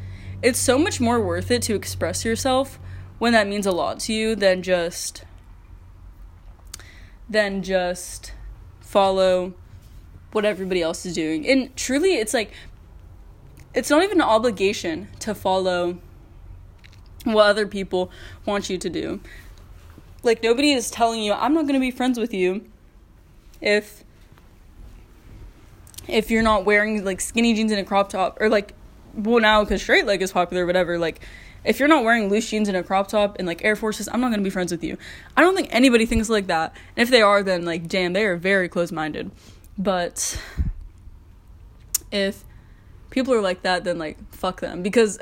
it's 0.42 0.60
so 0.60 0.78
much 0.78 1.00
more 1.00 1.20
worth 1.20 1.52
it 1.52 1.62
to 1.64 1.76
express 1.76 2.24
yourself 2.24 2.80
when 3.18 3.34
that 3.34 3.48
means 3.48 3.66
a 3.66 3.72
lot 3.72 4.00
to 4.00 4.14
you 4.14 4.36
than 4.36 4.64
just 4.64 5.24
than 7.30 7.62
just 7.62 8.34
follow 8.80 9.54
what 10.32 10.46
everybody 10.46 10.82
else 10.82 11.06
is 11.06 11.14
doing. 11.14 11.48
And 11.48 11.76
truly, 11.76 12.16
it's 12.16 12.34
like, 12.34 12.52
it's 13.74 13.90
not 13.90 14.04
even 14.04 14.20
an 14.20 14.28
obligation 14.28 15.10
to 15.20 15.36
follow 15.36 16.00
what 17.24 17.46
other 17.46 17.68
people 17.68 18.12
want 18.46 18.70
you 18.70 18.78
to 18.78 18.90
do. 18.90 19.20
Like, 20.24 20.42
nobody 20.42 20.72
is 20.72 20.90
telling 20.90 21.22
you, 21.22 21.34
I'm 21.34 21.54
not 21.54 21.64
going 21.64 21.76
to 21.76 21.80
be 21.80 21.92
friends 21.92 22.20
with 22.20 22.34
you 22.34 22.66
if 23.62 24.04
if 26.08 26.32
you're 26.32 26.42
not 26.42 26.66
wearing 26.66 27.06
like 27.06 27.22
skinny 27.22 27.54
jeans 27.54 27.72
and 27.72 27.80
a 27.80 27.84
crop 27.84 28.10
top 28.10 28.36
or 28.42 28.50
like 28.50 28.74
well 29.14 29.40
now 29.40 29.64
because 29.64 29.82
straight 29.82 30.06
leg 30.06 30.22
is 30.22 30.32
popular 30.32 30.66
whatever 30.66 30.98
like 30.98 31.22
if 31.66 31.80
you're 31.80 31.90
not 31.90 32.04
wearing 32.04 32.30
loose 32.30 32.50
jeans 32.50 32.68
and 32.68 32.78
a 32.78 32.84
crop 32.84 33.08
top 33.08 33.36
and 33.38 33.48
like 33.48 33.64
air 33.64 33.76
forces 33.76 34.08
i'm 34.12 34.22
not 34.22 34.34
to 34.34 34.42
be 34.42 34.50
friends 34.50 34.72
with 34.72 34.84
you. 34.84 34.98
I 35.36 35.42
don't 35.42 35.56
think 35.56 35.70
anybody 35.72 36.06
thinks 36.06 36.30
like 36.30 36.48
that. 36.48 36.76
And 36.96 37.04
if 37.04 37.10
they 37.10 37.22
are 37.22 37.44
then 37.44 37.66
like 37.66 37.88
damn 37.88 38.14
they 38.14 38.26
are 38.26 38.38
very 38.38 38.70
close-minded. 38.70 39.32
But 39.78 40.42
if 42.12 42.44
people 43.10 43.34
are 43.34 43.42
like 43.42 43.62
that, 43.64 43.84
then 43.84 43.98
like 43.98 44.18
fuck 44.34 44.62
them. 44.62 44.84
Because 44.84 45.20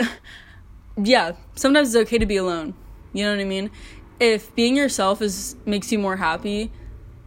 yeah, 0.97 1.33
sometimes 1.55 1.93
it's 1.93 2.07
okay 2.07 2.17
to 2.17 2.25
be 2.25 2.37
alone. 2.37 2.73
You 3.13 3.25
know 3.25 3.31
what 3.31 3.41
I 3.41 3.45
mean? 3.45 3.71
If 4.19 4.53
being 4.55 4.75
yourself 4.75 5.21
is 5.21 5.55
makes 5.65 5.91
you 5.91 5.99
more 5.99 6.17
happy, 6.17 6.71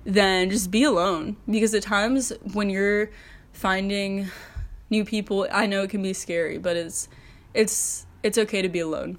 then 0.05 0.51
just 0.51 0.71
be 0.71 0.85
alone. 0.85 1.37
Because 1.49 1.75
at 1.75 1.83
times 1.83 2.33
when 2.53 2.71
you're 2.71 3.11
finding 3.53 4.29
new 4.91 5.05
people, 5.05 5.47
I 5.51 5.67
know 5.67 5.83
it 5.83 5.91
can 5.91 6.03
be 6.03 6.13
scary, 6.13 6.59
but 6.59 6.77
it's 6.77 7.09
it's 7.55 8.07
it's 8.23 8.37
okay 8.37 8.63
to 8.63 8.69
be 8.69 8.81
alone. 8.81 9.19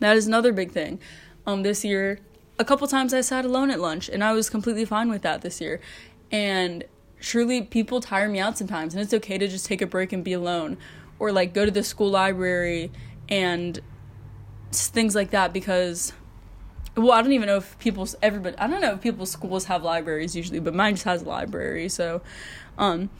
That 0.00 0.16
is 0.16 0.26
another 0.26 0.52
big 0.52 0.72
thing. 0.72 1.00
Um 1.46 1.62
this 1.62 1.84
year 1.84 2.18
a 2.58 2.64
couple 2.64 2.86
times 2.86 3.14
I 3.14 3.22
sat 3.22 3.46
alone 3.46 3.70
at 3.70 3.80
lunch 3.80 4.10
and 4.10 4.22
I 4.22 4.32
was 4.32 4.50
completely 4.50 4.84
fine 4.84 5.08
with 5.08 5.22
that 5.22 5.40
this 5.40 5.62
year. 5.62 5.80
And 6.30 6.84
truly, 7.20 7.62
people 7.62 8.00
tire 8.00 8.28
me 8.28 8.38
out 8.38 8.58
sometimes, 8.58 8.94
and 8.94 9.02
it's 9.02 9.14
okay 9.14 9.38
to 9.38 9.48
just 9.48 9.66
take 9.66 9.80
a 9.80 9.86
break 9.86 10.12
and 10.12 10.22
be 10.22 10.32
alone, 10.32 10.76
or 11.18 11.32
like 11.32 11.54
go 11.54 11.64
to 11.64 11.70
the 11.70 11.82
school 11.82 12.10
library 12.10 12.92
and 13.28 13.80
things 14.72 15.14
like 15.14 15.30
that 15.30 15.52
because 15.52 16.12
well 16.96 17.12
i 17.12 17.22
don't 17.22 17.32
even 17.32 17.46
know 17.46 17.56
if 17.56 17.78
people's 17.78 18.14
everybody 18.22 18.56
i 18.58 18.66
don't 18.66 18.80
know 18.80 18.92
if 18.92 19.00
people's 19.00 19.30
schools 19.30 19.64
have 19.64 19.82
libraries 19.82 20.36
usually 20.36 20.60
but 20.60 20.74
mine 20.74 20.94
just 20.94 21.04
has 21.04 21.22
a 21.22 21.28
library 21.28 21.88
so 21.88 22.22
um 22.78 23.10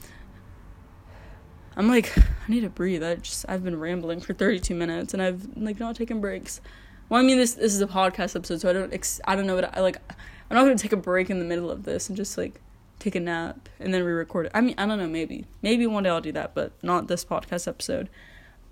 i'm 1.80 1.88
like 1.88 2.16
i 2.18 2.22
need 2.48 2.60
to 2.60 2.70
breathe 2.70 3.02
i 3.02 3.14
just 3.16 3.44
i've 3.48 3.64
been 3.64 3.78
rambling 3.78 4.20
for 4.20 4.34
32 4.34 4.74
minutes 4.74 5.14
and 5.14 5.22
i've 5.22 5.46
like 5.56 5.80
not 5.80 5.96
taken 5.96 6.20
breaks 6.20 6.60
well 7.08 7.20
i 7.20 7.24
mean 7.24 7.38
this 7.38 7.54
this 7.54 7.74
is 7.74 7.80
a 7.80 7.86
podcast 7.86 8.36
episode 8.36 8.60
so 8.60 8.68
i 8.68 8.72
don't 8.72 8.92
ex- 8.92 9.20
i 9.26 9.34
don't 9.34 9.46
know 9.46 9.54
what 9.54 9.76
i 9.76 9.80
like 9.80 9.96
i'm 10.08 10.56
not 10.56 10.62
gonna 10.62 10.76
take 10.76 10.92
a 10.92 10.96
break 10.96 11.30
in 11.30 11.38
the 11.38 11.44
middle 11.44 11.70
of 11.70 11.84
this 11.84 12.08
and 12.08 12.16
just 12.16 12.36
like 12.38 12.60
take 13.00 13.14
a 13.16 13.20
nap 13.20 13.68
and 13.80 13.92
then 13.92 14.04
re-record 14.04 14.46
it. 14.46 14.52
I 14.54 14.60
mean, 14.60 14.74
I 14.78 14.86
don't 14.86 14.98
know, 14.98 15.08
maybe. 15.08 15.46
Maybe 15.62 15.86
one 15.86 16.04
day 16.04 16.10
I'll 16.10 16.20
do 16.20 16.32
that, 16.32 16.54
but 16.54 16.72
not 16.82 17.08
this 17.08 17.24
podcast 17.24 17.66
episode. 17.66 18.08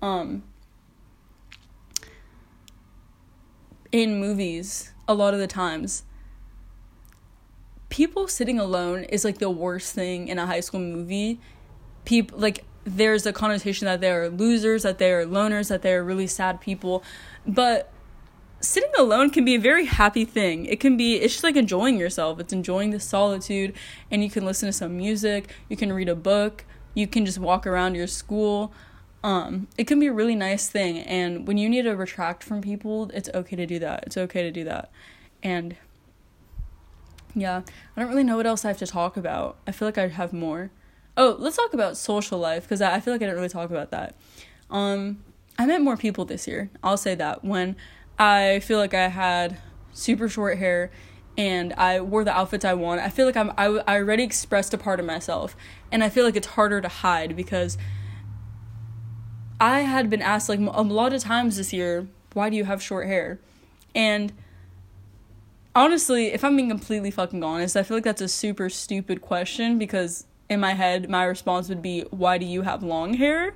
Um 0.01 0.43
in 3.91 4.19
movies, 4.19 4.93
a 5.07 5.15
lot 5.15 5.33
of 5.33 5.39
the 5.39 5.47
times 5.47 6.03
people 7.89 8.27
sitting 8.27 8.59
alone 8.59 9.03
is 9.05 9.25
like 9.25 9.39
the 9.39 9.49
worst 9.49 9.95
thing 9.95 10.27
in 10.27 10.37
a 10.37 10.45
high 10.45 10.59
school 10.59 10.79
movie. 10.79 11.39
People 12.05 12.37
like 12.37 12.63
there's 12.85 13.25
a 13.25 13.33
connotation 13.33 13.85
that 13.85 14.01
they 14.01 14.11
are 14.11 14.29
losers, 14.29 14.83
that 14.83 14.97
they 14.97 15.11
are 15.11 15.25
loners, 15.25 15.69
that 15.69 15.81
they 15.81 15.93
are 15.93 16.03
really 16.03 16.27
sad 16.27 16.61
people. 16.61 17.03
But 17.45 17.91
sitting 18.61 18.91
alone 18.97 19.29
can 19.29 19.45
be 19.45 19.55
a 19.55 19.59
very 19.59 19.85
happy 19.85 20.25
thing. 20.25 20.65
It 20.65 20.79
can 20.79 20.97
be, 20.97 21.15
it's 21.15 21.33
just 21.33 21.43
like 21.43 21.55
enjoying 21.55 21.97
yourself. 21.97 22.39
It's 22.39 22.53
enjoying 22.53 22.91
the 22.91 22.99
solitude, 22.99 23.73
and 24.11 24.23
you 24.23 24.29
can 24.29 24.45
listen 24.45 24.67
to 24.67 24.73
some 24.73 24.97
music, 24.97 25.53
you 25.69 25.77
can 25.77 25.93
read 25.93 26.09
a 26.09 26.15
book, 26.15 26.65
you 26.93 27.07
can 27.07 27.25
just 27.25 27.37
walk 27.37 27.67
around 27.67 27.95
your 27.95 28.07
school. 28.07 28.73
Um, 29.23 29.67
it 29.77 29.85
can 29.85 29.99
be 29.99 30.07
a 30.07 30.13
really 30.13 30.35
nice 30.35 30.69
thing, 30.69 30.99
and 30.99 31.45
when 31.45 31.57
you 31.57 31.69
need 31.69 31.83
to 31.83 31.95
retract 31.95 32.41
from 32.43 32.61
people, 32.61 33.11
it's 33.13 33.29
okay 33.33 33.57
to 33.57 33.65
do 33.65 33.77
that. 33.79 34.05
It's 34.07 34.17
okay 34.17 34.43
to 34.43 34.51
do 34.51 34.63
that. 34.63 34.89
And 35.43 35.75
yeah, 37.35 37.61
I 37.95 37.99
don't 37.99 38.09
really 38.09 38.23
know 38.23 38.37
what 38.37 38.47
else 38.47 38.63
I 38.63 38.69
have 38.69 38.77
to 38.77 38.87
talk 38.87 39.17
about. 39.17 39.57
I 39.67 39.71
feel 39.71 39.87
like 39.87 39.97
I 39.97 40.07
have 40.07 40.31
more. 40.31 40.71
Oh, 41.19 41.35
let's 41.37 41.57
talk 41.57 41.73
about 41.73 41.97
social 41.97 42.39
life 42.39 42.63
because 42.63 42.81
I 42.81 43.01
feel 43.01 43.13
like 43.13 43.21
I 43.21 43.25
didn't 43.25 43.35
really 43.35 43.49
talk 43.49 43.69
about 43.69 43.91
that. 43.91 44.15
Um, 44.69 45.21
I 45.57 45.65
met 45.65 45.81
more 45.81 45.97
people 45.97 46.23
this 46.23 46.47
year. 46.47 46.69
I'll 46.81 46.95
say 46.95 47.13
that 47.13 47.43
when 47.43 47.75
I 48.17 48.61
feel 48.61 48.79
like 48.79 48.93
I 48.93 49.09
had 49.09 49.57
super 49.91 50.29
short 50.29 50.59
hair 50.59 50.91
and 51.37 51.73
I 51.73 51.99
wore 51.99 52.23
the 52.23 52.31
outfits 52.31 52.63
I 52.63 52.73
want. 52.73 53.01
I 53.01 53.09
feel 53.09 53.25
like 53.25 53.35
I'm 53.35 53.51
I, 53.57 53.65
I 53.85 53.97
already 53.97 54.23
expressed 54.23 54.73
a 54.73 54.77
part 54.77 55.01
of 55.01 55.05
myself 55.05 55.57
and 55.91 56.05
I 56.05 56.09
feel 56.09 56.23
like 56.23 56.37
it's 56.37 56.47
harder 56.47 56.79
to 56.79 56.87
hide 56.87 57.35
because 57.35 57.77
I 59.59 59.81
had 59.81 60.09
been 60.09 60.21
asked 60.21 60.47
like 60.47 60.59
a 60.59 60.83
lot 60.83 61.11
of 61.11 61.21
times 61.21 61.57
this 61.57 61.73
year, 61.73 62.07
why 62.31 62.49
do 62.49 62.55
you 62.55 62.63
have 62.63 62.81
short 62.81 63.07
hair? 63.07 63.41
And 63.93 64.31
honestly, 65.75 66.27
if 66.27 66.45
I'm 66.45 66.55
being 66.55 66.69
completely 66.69 67.11
fucking 67.11 67.43
honest, 67.43 67.75
I 67.75 67.83
feel 67.83 67.97
like 67.97 68.05
that's 68.05 68.21
a 68.21 68.29
super 68.29 68.69
stupid 68.69 69.19
question 69.19 69.77
because 69.77 70.25
in 70.49 70.59
my 70.59 70.73
head 70.73 71.09
my 71.09 71.23
response 71.23 71.69
would 71.69 71.81
be 71.81 72.01
why 72.09 72.37
do 72.37 72.45
you 72.45 72.63
have 72.63 72.83
long 72.83 73.13
hair? 73.13 73.53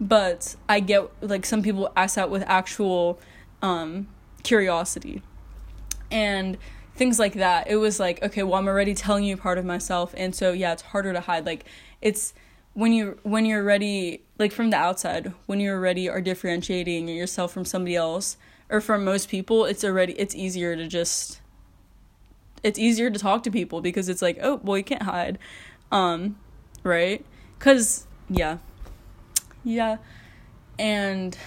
But 0.00 0.56
I 0.68 0.80
get 0.80 1.08
like 1.20 1.46
some 1.46 1.62
people 1.62 1.90
ask 1.96 2.16
that 2.16 2.30
with 2.30 2.42
actual 2.46 3.20
um, 3.62 4.08
curiosity 4.42 5.22
and 6.10 6.58
things 6.94 7.18
like 7.18 7.34
that. 7.34 7.68
It 7.68 7.76
was 7.76 8.00
like, 8.00 8.22
okay, 8.22 8.42
well, 8.42 8.54
I'm 8.54 8.66
already 8.68 8.94
telling 8.94 9.24
you 9.24 9.36
part 9.36 9.58
of 9.58 9.64
myself, 9.64 10.14
and 10.16 10.34
so 10.34 10.52
yeah, 10.52 10.72
it's 10.72 10.82
harder 10.82 11.12
to 11.12 11.20
hide. 11.20 11.46
Like 11.46 11.64
it's 12.00 12.34
when 12.74 12.92
you 12.92 13.18
when 13.22 13.46
you're 13.46 13.62
ready, 13.62 14.22
like 14.38 14.52
from 14.52 14.70
the 14.70 14.76
outside, 14.76 15.32
when 15.46 15.60
you're 15.60 15.80
ready 15.80 16.08
are 16.08 16.20
differentiating 16.20 17.08
yourself 17.08 17.52
from 17.52 17.64
somebody 17.64 17.96
else 17.96 18.36
or 18.68 18.80
from 18.80 19.04
most 19.04 19.28
people, 19.28 19.64
it's 19.64 19.84
already 19.84 20.14
it's 20.14 20.34
easier 20.34 20.74
to 20.74 20.88
just 20.88 21.40
it's 22.62 22.78
easier 22.78 23.10
to 23.10 23.18
talk 23.18 23.42
to 23.42 23.50
people 23.50 23.80
because 23.80 24.08
it's 24.08 24.22
like, 24.22 24.38
oh, 24.40 24.60
well, 24.62 24.78
you 24.78 24.84
can't 24.84 25.02
hide, 25.02 25.38
um, 25.92 26.36
right? 26.82 27.24
Cause 27.60 28.06
yeah, 28.28 28.58
yeah, 29.62 29.98
and 30.78 31.38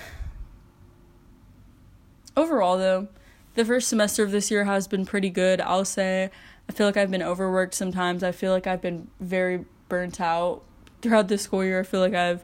overall 2.37 2.77
though 2.77 3.07
the 3.55 3.63
first 3.63 3.87
semester 3.87 4.23
of 4.23 4.31
this 4.31 4.51
year 4.51 4.65
has 4.65 4.87
been 4.87 5.05
pretty 5.05 5.29
good 5.29 5.61
i'll 5.61 5.85
say 5.85 6.29
i 6.67 6.73
feel 6.73 6.85
like 6.85 6.97
i've 6.97 7.09
been 7.09 7.23
overworked 7.23 7.73
sometimes 7.73 8.23
i 8.23 8.31
feel 8.31 8.51
like 8.51 8.67
i've 8.67 8.81
been 8.81 9.07
very 9.21 9.63
burnt 9.87 10.19
out 10.19 10.61
throughout 11.01 11.27
the 11.29 11.37
school 11.37 11.63
year 11.63 11.79
i 11.79 11.83
feel 11.83 11.99
like 12.01 12.13
i've 12.13 12.43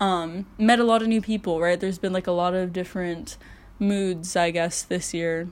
Um, 0.00 0.46
met 0.58 0.78
a 0.78 0.84
lot 0.84 1.02
of 1.02 1.08
new 1.08 1.20
people, 1.20 1.58
right? 1.60 1.78
There's 1.80 1.98
been 1.98 2.12
like 2.12 2.28
a 2.28 2.32
lot 2.32 2.54
of 2.54 2.72
different 2.72 3.36
moods, 3.80 4.36
I 4.36 4.52
guess, 4.52 4.82
this 4.82 5.12
year. 5.12 5.48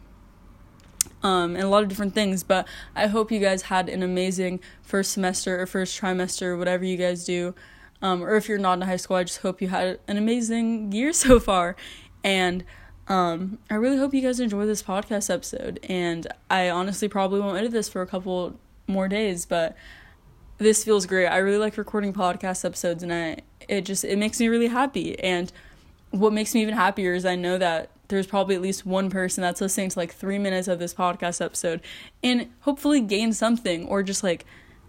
Um, 1.27 1.57
and 1.57 1.65
a 1.65 1.69
lot 1.69 1.83
of 1.83 1.89
different 1.89 2.15
things, 2.15 2.45
but 2.45 2.69
I 2.95 3.09
hope 3.09 3.33
you 3.33 3.41
guys 3.41 3.63
had 3.63 3.89
an 3.89 4.05
amazing 4.05 4.61
first 4.83 5.11
semester 5.11 5.61
or 5.61 5.67
first 5.67 6.01
trimester, 6.01 6.57
whatever 6.57 6.85
you 6.85 6.97
guys 6.97 7.25
do. 7.25 7.53
Um, 8.01 8.23
or 8.23 8.37
if 8.37 8.49
you're 8.49 8.59
not 8.59 8.75
in 8.75 8.83
high 8.83 8.97
school, 8.97 9.17
I 9.17 9.25
just 9.25 9.41
hope 9.41 9.61
you 9.61 9.67
had 9.67 9.99
an 10.07 10.19
amazing 10.19 10.93
year 10.93 11.13
so 11.25 11.41
far. 11.41 11.75
And 12.23 12.63
um, 13.09 13.59
I 13.69 13.75
really 13.75 13.97
hope 13.97 14.15
you 14.15 14.21
guys 14.21 14.39
enjoy 14.39 14.67
this 14.67 14.85
podcast 14.85 15.29
episode. 15.29 15.81
And 15.89 16.29
I 16.49 16.71
honestly 16.71 17.09
probably 17.09 17.41
won't 17.41 17.59
edit 17.59 17.73
this 17.73 17.89
for 17.89 18.03
a 18.03 18.07
couple 18.07 18.61
more 18.87 19.09
days, 19.09 19.47
but 19.47 19.77
this 20.59 20.85
feels 20.85 21.07
great. 21.07 21.27
I 21.27 21.39
really 21.39 21.59
like 21.59 21.77
recording 21.77 22.13
podcast 22.13 22.65
episodes, 22.65 23.03
and 23.03 23.13
I 23.13 23.39
it 23.69 23.81
just 23.81 24.05
it 24.05 24.17
makes 24.17 24.39
me 24.39 24.47
really 24.47 24.69
happy. 24.69 25.19
And 25.19 25.51
what 26.11 26.33
makes 26.33 26.55
me 26.55 26.63
even 26.63 26.75
happier 26.75 27.15
is 27.15 27.27
I 27.27 27.35
know 27.35 27.59
that 27.59 27.91
there's 28.09 28.27
probably 28.27 28.55
at 28.55 28.63
least 28.63 28.87
one 28.87 29.11
person 29.11 29.43
that's 29.43 29.61
listening 29.61 29.91
to 29.91 29.99
like 29.99 30.13
three 30.13 30.39
minutes 30.39 30.69
of 30.69 30.79
this 30.79 30.95
podcast 30.95 31.45
episode 31.45 31.81
and 32.23 32.49
hopefully 32.61 33.01
gain 33.01 33.33
something 33.33 33.87
or 33.87 34.03
just 34.03 34.23
like 34.23 34.45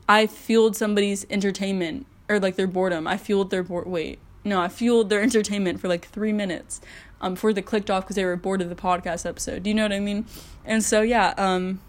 I 0.08 0.28
fueled 0.28 0.76
somebody's 0.76 1.26
entertainment 1.30 2.06
or 2.30 2.40
like 2.40 2.56
their 2.56 2.68
boredom. 2.68 3.08
I 3.08 3.18
fueled 3.18 3.50
their 3.50 3.64
bored. 3.64 3.88
Wait, 3.88 4.20
no, 4.44 4.62
I 4.62 4.68
fueled 4.68 5.10
their 5.10 5.22
entertainment 5.24 5.80
for 5.80 5.88
like 5.88 6.08
three 6.08 6.34
minutes 6.34 6.82
um, 7.22 7.34
before 7.34 7.54
they 7.54 7.62
clicked 7.62 7.90
off 7.90 8.04
because 8.04 8.16
they 8.16 8.26
were 8.26 8.36
bored 8.36 8.62
of 8.62 8.70
the 8.70 8.76
podcast 8.76 9.26
episode. 9.26 9.64
Do 9.64 9.70
you 9.70 9.74
know 9.74 9.84
what 9.84 9.94
I 9.94 10.00
mean? 10.00 10.26
And 10.66 10.84
so 10.84 11.02
yeah, 11.02 11.34
um, 11.38 11.82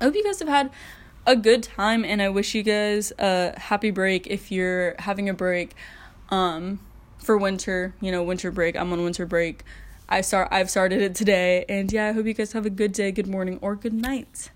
I 0.00 0.04
hope 0.04 0.14
you 0.14 0.24
guys 0.24 0.38
have 0.38 0.48
had 0.48 0.70
a 1.24 1.36
good 1.36 1.62
time, 1.62 2.04
and 2.04 2.20
I 2.20 2.28
wish 2.28 2.54
you 2.54 2.64
guys 2.64 3.12
a 3.18 3.58
happy 3.58 3.92
break 3.92 4.26
if 4.26 4.50
you're 4.50 4.96
having 4.98 5.28
a 5.28 5.34
break. 5.34 5.74
Um, 6.30 6.80
for 7.22 7.38
winter, 7.38 7.94
you 8.00 8.10
know, 8.10 8.22
winter 8.22 8.50
break. 8.50 8.76
I'm 8.76 8.92
on 8.92 9.02
winter 9.02 9.24
break. 9.24 9.62
I 10.12 10.20
start 10.20 10.48
I've 10.50 10.68
started 10.68 11.00
it 11.00 11.14
today 11.14 11.64
and 11.70 11.90
yeah, 11.90 12.08
I 12.08 12.12
hope 12.12 12.26
you 12.26 12.34
guys 12.34 12.52
have 12.52 12.66
a 12.66 12.70
good 12.70 12.92
day, 12.92 13.12
good 13.12 13.26
morning 13.26 13.58
or 13.62 13.74
good 13.74 13.94
night. 13.94 14.50